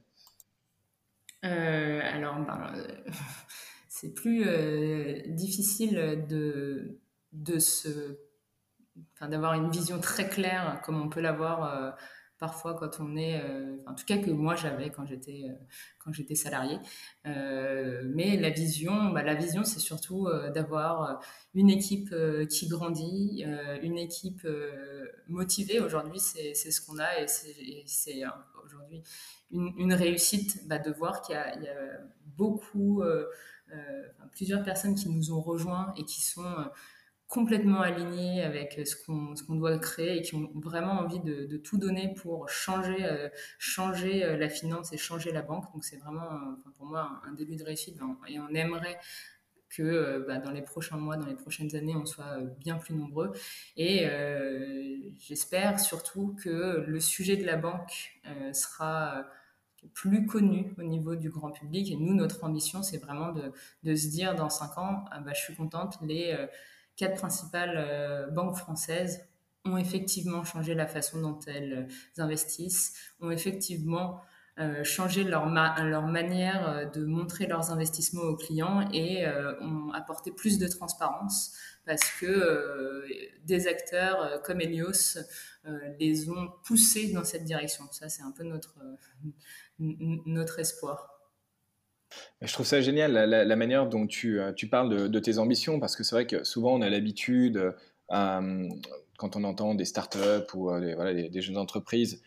Euh, 1.44 2.00
Alors, 2.04 2.38
ben, 2.40 2.72
euh, 2.76 2.86
c'est 3.88 4.14
plus 4.14 4.44
difficile 5.28 6.26
de, 6.28 6.98
d'avoir 9.20 9.54
une 9.54 9.70
vision 9.70 9.98
très 9.98 10.28
claire, 10.28 10.80
comme 10.84 11.00
on 11.00 11.08
peut 11.08 11.20
l'avoir 11.20 11.96
parfois 12.38 12.74
quand 12.74 13.00
on 13.00 13.16
est, 13.16 13.42
en 13.86 13.94
tout 13.94 14.04
cas 14.04 14.18
que 14.18 14.30
moi 14.30 14.54
j'avais 14.54 14.90
quand 14.90 15.06
j'étais 15.06 15.46
quand 15.98 16.12
j'étais 16.12 16.34
salarié. 16.34 16.78
mais 17.24 18.36
la 18.36 18.50
vision, 18.50 19.10
bah, 19.10 19.22
la 19.22 19.34
vision, 19.34 19.64
c'est 19.64 19.80
surtout 19.80 20.28
d'avoir 20.54 21.20
une 21.54 21.70
équipe 21.70 22.14
qui 22.48 22.68
grandit, 22.68 23.44
une 23.82 23.98
équipe 23.98 24.46
motivée. 25.28 25.80
Aujourd'hui, 25.80 26.20
c'est 26.20 26.54
ce 26.54 26.80
qu'on 26.80 26.98
a 26.98 27.20
et 27.20 27.26
c'est 27.26 28.22
aujourd'hui 28.64 29.02
une, 29.50 29.92
réussite 29.92 30.66
bah, 30.66 30.78
de 30.78 30.90
voir 30.90 31.22
qu'il 31.22 31.34
y, 31.34 31.38
a 31.38 32.00
beaucoup, 32.36 33.02
plusieurs 34.32 34.62
personnes 34.62 34.94
qui 34.94 35.08
nous 35.08 35.32
ont 35.32 35.40
rejoints 35.40 35.92
et 35.96 36.04
qui 36.04 36.20
sont 36.20 36.54
complètement 37.28 37.82
alignés 37.82 38.42
avec 38.42 38.80
ce 38.86 38.96
qu'on 38.96 39.54
doit 39.54 39.78
créer 39.78 40.16
et 40.16 40.22
qui 40.22 40.34
ont 40.34 40.50
vraiment 40.54 40.92
envie 40.92 41.20
de, 41.20 41.58
tout 41.58 41.76
donner 41.76 42.14
pour 42.14 42.48
changer, 42.48 43.04
euh, 43.04 43.28
changer 43.58 44.24
euh, 44.24 44.38
la 44.38 44.48
finance 44.48 44.92
et 44.94 44.96
changer 44.96 45.30
la 45.30 45.42
banque. 45.42 45.70
Donc 45.74 45.84
c'est 45.84 45.98
vraiment 45.98 46.56
pour 46.76 46.86
moi 46.86 47.20
un, 47.26 47.34
début 47.34 47.56
de 47.56 47.64
réussite 47.64 47.98
et 48.28 48.40
on 48.40 48.48
aimerait 48.54 48.98
que 49.68 49.82
euh, 49.82 50.24
bah, 50.26 50.38
dans 50.38 50.52
les 50.52 50.62
prochains 50.62 50.96
mois, 50.96 51.18
dans 51.18 51.26
les 51.26 51.34
prochaines 51.34 51.76
années, 51.76 51.94
on 51.94 52.06
soit 52.06 52.38
bien 52.60 52.78
plus 52.78 52.94
nombreux. 52.94 53.32
Et 53.76 54.06
j'espère 55.18 55.78
surtout 55.78 56.34
que 56.42 56.84
le 56.86 57.00
sujet 57.00 57.36
de 57.36 57.44
la 57.44 57.56
banque 57.56 58.18
sera 58.54 59.26
plus 59.92 60.26
connu 60.26 60.74
au 60.78 60.82
niveau 60.82 61.14
du 61.14 61.28
grand 61.28 61.50
public. 61.50 61.90
Et 61.90 61.96
nous, 61.96 62.14
notre 62.14 62.42
ambition, 62.44 62.82
c'est 62.82 62.98
vraiment 62.98 63.32
de, 63.32 63.52
de, 63.82 63.94
se 63.94 64.08
dire 64.08 64.34
dans 64.34 64.48
cinq 64.48 64.78
ans, 64.78 65.04
ah 65.10 65.20
bah, 65.20 65.32
je 65.34 65.42
suis 65.42 65.54
contente, 65.54 65.98
les 66.02 66.34
quatre 66.98 67.16
principales 67.16 67.76
euh, 67.76 68.26
banques 68.30 68.56
françaises 68.56 69.24
ont 69.64 69.78
effectivement 69.78 70.44
changé 70.44 70.74
la 70.74 70.86
façon 70.86 71.20
dont 71.20 71.38
elles 71.46 71.88
euh, 71.88 72.22
investissent, 72.22 72.94
ont 73.20 73.30
effectivement 73.30 74.20
euh, 74.58 74.82
changé 74.82 75.22
leur, 75.22 75.46
manière 75.46 76.90
de 76.92 77.04
montrer 77.04 77.46
leurs 77.46 77.70
investissements 77.70 78.22
aux 78.22 78.36
clients 78.36 78.88
et 78.92 79.24
ont 79.60 79.92
apporté 79.92 80.32
plus 80.32 80.58
de 80.58 80.66
transparence 80.66 81.54
parce 81.86 82.10
que 82.18 83.04
des 83.44 83.68
acteurs 83.68 84.42
comme 84.42 84.60
Helios 84.60 85.16
les 86.00 86.28
ont 86.28 86.50
poussés 86.64 87.12
dans 87.12 87.22
cette 87.22 87.44
direction. 87.44 87.84
Ça, 87.92 88.08
c'est 88.08 88.24
un 88.24 88.32
peu 88.32 88.42
notre, 88.42 88.74
notre 89.78 90.58
espoir. 90.58 91.17
Je 92.40 92.52
trouve 92.52 92.66
ça 92.66 92.80
génial, 92.80 93.12
la, 93.12 93.56
manière 93.56 93.88
dont 93.88 94.06
tu, 94.06 94.40
euh, 94.40 94.52
parles 94.70 95.10
de, 95.10 95.18
tes 95.18 95.38
ambitions, 95.38 95.80
parce 95.80 95.96
que 95.96 96.04
c'est 96.04 96.14
vrai 96.14 96.26
que 96.26 96.44
souvent 96.44 96.74
on 96.74 96.82
a 96.82 96.88
l'habitude, 96.88 97.74
euh, 98.12 98.68
quand 99.16 99.36
on 99.36 99.44
entend 99.44 99.74
des 99.74 99.84
startups 99.84 100.54
ou 100.54 100.70
euh, 100.70 101.28
des, 101.28 101.40
jeunes 101.40 101.58
entreprises 101.58 102.22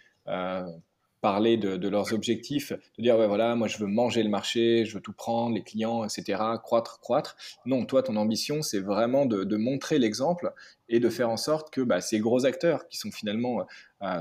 parler 1.21 1.55
de, 1.55 1.87
leurs 1.87 2.13
objectifs, 2.13 2.73
de 2.97 3.03
dire 3.03 3.15
ouais, 3.15 3.27
voilà, 3.27 3.55
moi 3.55 3.67
je 3.67 3.77
veux 3.77 3.85
manger 3.85 4.23
le 4.23 4.29
marché, 4.29 4.85
je 4.85 4.95
veux 4.95 5.01
tout 5.01 5.13
prendre, 5.13 5.55
les 5.55 5.61
clients, 5.61 6.03
etc., 6.03 6.41
croître, 6.63 6.99
croître. 6.99 7.37
Non, 7.67 7.85
toi, 7.85 8.01
ton 8.01 8.15
ambition, 8.15 8.63
c'est 8.63 8.79
vraiment 8.79 9.27
de, 9.27 9.55
montrer 9.55 9.99
l'exemple 9.99 10.51
et 10.89 10.99
de 10.99 11.09
faire 11.09 11.29
en 11.29 11.37
sorte 11.37 11.71
que 11.71 11.81
bah, 11.81 12.01
ces 12.01 12.19
gros 12.19 12.45
acteurs, 12.47 12.87
qui 12.87 12.97
sont 12.97 13.11
finalement 13.11 13.67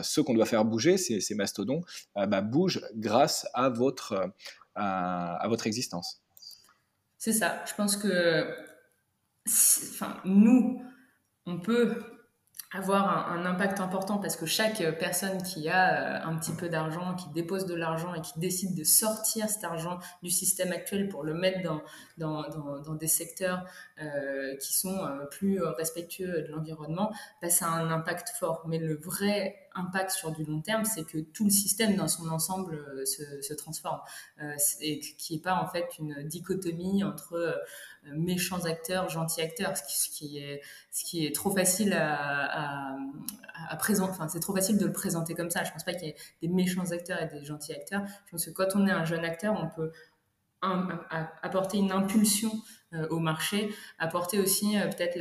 ceux 0.03 0.23
qu'on 0.23 0.35
doit 0.35 0.45
faire 0.45 0.67
bouger, 0.67 0.99
ces, 0.99 1.21
ces 1.23 1.35
mastodons, 1.35 1.81
bah, 2.15 2.43
bougent 2.43 2.83
grâce 2.95 3.49
à 3.55 3.71
votre 3.71 4.31
à, 4.75 5.47
votre 5.49 5.66
existence. 5.66 6.21
C'est 7.18 7.33
ça. 7.33 7.62
Je 7.66 7.75
pense 7.75 7.97
que 7.97 8.55
enfin, 9.47 10.16
nous, 10.25 10.83
on 11.47 11.59
peut 11.61 12.03
avoir 12.73 13.33
un, 13.33 13.45
impact 13.47 13.81
important 13.81 14.18
parce 14.18 14.37
que 14.37 14.47
chaque 14.47 14.81
personne 14.99 15.43
qui 15.43 15.68
a 15.68 16.23
euh, 16.23 16.29
un 16.29 16.37
petit 16.37 16.53
peu 16.53 16.68
d'argent, 16.68 17.16
qui 17.16 17.29
dépose 17.31 17.66
de 17.66 17.75
l'argent 17.75 18.14
et 18.14 18.21
qui 18.21 18.39
décide 18.39 18.77
de 18.77 18.85
sortir 18.85 19.49
cet 19.49 19.64
argent 19.64 19.99
du 20.23 20.31
système 20.31 20.71
actuel 20.71 21.09
pour 21.09 21.25
le 21.25 21.35
mettre 21.35 21.68
dans, 22.16 22.95
des 22.95 23.09
secteurs 23.09 23.64
euh, 24.01 24.57
qui 24.59 24.73
sont 24.73 25.05
euh, 25.05 25.25
plus 25.27 25.61
respectueux 25.61 26.43
de 26.43 26.53
l'environnement, 26.53 27.12
bah, 27.43 27.51
ça 27.51 27.66
a 27.66 27.71
un 27.71 27.91
impact 27.91 28.29
fort. 28.39 28.62
Mais 28.68 28.79
le 28.79 28.97
vrai 28.97 29.57
impact 29.75 30.11
sur 30.11 30.33
du 30.33 30.45
long 30.45 30.61
terme, 30.61 30.85
c'est 30.85 31.05
que 31.05 31.18
tout 31.18 31.45
le 31.45 31.51
système 31.51 31.97
dans 31.97 32.09
son 32.09 32.29
ensemble 32.29 33.07
se, 33.07 33.41
se 33.41 33.55
transforme 33.55 34.01
et 34.81 35.01
qu'il 35.01 35.37
n'y 35.37 35.41
ait 35.41 35.43
pas 35.43 35.55
en 35.55 35.66
fait 35.66 35.87
une 35.99 36.23
dichotomie 36.25 37.05
entre 37.05 37.61
méchants 38.12 38.64
acteurs, 38.64 39.09
gentils 39.09 39.43
acteurs, 39.43 39.77
ce 39.77 40.09
qui, 40.11 40.39
est, 40.39 41.35
trop 41.35 41.51
facile 41.51 41.93
à, 41.93 42.97
présenter. 43.79 44.12
Enfin, 44.12 44.29
c'est 44.29 44.41
trop 44.41 44.55
facile 44.55 44.79
de 44.79 44.87
le 44.87 44.93
présenter 44.93 45.35
comme 45.35 45.51
ça. 45.51 45.64
Je 45.64 45.73
pense 45.73 45.85
pas 45.85 45.95
qu'il 45.95 46.09
y 46.09 46.11
ait 46.11 46.16
des 46.43 46.49
méchants 46.49 46.91
acteurs 46.91 47.23
et 47.23 47.27
des 47.27 47.45
gentils 47.45 47.73
acteurs. 47.73 48.03
Je 48.27 48.31
pense 48.33 48.47
que 48.47 48.51
quand 48.51 48.68
on 48.75 48.87
est 48.87 48.91
un 48.91 49.05
jeune 49.05 49.25
acteur, 49.25 49.55
on 49.62 49.68
peut 49.68 49.93
apporter 51.43 51.79
une 51.79 51.93
impulsion 51.93 52.51
euh, 52.93 53.09
au 53.09 53.18
marché, 53.18 53.75
apporter 53.99 54.39
aussi 54.39 54.79
euh, 54.79 54.89
peut-être 54.89 55.16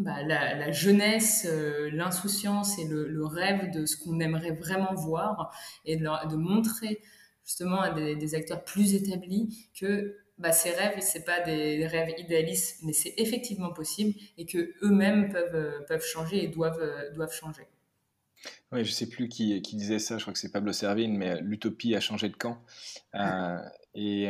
bah, 0.00 0.22
la, 0.22 0.72
jeunesse, 0.72 1.46
euh, 1.46 1.90
l'insouciance 1.92 2.78
et 2.78 2.86
le, 2.86 3.26
rêve 3.26 3.70
de 3.70 3.84
ce 3.84 3.98
qu'on 3.98 4.18
aimerait 4.18 4.52
vraiment 4.52 4.94
voir 4.94 5.54
et 5.84 5.96
de, 5.96 6.36
montrer 6.36 7.02
justement 7.44 7.82
à 7.82 7.90
des, 7.92 8.34
acteurs 8.34 8.64
plus 8.64 8.94
établis 8.94 9.68
que 9.78 10.16
bah, 10.38 10.52
ces 10.52 10.70
rêves, 10.70 10.96
c'est 11.00 11.24
pas 11.24 11.40
des 11.40 11.86
rêves 11.86 12.14
idéalistes, 12.16 12.78
mais 12.82 12.94
c'est 12.94 13.12
effectivement 13.18 13.74
possible 13.74 14.18
et 14.38 14.46
que 14.46 14.72
eux-mêmes 14.82 15.30
peuvent, 15.30 15.54
euh, 15.54 15.80
peuvent 15.86 16.04
changer 16.04 16.44
et 16.44 16.48
doivent, 16.48 16.80
euh, 16.80 17.12
doivent 17.12 17.34
changer. 17.34 17.66
Oui, 18.72 18.86
je 18.86 18.92
sais 18.92 19.06
plus 19.06 19.28
qui, 19.28 19.60
disait 19.60 19.98
ça, 19.98 20.16
je 20.16 20.22
crois 20.22 20.32
que 20.32 20.38
c'est 20.38 20.50
Pablo 20.50 20.72
Servine, 20.72 21.14
mais 21.14 21.42
l'utopie 21.42 21.94
a 21.94 22.00
changé 22.00 22.30
de 22.30 22.36
camp. 22.36 22.58
Et, 23.94 24.28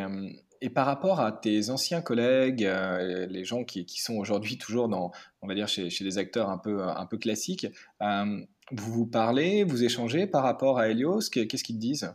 et, 0.61 0.71
par 0.71 0.87
rapport 0.87 1.21
à 1.21 1.33
tes 1.33 1.71
anciens 1.71 2.01
collègues, 2.01 2.69
les 3.29 3.45
gens 3.45 3.65
qui, 3.65 3.87
sont 4.01 4.17
aujourd'hui 4.17 4.59
toujours 4.59 4.89
dans, 4.89 5.13
on 5.43 5.49
va 5.49 5.55
dire, 5.55 5.69
chez, 5.69 5.89
des 5.89 6.19
acteurs 6.19 6.51
un 6.51 6.59
peu, 6.59 6.83
un 6.83 7.07
peu 7.07 7.19
classiques, 7.19 7.67
vous 8.73 8.93
vous 8.93 9.07
parlez, 9.07 9.65
vous 9.65 9.85
échangez 9.85 10.27
par 10.27 10.43
rapport 10.43 10.79
à 10.79 10.89
Helios, 10.89 11.31
qu'est-ce 11.31 11.65
qu'ils 11.65 11.77
te 11.77 11.81
disent? 11.81 12.15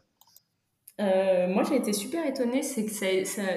Euh, 1.01 1.47
moi, 1.47 1.63
j'ai 1.63 1.75
été 1.75 1.91
super 1.91 2.25
étonnée, 2.25 2.61
c'est 2.61 2.85
que 2.85 2.91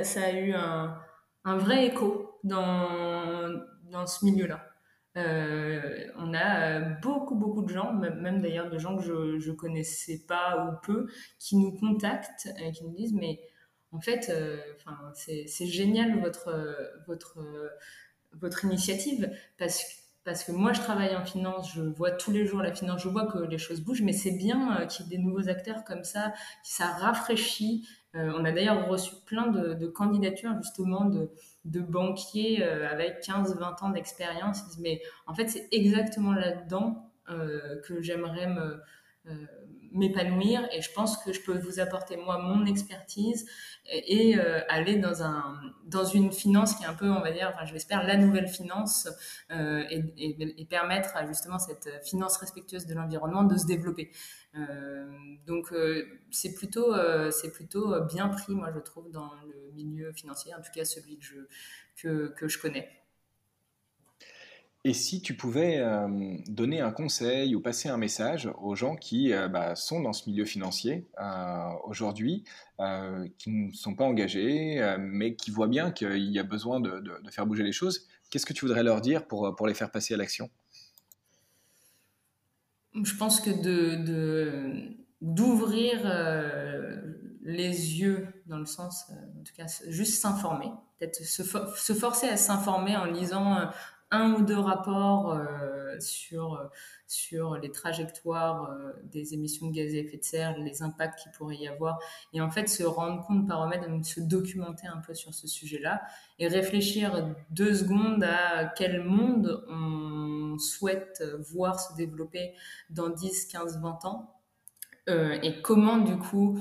ça, 0.04 0.20
a 0.20 0.32
eu 0.32 0.52
un, 0.52 0.98
vrai 1.44 1.86
écho 1.86 2.38
dans, 2.44 3.48
dans 3.90 4.06
ce 4.06 4.24
milieu-là. 4.24 4.64
Euh, 5.16 6.06
on 6.16 6.34
a 6.34 6.80
beaucoup, 6.80 7.34
beaucoup 7.34 7.62
de 7.62 7.68
gens, 7.68 7.92
même, 7.92 8.40
d'ailleurs 8.40 8.70
de 8.70 8.78
gens 8.78 8.96
que 8.96 9.02
je 9.38 9.50
ne 9.50 9.54
connaissais 9.54 10.24
pas 10.26 10.66
ou 10.66 10.86
peu, 10.86 11.06
qui 11.38 11.56
nous 11.56 11.72
contactent 11.72 12.48
et 12.60 12.72
qui 12.72 12.84
nous 12.84 12.94
disent, 12.94 13.14
mais 13.14 13.40
en 13.92 14.00
fait, 14.00 14.30
euh, 14.30 14.58
c'est 15.14 15.66
génial 15.66 16.20
votre, 16.20 16.76
votre, 17.06 17.38
votre 18.32 18.64
initiative 18.64 19.30
parce 20.28 20.44
que 20.44 20.52
moi 20.52 20.74
je 20.74 20.80
travaille 20.80 21.16
en 21.16 21.24
finance, 21.24 21.72
je 21.74 21.80
vois 21.80 22.10
tous 22.10 22.30
les 22.30 22.44
jours 22.44 22.60
la 22.60 22.72
finance, 22.72 23.02
je 23.02 23.08
vois 23.08 23.26
que 23.26 23.38
les 23.38 23.56
choses 23.56 23.80
bougent, 23.80 24.02
mais 24.02 24.12
c'est 24.12 24.36
bien 24.36 24.76
euh, 24.76 24.84
qu'il 24.84 25.06
y 25.06 25.08
ait 25.08 25.16
des 25.16 25.22
nouveaux 25.22 25.48
acteurs 25.48 25.84
comme 25.84 26.04
ça, 26.04 26.34
ça 26.62 26.86
rafraîchit. 26.86 27.88
Euh, 28.14 28.30
on 28.36 28.44
a 28.44 28.52
d'ailleurs 28.52 28.88
reçu 28.88 29.14
plein 29.24 29.46
de, 29.46 29.86
candidatures 29.86 30.54
justement 30.62 31.06
de, 31.06 31.80
banquiers 31.80 32.62
euh, 32.62 32.90
avec 32.90 33.22
15-20 33.22 33.84
ans 33.84 33.88
d'expérience. 33.88 34.62
Mais 34.78 35.00
en 35.26 35.34
fait, 35.34 35.48
c'est 35.48 35.66
exactement 35.72 36.32
là-dedans 36.32 37.10
que 37.84 38.00
j'aimerais 38.00 38.46
me, 38.46 38.82
m'épanouir 39.92 40.66
et 40.72 40.82
je 40.82 40.92
pense 40.92 41.16
que 41.18 41.32
je 41.32 41.40
peux 41.40 41.58
vous 41.58 41.80
apporter 41.80 42.16
moi 42.16 42.38
mon 42.38 42.66
expertise 42.66 43.46
et, 43.90 44.38
euh, 44.38 44.60
aller 44.68 44.96
dans 44.96 45.22
un 45.22 45.58
dans 45.86 46.04
une 46.04 46.32
finance 46.32 46.74
qui 46.74 46.84
est 46.84 46.86
un 46.86 46.94
peu 46.94 47.10
on 47.10 47.20
va 47.20 47.32
dire 47.32 47.50
enfin 47.54 47.64
je 47.64 47.72
l'espère 47.72 48.02
la 48.04 48.16
nouvelle 48.16 48.48
finance 48.48 49.08
euh, 49.50 49.82
et, 49.90 50.60
et, 50.60 50.64
permettre 50.66 51.14
justement 51.26 51.58
cette 51.58 51.88
finance 52.04 52.36
respectueuse 52.36 52.86
de 52.86 52.94
l'environnement 52.94 53.44
de 53.44 53.56
se 53.56 53.66
développer. 53.66 54.10
Euh, 54.54 55.06
donc 55.46 55.72
c'est 56.30 56.54
plutôt 56.54 56.94
c'est 57.30 57.52
plutôt 57.52 58.00
bien 58.04 58.28
pris 58.28 58.54
moi 58.54 58.70
je 58.74 58.80
trouve 58.80 59.10
dans 59.10 59.30
le 59.46 59.72
milieu 59.74 60.12
financier 60.12 60.54
en 60.54 60.60
tout 60.60 60.72
cas 60.74 60.84
celui 60.84 61.18
que 61.18 61.24
je 61.24 61.36
que, 61.96 62.28
que 62.36 62.48
je 62.48 62.58
connais 62.58 62.97
et 64.88 64.94
si 64.94 65.20
tu 65.20 65.34
pouvais 65.34 65.80
euh, 65.80 66.38
donner 66.46 66.80
un 66.80 66.92
conseil 66.92 67.54
ou 67.54 67.60
passer 67.60 67.90
un 67.90 67.98
message 67.98 68.48
aux 68.58 68.74
gens 68.74 68.96
qui 68.96 69.34
euh, 69.34 69.46
bah, 69.46 69.74
sont 69.74 70.00
dans 70.00 70.14
ce 70.14 70.30
milieu 70.30 70.46
financier 70.46 71.06
euh, 71.20 71.68
aujourd'hui, 71.84 72.44
qui 73.36 73.50
ne 73.50 73.72
sont 73.72 73.94
pas 73.94 74.04
engagés, 74.04 74.96
mais 75.00 75.34
qui 75.34 75.50
voient 75.50 75.66
bien 75.66 75.90
qu'il 75.90 76.30
y 76.30 76.38
a 76.38 76.44
besoin 76.44 76.78
de, 76.78 77.02
faire 77.28 77.44
bouger 77.44 77.64
les 77.64 77.72
choses, 77.72 78.06
qu'est-ce 78.30 78.46
que 78.46 78.52
tu 78.52 78.64
voudrais 78.64 78.84
leur 78.84 79.00
dire 79.00 79.26
pour, 79.26 79.66
les 79.66 79.74
faire 79.74 79.90
passer 79.90 80.14
à 80.14 80.16
l'action? 80.16 80.48
Je 82.94 83.16
pense 83.16 83.40
que 83.40 83.50
d'ouvrir 85.20 86.04
les 87.42 87.98
yeux 87.98 88.28
dans 88.46 88.58
le 88.58 88.66
sens, 88.66 89.10
en 89.10 89.42
tout 89.42 89.54
cas, 89.56 89.66
juste 89.88 90.22
s'informer, 90.22 90.70
peut-être 91.00 91.16
se, 91.16 91.42
forcer 91.94 92.28
à 92.28 92.36
s'informer 92.36 92.96
en 92.96 93.06
lisant 93.06 93.70
un 94.10 94.32
ou 94.34 94.42
deux 94.42 94.58
rapports 94.58 95.38
sur, 96.00 96.70
sur 97.06 97.56
les 97.56 97.70
trajectoires 97.70 98.74
des 99.04 99.34
émissions 99.34 99.66
de 99.68 99.72
gaz 99.72 99.92
à 99.94 99.98
effet 99.98 100.16
de 100.16 100.24
serre, 100.24 100.58
les 100.58 100.82
impacts 100.82 101.18
qu'il 101.20 101.32
pourrait 101.32 101.56
y 101.56 101.68
avoir, 101.68 101.98
et 102.32 102.40
en 102.40 102.50
fait 102.50 102.68
se 102.68 102.84
rendre 102.84 103.26
compte 103.26 103.46
par 103.46 103.64
eux-mêmes, 103.64 104.02
se 104.04 104.20
documenter 104.20 104.86
un 104.86 104.98
peu 104.98 105.14
sur 105.14 105.34
ce 105.34 105.46
sujet-là, 105.46 106.02
et 106.38 106.48
réfléchir 106.48 107.34
deux 107.50 107.74
secondes 107.74 108.24
à 108.24 108.66
quel 108.66 109.04
monde 109.04 109.64
on 109.68 110.58
souhaite 110.58 111.22
voir 111.50 111.78
se 111.78 111.94
développer 111.94 112.54
dans 112.90 113.10
10, 113.10 113.46
15, 113.46 113.80
20 113.80 114.04
ans, 114.06 114.34
et 115.08 115.60
comment 115.62 115.98
du 115.98 116.16
coup, 116.18 116.58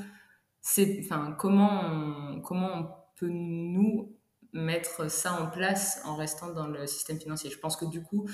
c'est, 0.62 1.08
comment 1.38 2.40
comment 2.42 2.70
on 2.74 2.90
peut 3.16 3.30
nous 3.30 4.17
mettre 4.58 5.10
ça 5.10 5.34
en 5.34 5.48
place 5.48 6.02
en 6.06 6.16
restant 6.16 6.52
dans 6.52 6.68
le 6.68 6.88
système 6.88 7.20
financier. 7.20 7.50
Je 7.50 7.60
pense 7.60 7.78
que 7.78 7.86
du 7.86 8.02
coup, 8.02 8.28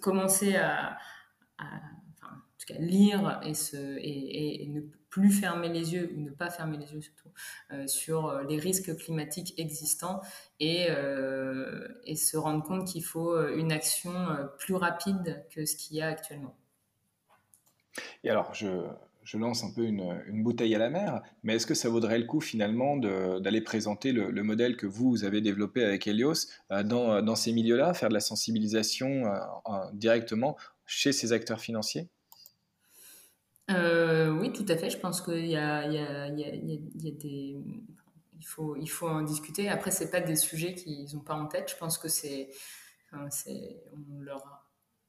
commencer 0.00 0.56
à, 0.56 0.98
enfin, 1.58 2.34
en 2.34 2.58
tout 2.58 2.66
cas, 2.66 2.78
lire 2.78 3.40
et, 3.44 3.54
se, 3.54 3.76
et, 3.98 4.66
ne 4.68 4.82
plus 5.08 5.30
fermer 5.30 5.68
les 5.68 5.94
yeux, 5.94 6.12
ou 6.14 6.20
ne 6.20 6.30
pas 6.30 6.50
fermer 6.50 6.76
les 6.76 6.92
yeux 6.92 7.00
surtout, 7.00 7.30
euh, 7.72 7.86
sur 7.88 8.42
les 8.42 8.58
risques 8.58 8.94
climatiques 8.96 9.54
existants 9.58 10.20
et, 10.60 10.86
euh, 10.90 11.88
et 12.04 12.14
se 12.14 12.36
rendre 12.36 12.62
compte 12.62 12.86
qu'il 12.86 13.04
faut 13.04 13.36
une 13.48 13.72
action 13.72 14.12
euh, 14.12 14.44
plus 14.58 14.74
rapide 14.74 15.44
que 15.50 15.66
ce 15.66 15.74
qu'il 15.74 15.96
y 15.96 16.02
a 16.02 16.08
actuellement. 16.08 16.56
Et 18.22 18.30
alors, 18.30 18.54
je, 18.54 18.68
je 19.22 19.38
lance 19.38 19.64
un 19.64 19.70
peu 19.70 19.84
une, 19.84 20.42
bouteille 20.42 20.74
à 20.74 20.78
la 20.78 20.90
mer, 20.90 21.22
mais 21.42 21.56
est-ce 21.56 21.66
que 21.66 21.74
ça 21.74 21.88
vaudrait 21.88 22.18
le 22.18 22.26
coup 22.26 22.40
finalement 22.40 22.96
d'aller 22.96 23.60
présenter 23.60 24.12
le, 24.12 24.42
modèle 24.42 24.76
que 24.76 24.86
vous, 24.86 25.24
avez 25.24 25.40
développé 25.40 25.84
avec 25.84 26.06
Helios 26.06 26.48
euh, 26.70 26.82
dans, 26.82 27.22
dans, 27.22 27.36
ces 27.36 27.52
milieux-là, 27.52 27.94
faire 27.94 28.08
de 28.08 28.14
la 28.14 28.20
sensibilisation 28.20 29.26
euh, 29.26 29.38
directement 29.92 30.56
chez 30.86 31.12
ces 31.12 31.32
acteurs 31.32 31.60
financiers? 31.60 32.08
Euh, 33.70 34.30
Oui, 34.30 34.52
tout 34.52 34.66
à 34.68 34.76
fait. 34.76 34.90
Je 34.90 34.98
pense 34.98 35.20
qu'il 35.20 35.46
y. 35.46 35.58
Il 38.42 38.46
faut, 38.46 38.74
il 38.74 38.88
faut 38.88 39.06
en 39.06 39.20
discuter. 39.20 39.68
Après, 39.68 39.90
ce 39.90 40.04
pas 40.04 40.20
des 40.20 40.34
sujets 40.34 40.74
qu'ils 40.74 41.14
n'ont 41.14 41.20
pas 41.20 41.34
en 41.34 41.44
tête. 41.46 41.70
Je 41.70 41.76
pense 41.76 41.98
que 41.98 42.08
c'est... 42.08 42.48
On 43.12 44.20
leur 44.20 44.59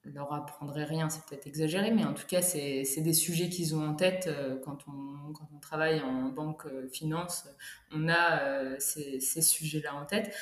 leur 0.06 0.34
apprendrait 0.34 0.84
rien, 0.84 1.10
c'est 1.10 1.24
peut-être 1.26 1.46
exagéré, 1.48 1.92
mais 1.92 2.04
en 2.04 2.14
tout 2.14 2.26
cas, 2.28 2.42
c'est 2.42 3.02
des 3.02 3.14
sujets 3.14 3.50
qu'ils 3.50 3.76
ont 3.76 3.88
en 3.88 3.94
tête 3.94 4.28
euh, 4.28 4.58
quand, 4.64 4.80
on, 4.88 5.32
quand 5.34 5.48
on 5.56 5.60
travaille 5.60 6.02
en 6.02 6.30
banque 6.30 6.66
euh, 6.66 6.88
finance. 6.90 7.48
On 7.92 8.10
a 8.10 8.42
euh, 8.42 8.76
ces, 8.80 9.20
ces 9.20 9.42
sujets-là 9.42 9.94
en 9.96 10.06
tête. 10.06 10.34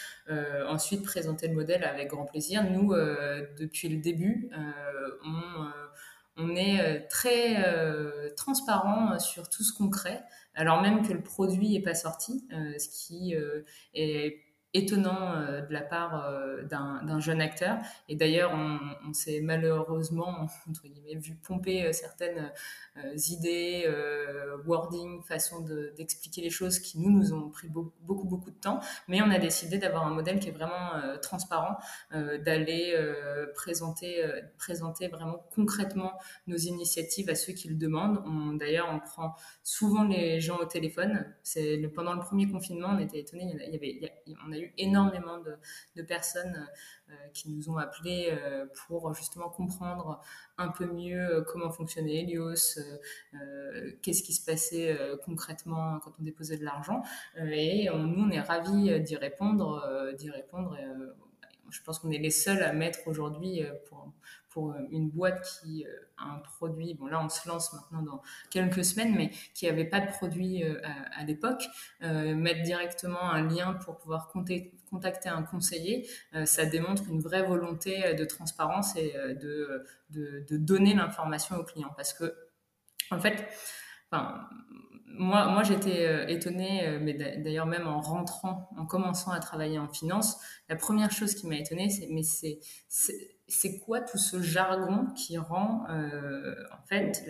ensuite, 0.67 1.03
présenter 1.03 1.47
le 1.47 1.55
modèle 1.55 1.83
avec 1.83 2.07
grand 2.09 2.25
plaisir. 2.25 2.63
Nous, 2.63 2.93
depuis 3.57 3.89
le 3.89 3.97
début, 3.97 4.49
on, 5.25 5.71
on, 6.37 6.55
est 6.55 7.07
très 7.07 8.33
transparent 8.35 9.17
sur 9.19 9.49
tout 9.49 9.63
ce 9.63 9.73
qu'on 9.73 9.89
crée, 9.89 10.19
alors 10.53 10.81
même 10.81 11.05
que 11.05 11.11
le 11.11 11.21
produit 11.21 11.71
n'est 11.71 11.81
pas 11.81 11.95
sorti, 11.95 12.47
ce 12.51 12.87
qui 12.87 13.35
est 13.95 14.48
étonnant 14.73 15.33
euh, 15.33 15.61
de 15.61 15.73
la 15.73 15.81
part 15.81 16.25
euh, 16.25 16.63
d'un 16.63 17.19
jeune 17.19 17.41
acteur. 17.41 17.77
Et 18.07 18.15
d'ailleurs, 18.15 18.51
on, 18.53 19.13
s'est 19.13 19.41
malheureusement, 19.41 20.47
entre 20.69 20.87
guillemets, 20.87 21.15
vu 21.15 21.35
pomper 21.35 21.85
euh, 21.85 21.91
certaines 21.91 22.51
idées, 23.29 23.89
wording, 24.65 25.23
façon 25.23 25.65
d'expliquer 25.95 26.41
les 26.41 26.49
choses 26.49 26.79
qui 26.79 26.99
nous, 26.99 27.09
nous 27.09 27.33
ont 27.33 27.49
pris 27.49 27.69
beaucoup, 27.69 28.27
beaucoup, 28.27 28.51
de 28.51 28.59
temps. 28.59 28.81
Mais 29.07 29.21
on 29.21 29.31
a 29.31 29.39
décidé 29.39 29.77
d'avoir 29.77 30.05
un 30.05 30.13
modèle 30.13 30.39
qui 30.39 30.49
est 30.49 30.51
vraiment 30.51 30.91
transparent, 31.21 31.77
d'aller 32.11 32.93
présenter, 33.55 34.21
présenter 34.57 35.07
vraiment 35.07 35.45
concrètement 35.55 36.11
nos 36.47 36.57
initiatives 36.57 37.29
à 37.29 37.35
ceux 37.35 37.53
qui 37.53 37.69
le 37.69 37.75
demandent. 37.75 38.21
D'ailleurs, 38.57 38.89
on 38.91 38.99
prend 38.99 39.33
souvent 39.63 40.03
les 40.03 40.41
gens 40.41 40.57
au 40.57 40.65
téléphone. 40.65 41.25
C'est 41.41 41.77
pendant 41.95 42.13
le 42.13 42.19
premier 42.19 42.49
confinement, 42.49 42.89
on 42.91 42.99
était 42.99 43.19
étonnés. 43.19 43.55
Il 43.65 43.73
y 43.73 43.75
avait, 43.77 44.58
eu 44.59 44.73
énormément 44.77 45.39
de, 45.95 46.01
personnes 46.03 46.67
euh, 47.09 47.13
qui 47.33 47.49
nous 47.49 47.69
ont 47.69 47.77
appelés 47.77 48.29
euh, 48.31 48.65
pour 48.87 49.13
justement 49.13 49.49
comprendre 49.49 50.21
un 50.57 50.69
peu 50.69 50.85
mieux 50.85 51.19
euh, 51.19 51.41
comment 51.41 51.69
fonctionnait 51.69 52.23
Helios, 52.23 52.79
qu'est-ce 54.01 54.23
qui 54.23 54.33
se 54.33 54.45
passait 54.45 54.97
concrètement 55.25 55.99
quand 55.99 56.11
on 56.19 56.23
déposait 56.23 56.57
de 56.57 56.63
l'argent. 56.63 57.03
et 57.37 57.89
nous, 57.89 58.23
on 58.23 58.29
est 58.29 58.39
ravis 58.39 59.01
d'y 59.01 59.15
répondre, 59.15 60.13
d'y 60.17 60.29
répondre. 60.29 60.77
je 61.69 61.81
pense 61.83 61.99
qu'on 61.99 62.11
est 62.11 62.17
les 62.17 62.31
seuls 62.31 62.63
à 62.63 62.73
mettre 62.73 63.07
aujourd'hui 63.07 63.61
pour 63.87 64.11
pour 64.49 64.71
euh, 64.71 64.79
une 64.91 65.09
boîte 65.09 65.41
qui 65.61 65.85
euh, 65.85 65.89
a 66.17 66.25
un 66.25 66.39
produit, 66.39 66.93
bon 66.93 67.07
là 67.07 67.21
on 67.23 67.29
se 67.29 67.47
lance 67.47 67.73
maintenant 67.73 68.01
dans 68.01 68.21
quelques 68.49 68.83
semaines, 68.83 69.15
mais 69.15 69.31
qui 69.53 69.65
n'avait 69.65 69.85
pas 69.85 69.99
de 69.99 70.07
produit 70.07 70.63
euh, 70.63 70.79
à, 71.15 71.23
l'époque, 71.23 71.63
mettre 72.01 72.63
directement 72.63 73.21
un 73.21 73.47
lien 73.47 73.73
pour 73.73 73.97
pouvoir 73.97 74.31
contacter 74.89 75.29
un 75.29 75.43
conseiller, 75.43 76.07
ça 76.45 76.65
démontre 76.65 77.03
une 77.09 77.19
vraie 77.19 77.43
volonté 77.43 78.13
de 78.13 78.25
transparence 78.25 78.95
et 78.95 79.13
de, 79.13 79.85
de, 80.09 80.57
donner 80.57 80.93
l'information 80.93 81.57
au 81.57 81.63
client. 81.63 81.91
Parce 81.95 82.13
que, 82.13 82.35
en 83.11 83.19
fait, 83.19 83.47
enfin, 84.09 84.47
moi, 85.05 85.49
moi 85.49 85.63
j'étais 85.63 86.31
étonnée, 86.33 86.97
mais 86.99 87.13
d'ailleurs 87.13 87.67
même 87.67 87.87
en 87.87 88.01
rentrant, 88.01 88.69
en 88.77 88.85
commençant 88.85 89.31
à 89.31 89.39
travailler 89.39 89.77
en 89.77 89.87
finance, 89.87 90.39
la 90.69 90.75
première 90.75 91.11
chose 91.11 91.35
qui 91.35 91.47
m'a 91.47 91.57
étonnée, 91.57 91.89
c'est 91.89 92.07
mais 92.09 92.23
c'est 92.23 92.59
c'est 93.49 93.79
quoi 93.79 94.01
tout 94.01 94.17
ce 94.17 94.41
jargon 94.41 95.07
qui 95.15 95.37
rend 95.37 95.85
euh, 95.89 96.55
en 96.71 96.85
fait 96.87 97.25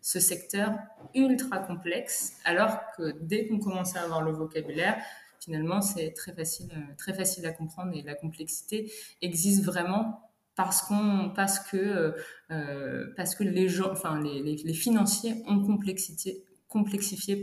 ce 0.00 0.20
secteur 0.20 0.72
ultra 1.14 1.58
complexe 1.58 2.34
alors 2.44 2.78
que 2.96 3.12
dès 3.20 3.46
qu'on 3.46 3.58
commence 3.58 3.96
à 3.96 4.02
avoir 4.02 4.22
le 4.22 4.32
vocabulaire 4.32 4.96
finalement 5.40 5.80
c'est 5.80 6.12
très 6.12 6.32
facile 6.32 6.70
euh, 6.72 6.94
très 6.96 7.14
facile 7.14 7.46
à 7.46 7.52
comprendre 7.52 7.92
et 7.94 8.02
la 8.02 8.14
complexité 8.14 8.92
existe 9.22 9.64
vraiment 9.64 10.26
parce 10.56 10.90
euh, 10.90 12.12
que 12.50 13.44
les 13.44 13.68
gens 13.68 13.92
enfin 13.92 14.20
les 14.20 14.74
financiers 14.74 15.42
ont 15.46 15.60
complexité 15.60 16.44
complexifier 16.70 17.42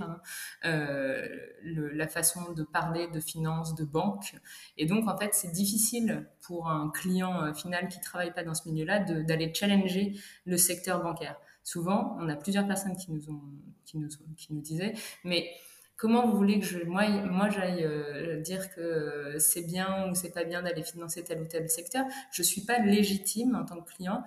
euh, 0.65 1.27
la 1.63 2.07
façon 2.07 2.53
de 2.53 2.63
parler 2.63 3.07
de 3.09 3.19
finances, 3.19 3.75
de 3.75 3.85
banque. 3.85 4.33
Et 4.77 4.85
donc, 4.85 5.07
en 5.07 5.17
fait, 5.17 5.33
c'est 5.33 5.51
difficile 5.51 6.27
pour 6.41 6.69
un 6.69 6.89
client 6.89 7.43
euh, 7.43 7.53
final 7.53 7.89
qui 7.89 7.99
travaille 7.99 8.33
pas 8.33 8.43
dans 8.43 8.55
ce 8.55 8.67
milieu-là 8.69 8.99
d'aller 8.99 9.53
challenger 9.53 10.17
le 10.45 10.57
secteur 10.57 11.03
bancaire. 11.03 11.37
Souvent, 11.63 12.15
on 12.19 12.29
a 12.29 12.35
plusieurs 12.37 12.65
personnes 12.65 12.95
qui 12.95 13.11
nous, 13.11 13.29
ont, 13.29 13.41
qui 13.85 13.97
nous, 13.97 14.07
qui 14.37 14.53
nous 14.53 14.61
disaient, 14.61 14.93
mais 15.25 15.51
comment 15.97 16.27
vous 16.27 16.37
voulez 16.37 16.59
que 16.59 16.65
je, 16.65 16.83
moi, 16.85 17.49
j'aille 17.49 17.83
euh, 17.83 18.39
dire 18.39 18.73
que 18.73 19.35
c'est 19.39 19.63
bien 19.63 20.09
ou 20.09 20.15
c'est 20.15 20.31
pas 20.31 20.45
bien 20.45 20.61
d'aller 20.61 20.83
financer 20.83 21.23
tel 21.23 21.41
ou 21.41 21.45
tel 21.45 21.69
secteur 21.69 22.05
Je 22.31 22.43
suis 22.43 22.61
pas 22.61 22.79
légitime 22.79 23.55
en 23.55 23.65
tant 23.65 23.81
que 23.81 23.91
client 23.93 24.23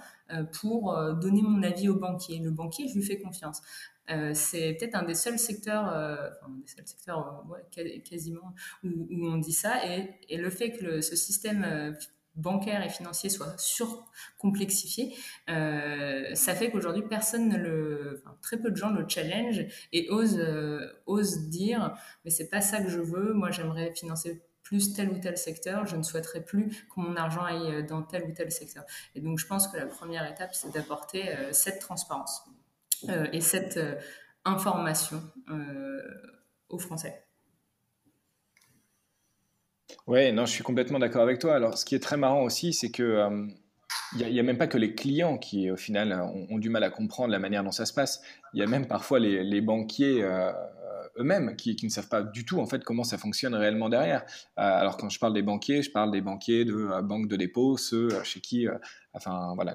pour 0.60 0.96
donner 1.16 1.42
mon 1.42 1.62
avis 1.62 1.88
au 1.88 1.96
banquier. 1.96 2.38
Le 2.38 2.50
banquier, 2.50 2.86
je 2.86 2.94
lui 2.94 3.02
fais 3.02 3.18
confiance. 3.18 3.62
Euh, 4.10 4.32
c'est 4.34 4.74
peut-être 4.74 4.96
un 4.96 5.04
des 5.04 5.14
seuls 5.14 5.38
secteurs, 5.38 5.88
euh, 5.92 6.28
enfin, 6.42 6.52
des 6.60 6.66
seuls 6.66 6.86
secteurs 6.86 7.44
euh, 7.78 7.84
quasiment, 8.08 8.54
où, 8.82 9.26
on 9.26 9.36
dit 9.38 9.52
ça. 9.52 9.74
Et 9.86 10.36
le 10.36 10.50
fait 10.50 10.72
que 10.72 11.00
ce 11.00 11.16
système 11.16 11.96
bancaire 12.36 12.84
et 12.84 12.88
financier 12.88 13.28
soit 13.28 13.58
surcomplexifié, 13.58 15.14
euh, 15.48 16.34
ça 16.34 16.54
fait 16.54 16.70
qu'aujourd'hui 16.70 17.02
personne 17.08 17.50
très 18.40 18.58
peu 18.58 18.70
de 18.70 18.76
gens 18.76 18.90
le 18.90 19.06
challenge 19.08 19.64
et 19.92 20.08
osent, 20.10 20.40
osent 21.06 21.48
dire 21.48 21.94
mais 22.24 22.30
c'est 22.30 22.48
pas 22.48 22.60
ça 22.60 22.80
que 22.82 22.88
je 22.88 23.00
veux. 23.00 23.32
Moi 23.32 23.50
j'aimerais 23.50 23.92
financer 23.94 24.42
plus 24.62 24.94
tel 24.94 25.10
ou 25.10 25.18
tel 25.18 25.36
secteur, 25.36 25.86
je 25.86 25.96
ne 25.96 26.02
souhaiterais 26.02 26.44
plus 26.44 26.86
que 26.94 27.00
mon 27.00 27.16
argent 27.16 27.42
aille 27.42 27.84
dans 27.86 28.02
tel 28.02 28.24
ou 28.24 28.32
tel 28.32 28.52
secteur. 28.52 28.84
Et 29.14 29.20
donc 29.20 29.38
je 29.38 29.46
pense 29.46 29.68
que 29.68 29.76
la 29.76 29.86
première 29.86 30.30
étape 30.30 30.54
c'est 30.54 30.72
d'apporter 30.72 31.28
cette 31.52 31.80
transparence. 31.80 32.44
Euh, 33.08 33.26
et 33.32 33.40
cette 33.40 33.76
euh, 33.76 33.94
information 34.44 35.22
euh, 35.48 36.02
aux 36.68 36.78
Français. 36.78 37.24
Oui, 40.06 40.32
non, 40.32 40.46
je 40.46 40.52
suis 40.52 40.64
complètement 40.64 40.98
d'accord 40.98 41.22
avec 41.22 41.38
toi. 41.38 41.54
Alors, 41.54 41.78
ce 41.78 41.84
qui 41.84 41.94
est 41.94 42.00
très 42.00 42.16
marrant 42.16 42.42
aussi, 42.42 42.72
c'est 42.72 42.90
que 42.90 43.48
il 44.16 44.26
n'y 44.26 44.40
a, 44.40 44.42
même 44.42 44.58
pas 44.58 44.66
que 44.66 44.78
les 44.78 44.94
clients 44.94 45.38
qui, 45.38 45.70
au 45.70 45.76
final, 45.76 46.12
ont, 46.50 46.58
du 46.58 46.68
mal 46.68 46.82
à 46.82 46.90
comprendre 46.90 47.30
la 47.30 47.38
manière 47.38 47.62
dont 47.62 47.70
ça 47.70 47.86
se 47.86 47.92
passe. 47.92 48.22
Il 48.54 48.60
y 48.60 48.62
a 48.62 48.66
même 48.66 48.86
parfois 48.86 49.20
les, 49.20 49.60
banquiers 49.60 50.24
eux-mêmes 51.18 51.56
qui, 51.56 51.76
ne 51.82 51.88
savent 51.88 52.08
pas 52.08 52.22
du 52.22 52.44
tout 52.44 52.60
en 52.60 52.66
fait 52.66 52.84
comment 52.84 53.04
ça 53.04 53.18
fonctionne 53.18 53.54
réellement 53.54 53.88
derrière. 53.88 54.24
alors 54.56 54.96
quand 54.96 55.08
je 55.08 55.18
parle 55.18 55.34
des 55.34 55.42
banquiers, 55.42 55.82
je 55.82 55.90
parle 55.90 56.10
des 56.10 56.20
banquiers 56.20 56.64
de 56.64 57.00
banques 57.02 57.28
de 57.28 57.36
dépôt, 57.36 57.76
ceux 57.76 58.08
chez 58.24 58.40
qui 58.40 58.66
enfin 59.12 59.52
voilà, 59.54 59.74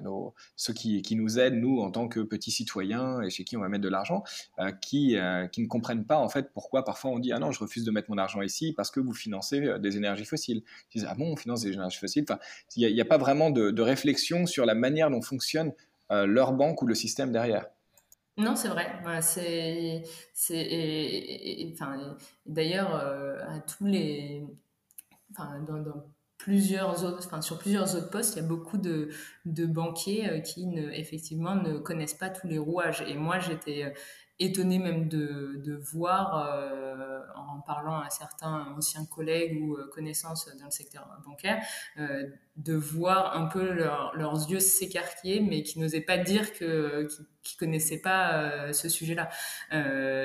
ceux 0.56 0.72
qui, 0.72 1.16
nous 1.16 1.38
aident, 1.38 1.56
nous, 1.56 1.80
en 1.80 1.90
tant 1.90 2.08
que 2.08 2.20
petits 2.20 2.50
citoyens 2.50 3.20
et 3.20 3.30
chez 3.30 3.44
qui 3.44 3.56
on 3.56 3.60
va 3.60 3.68
mettre 3.68 3.84
de 3.84 3.88
l'argent, 3.88 4.22
qui, 4.80 5.14
ne 5.14 5.66
comprennent 5.66 6.06
pas 6.06 6.16
en 6.16 6.28
fait 6.28 6.52
pourquoi 6.52 6.84
parfois 6.84 7.10
on 7.10 7.18
dit 7.18 7.32
ah 7.32 7.38
non, 7.38 7.52
je 7.52 7.60
refuse 7.60 7.84
de 7.84 7.90
mettre 7.90 8.10
mon 8.10 8.18
argent 8.18 8.42
ici 8.42 8.72
parce 8.72 8.90
que 8.90 9.00
vous 9.00 9.12
financez 9.12 9.78
des 9.78 9.96
énergies 9.96 10.24
fossiles. 10.24 10.62
Ils 10.90 10.98
disent 10.98 11.08
ah 11.08 11.14
bon, 11.14 11.32
on 11.32 11.36
finance 11.36 11.62
des 11.62 11.72
énergies 11.72 11.98
fossiles? 11.98 12.24
Enfin, 12.28 12.40
il 12.76 12.92
n'y 12.92 13.00
a, 13.00 13.04
pas 13.04 13.18
vraiment 13.18 13.50
de, 13.50 13.82
réflexion 13.82 14.46
sur 14.46 14.66
la 14.66 14.74
manière 14.74 15.10
dont 15.10 15.22
fonctionne 15.22 15.72
leur 16.10 16.52
banque 16.52 16.82
ou 16.82 16.86
le 16.86 16.94
système 16.94 17.32
derrière. 17.32 17.66
Non, 18.38 18.54
c'est 18.54 18.68
vrai. 18.68 18.86
c'est, 19.22 20.02
enfin, 21.72 22.16
d'ailleurs, 22.44 22.94
euh, 22.94 23.38
à 23.48 23.60
tous 23.60 23.86
les, 23.86 24.44
enfin, 25.30 25.60
dans, 25.66 25.82
plusieurs 26.36 27.02
autres, 27.04 27.26
enfin, 27.26 27.40
sur 27.40 27.58
plusieurs 27.58 27.96
autres 27.96 28.10
postes, 28.10 28.36
il 28.36 28.42
y 28.42 28.44
a 28.44 28.48
beaucoup 28.48 28.76
de, 28.76 29.08
de 29.46 29.66
banquiers 29.66 30.28
euh, 30.28 30.40
qui, 30.40 30.66
ne, 30.66 30.90
effectivement, 30.90 31.54
ne 31.56 31.78
connaissent 31.78 32.14
pas 32.14 32.28
tous 32.28 32.46
les 32.46 32.58
rouages. 32.58 33.02
Et 33.08 33.14
moi, 33.14 33.38
j'étais 33.38 33.84
euh, 33.84 33.90
étonnée 34.38 34.78
même 34.78 35.08
de, 35.08 35.62
de 35.64 35.74
voir, 35.74 36.46
parlant 37.66 38.00
à 38.00 38.10
certains 38.10 38.74
anciens 38.76 39.04
collègues 39.04 39.62
ou 39.62 39.74
euh, 39.74 39.90
connaissances 39.92 40.48
dans 40.58 40.66
le 40.66 40.70
secteur 40.70 41.08
bancaire, 41.24 41.62
euh, 41.98 42.24
de 42.56 42.74
voir 42.74 43.36
un 43.36 43.46
peu 43.46 43.72
leurs 43.72 44.50
yeux 44.50 44.60
s'écarquiller, 44.60 45.40
mais 45.40 45.62
qui 45.62 45.78
n'osaient 45.78 46.00
pas 46.00 46.18
dire 46.18 46.52
que 46.52 47.08
qui, 47.42 47.56
connaissaient 47.56 48.00
pas 48.00 48.72
ce 48.72 48.88
sujet-là. 48.88 49.28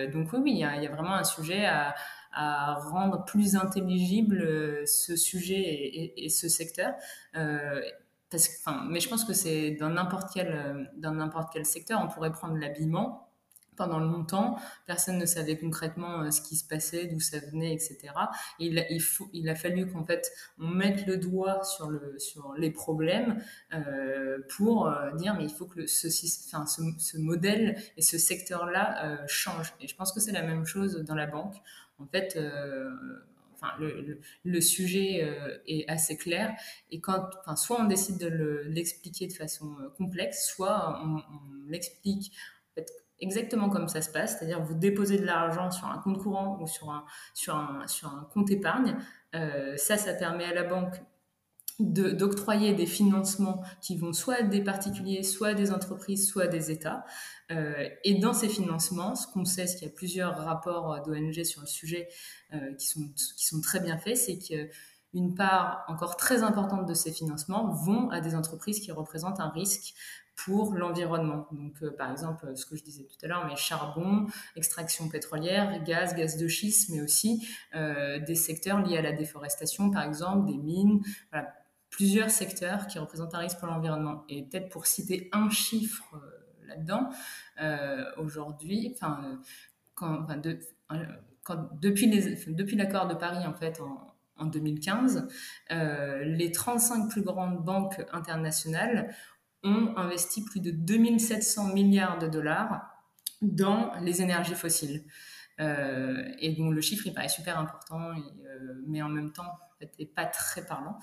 donc 0.07 0.33
oui, 0.33 0.53
il 0.53 0.57
y, 0.57 0.63
a, 0.63 0.89
vraiment 0.89 1.15
un 1.15 1.23
sujet 1.23 1.65
à, 1.65 1.93
rendre 2.89 3.25
plus 3.25 3.55
intelligible 3.55 4.87
ce 4.87 5.15
sujet 5.17 6.13
et, 6.17 6.29
ce 6.29 6.47
secteur. 6.47 6.93
mais 7.33 8.99
je 8.99 9.09
pense 9.09 9.25
que 9.25 9.33
c'est 9.33 9.71
dans 9.71 9.89
n'importe 9.89 10.29
quel, 10.33 10.89
dans 10.95 11.11
n'importe 11.11 11.51
quel 11.51 11.65
secteur, 11.65 12.01
on 12.01 12.07
pourrait 12.07 12.31
prendre 12.31 12.55
l'habillement 12.55 13.30
pendant 13.81 13.99
longtemps, 13.99 14.59
personne 14.85 15.17
ne 15.17 15.25
savait 15.25 15.57
concrètement 15.57 16.21
euh, 16.21 16.29
ce 16.29 16.41
qui 16.41 16.55
se 16.55 16.67
passait, 16.67 17.07
d'où 17.07 17.19
ça 17.19 17.39
venait, 17.39 17.73
etc. 17.73 18.13
il, 18.59 19.49
a 19.49 19.55
fallu 19.55 19.87
qu'en 19.87 20.05
fait 20.05 20.31
on 20.59 20.67
mette 20.67 21.07
le 21.07 21.17
doigt 21.17 21.63
sur, 21.63 21.89
le, 21.89 22.15
les 22.57 22.69
problèmes 22.69 23.41
euh, 23.73 24.37
pour 24.55 24.87
euh, 24.87 25.11
dire 25.15 25.33
mais 25.35 25.45
il 25.45 25.49
faut 25.49 25.65
que 25.65 25.87
ce, 25.87 26.07
enfin, 26.47 26.67
ce, 26.67 27.17
modèle 27.17 27.75
et 27.97 28.03
ce 28.03 28.19
secteur-là 28.19 29.05
euh, 29.05 29.17
changent. 29.27 29.73
Et 29.81 29.87
je 29.87 29.95
pense 29.95 30.11
que 30.11 30.19
c'est 30.19 30.31
la 30.31 30.43
même 30.43 30.65
chose 30.65 30.97
dans 30.97 31.15
la 31.15 31.25
banque. 31.25 31.55
En 31.99 32.05
fait, 32.05 32.39
Enfin, 33.63 33.73
le, 33.79 34.19
le, 34.43 34.59
sujet 34.59 35.23
est 35.67 35.87
assez 35.87 36.17
clair 36.17 36.55
et 36.89 36.99
quand, 36.99 37.29
enfin, 37.41 37.55
soit 37.55 37.79
on 37.79 37.85
décide 37.85 38.17
de 38.17 38.63
l'expliquer 38.65 39.27
de 39.27 39.33
façon 39.33 39.75
complexe, 39.99 40.47
soit 40.47 40.99
on 41.05 41.21
l'explique 41.69 42.31
exactement 43.21 43.69
comme 43.69 43.87
ça 43.87 44.01
se 44.01 44.09
passe, 44.09 44.37
c'est-à-dire 44.37 44.61
vous 44.61 44.73
déposez 44.73 45.17
de 45.17 45.25
l'argent 45.25 45.71
sur 45.71 45.85
un 45.85 45.99
compte 45.99 46.17
courant 46.17 46.59
ou 46.59 46.67
sur 46.67 46.89
un, 46.89 47.05
sur 47.33 47.55
un, 47.55 47.87
sur 47.87 48.09
un 48.09 48.27
compte 48.33 48.49
épargne. 48.51 48.97
Euh, 49.35 49.77
ça, 49.77 49.97
ça 49.97 50.13
permet 50.13 50.45
à 50.45 50.53
la 50.53 50.63
banque 50.63 50.95
d'octroyer 51.79 52.73
des 52.73 52.85
financements 52.85 53.63
qui 53.81 53.97
vont 53.97 54.13
soit 54.13 54.35
à 54.35 54.41
des 54.43 54.63
particuliers, 54.63 55.23
soit 55.23 55.49
à 55.49 55.53
des 55.53 55.71
entreprises, 55.71 56.27
soit 56.27 56.43
à 56.43 56.47
des 56.47 56.69
États. 56.69 57.05
Euh, 57.49 57.89
et 58.03 58.15
dans 58.15 58.33
ces 58.33 58.49
financements, 58.49 59.15
ce 59.15 59.25
qu'on 59.27 59.45
sait, 59.45 59.67
c'est 59.67 59.77
qu'il 59.77 59.87
y 59.87 59.91
a 59.91 59.93
plusieurs 59.93 60.37
rapports 60.37 61.01
d'ONG 61.01 61.43
sur 61.43 61.61
le 61.61 61.67
sujet 61.67 62.07
euh, 62.53 62.73
qui, 62.75 62.87
sont, 62.87 63.07
qui 63.37 63.45
sont 63.45 63.61
très 63.61 63.79
bien 63.79 63.97
faits, 63.97 64.17
c'est 64.17 64.37
qu'une 64.37 65.33
part 65.33 65.83
encore 65.87 66.17
très 66.17 66.43
importante 66.43 66.85
de 66.87 66.93
ces 66.93 67.11
financements 67.11 67.73
vont 67.73 68.09
à 68.09 68.21
des 68.21 68.35
entreprises 68.35 68.79
qui 68.79 68.91
représentent 68.91 69.39
un 69.39 69.49
risque 69.49 69.95
pour 70.45 70.73
l'environnement. 70.73 71.47
Donc, 71.51 71.81
euh, 71.81 71.91
par 71.91 72.11
exemple, 72.11 72.55
ce 72.55 72.65
que 72.65 72.75
je 72.75 72.83
disais 72.83 73.03
tout 73.03 73.25
à 73.25 73.27
l'heure, 73.27 73.45
mais 73.47 73.55
charbon, 73.55 74.27
extraction 74.55 75.09
pétrolière, 75.09 75.83
gaz, 75.83 76.15
gaz 76.15 76.37
de 76.37 76.47
schiste, 76.47 76.89
mais 76.89 77.01
aussi 77.01 77.47
euh, 77.75 78.19
des 78.19 78.35
secteurs 78.35 78.81
liés 78.81 78.97
à 78.97 79.01
la 79.01 79.11
déforestation, 79.11 79.91
par 79.91 80.03
exemple, 80.03 80.47
des 80.47 80.57
mines, 80.57 81.01
voilà, 81.31 81.53
plusieurs 81.89 82.29
secteurs 82.29 82.87
qui 82.87 82.99
représentent 82.99 83.35
un 83.35 83.39
risque 83.39 83.59
pour 83.59 83.67
l'environnement. 83.67 84.23
Et 84.29 84.43
peut-être 84.43 84.69
pour 84.69 84.85
citer 84.85 85.29
un 85.31 85.49
chiffre 85.49 86.03
euh, 86.13 86.67
là-dedans, 86.67 87.09
aujourd'hui, 88.17 88.91
enfin, 88.95 89.39
quand, 89.93 90.25
de, 90.37 90.57
quand, 91.43 91.69
depuis, 91.79 92.07
les, 92.07 92.45
depuis 92.47 92.75
l'accord 92.75 93.07
de 93.07 93.13
Paris, 93.13 93.45
en 93.45 93.53
fait, 93.53 93.79
en, 93.81 94.11
en 94.41 94.45
2015, 94.45 95.27
euh, 95.71 96.23
les 96.23 96.51
35 96.51 97.09
plus 97.09 97.21
grandes 97.21 97.63
banques 97.63 98.03
internationales 98.11 99.13
ont 99.63 99.95
investi 99.97 100.43
plus 100.43 100.59
de 100.59 100.71
2700 100.71 101.73
milliards 101.73 102.17
de 102.17 102.27
dollars 102.27 102.81
dans 103.41 103.93
les 104.01 104.21
énergies 104.21 104.55
fossiles. 104.55 105.03
Euh, 105.59 106.23
et 106.39 106.53
donc 106.53 106.73
le 106.73 106.81
chiffre, 106.81 107.05
il 107.05 107.13
paraît 107.13 107.29
super 107.29 107.59
important, 107.59 108.11
euh, 108.11 108.81
mais 108.87 109.01
en 109.01 109.09
même 109.09 109.31
temps, 109.31 109.59
n'est 109.99 110.05
pas 110.05 110.25
très 110.25 110.65
parlant. 110.65 110.97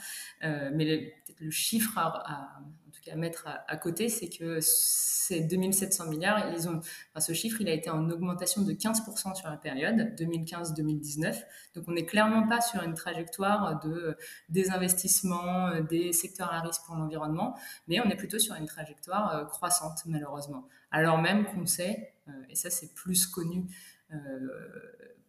Euh, 0.44 0.70
mais 0.72 1.14
peut-être 1.26 1.40
le 1.40 1.50
chiffre 1.50 1.96
à, 1.98 2.60
en 2.86 2.90
tout 2.90 3.00
cas, 3.02 3.12
à 3.12 3.16
mettre 3.16 3.48
à, 3.66 3.76
côté, 3.76 4.08
c'est 4.08 4.28
que 4.28 4.58
ces 4.60 5.40
2700 5.40 6.08
milliards, 6.08 6.52
ils 6.52 6.68
ont, 6.68 6.80
ce 7.18 7.32
chiffre, 7.32 7.60
il 7.60 7.68
a 7.68 7.72
été 7.72 7.90
en 7.90 8.08
augmentation 8.10 8.62
de 8.62 8.72
15% 8.72 9.34
sur 9.34 9.48
la 9.48 9.56
période 9.56 10.14
2015-2019. 10.18 11.36
Donc 11.74 11.84
on 11.88 11.92
n'est 11.92 12.06
clairement 12.06 12.46
pas 12.46 12.60
sur 12.60 12.82
une 12.82 12.94
trajectoire 12.94 13.80
de 13.80 14.16
désinvestissement 14.48 15.80
des 15.82 16.12
secteurs 16.12 16.52
à 16.52 16.60
risque 16.60 16.82
pour 16.86 16.94
l'environnement, 16.96 17.58
mais 17.88 18.00
on 18.00 18.08
est 18.10 18.16
plutôt 18.16 18.38
sur 18.38 18.54
une 18.54 18.66
trajectoire 18.66 19.46
croissante, 19.48 20.00
malheureusement. 20.06 20.66
Alors 20.90 21.18
même 21.18 21.44
qu'on 21.46 21.66
sait, 21.66 22.14
et 22.48 22.54
ça 22.54 22.70
c'est 22.70 22.94
plus 22.94 23.26
connu, 23.26 23.66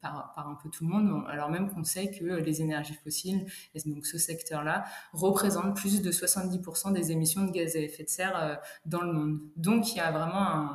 par, 0.02 0.34
un 0.38 0.56
peu 0.56 0.70
tout 0.70 0.86
le 0.86 0.90
monde, 0.90 1.26
alors 1.28 1.50
même 1.50 1.70
qu'on 1.70 1.84
sait 1.84 2.12
que 2.12 2.24
les 2.24 2.62
énergies 2.62 2.98
fossiles, 3.04 3.46
et 3.76 3.90
donc 3.90 4.06
ce 4.06 4.18
secteur-là, 4.18 4.86
représentent 5.14 5.76
plus 5.76 6.02
de 6.02 6.12
70% 6.12 6.94
des 6.94 7.12
émissions 7.12 7.46
de 7.46 7.52
gaz 7.52 7.76
à 7.76 7.80
effet 7.80 8.04
de 8.04 8.10
serre 8.10 8.38
euh, 8.38 8.56
dans 8.86 9.02
le 9.02 9.14
monde. 9.14 9.40
Donc 9.56 9.94
il 9.94 9.98
y 9.98 10.02
a 10.02 10.12
vraiment 10.12 10.72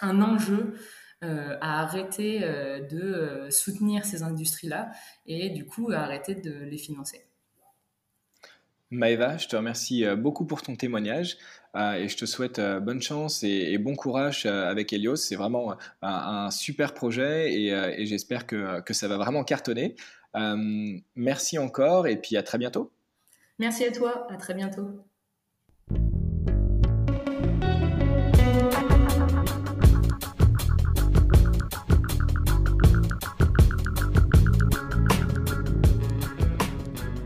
un, 0.00 0.22
enjeu 0.22 0.74
euh, 1.22 1.56
à 1.60 1.82
arrêter 1.82 2.40
euh, 2.42 2.80
de 2.80 3.50
soutenir 3.50 4.04
ces 4.04 4.22
industries-là 4.22 4.90
et 5.26 5.50
du 5.50 5.66
coup 5.66 5.90
à 5.90 5.98
arrêter 5.98 6.34
de 6.34 6.52
les 6.52 6.78
financer. 6.78 7.24
Maëva, 8.94 9.36
je 9.36 9.48
te 9.48 9.56
remercie 9.56 10.04
beaucoup 10.16 10.46
pour 10.46 10.62
ton 10.62 10.76
témoignage. 10.76 11.36
Euh, 11.76 11.94
et 11.94 12.08
je 12.08 12.16
te 12.16 12.24
souhaite 12.24 12.60
euh, 12.60 12.78
bonne 12.78 13.02
chance 13.02 13.42
et, 13.42 13.76
bon 13.78 13.96
courage 13.96 14.46
euh, 14.46 14.70
avec 14.70 14.92
Helios. 14.92 15.16
C'est 15.16 15.34
vraiment 15.34 15.76
un, 16.02 16.50
super 16.50 16.94
projet 16.94 17.52
et, 17.52 18.06
j'espère 18.06 18.46
que, 18.46 18.82
ça 18.90 19.08
va 19.08 19.16
vraiment 19.16 19.44
cartonner. 19.44 19.96
merci 21.16 21.58
encore 21.58 22.06
et 22.06 22.16
puis 22.16 22.36
à 22.36 22.42
très 22.42 22.58
bientôt. 22.58 22.92
Merci 23.58 23.84
à 23.84 23.92
toi, 23.92 24.26
à 24.30 24.36
très 24.36 24.54
bientôt. 24.54 25.04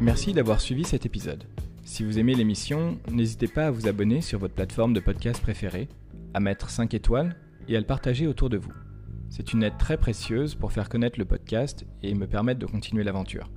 Merci 0.09 0.33
d'avoir 0.33 0.59
suivi 0.63 0.85
cet 0.85 1.05
épisode. 1.05 1.45
Si 1.85 2.03
vous 2.03 2.19
aimez 2.19 2.35
l'émission, 2.35 2.97
n'hésitez 3.13 3.47
pas 3.47 3.67
à 3.67 3.71
vous 3.71 3.89
abonner 3.89 4.23
sur 4.23 4.39
votre 4.39 4.55
plateforme 4.55 4.95
de 4.95 5.01
podcast 5.01 5.39
préférée, 5.43 5.87
à 6.33 6.41
mettre 6.41 6.71
5 6.71 6.95
étoiles 6.95 7.37
et 7.69 7.77
à 7.77 7.79
le 7.79 7.85
partager 7.85 8.27
autour 8.27 8.49
de 8.49 8.57
vous. 8.57 8.73
C'est 9.29 9.53
une 9.53 9.63
aide 9.63 9.77
très 9.77 9.99
précieuse 9.99 10.55
pour 10.55 10.73
faire 10.73 10.89
connaître 10.89 11.19
le 11.19 11.27
podcast 11.27 11.85
et 12.03 12.15
me 12.15 12.27
permettre 12.27 12.59
de 12.59 12.65
continuer 12.65 13.05
l'aventure. 13.05 13.51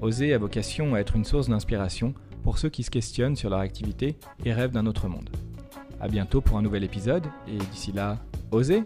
Oser 0.00 0.32
a 0.32 0.38
vocation 0.38 0.94
à 0.94 1.00
être 1.00 1.16
une 1.16 1.26
source 1.26 1.50
d'inspiration 1.50 2.14
pour 2.44 2.56
ceux 2.56 2.70
qui 2.70 2.82
se 2.82 2.90
questionnent 2.90 3.36
sur 3.36 3.50
leur 3.50 3.60
activité 3.60 4.16
et 4.46 4.54
rêvent 4.54 4.72
d'un 4.72 4.86
autre 4.86 5.08
monde. 5.08 5.28
A 6.00 6.08
bientôt 6.08 6.40
pour 6.40 6.56
un 6.56 6.62
nouvel 6.62 6.84
épisode 6.84 7.26
et 7.46 7.58
d'ici 7.58 7.92
là, 7.92 8.24
osez 8.52 8.84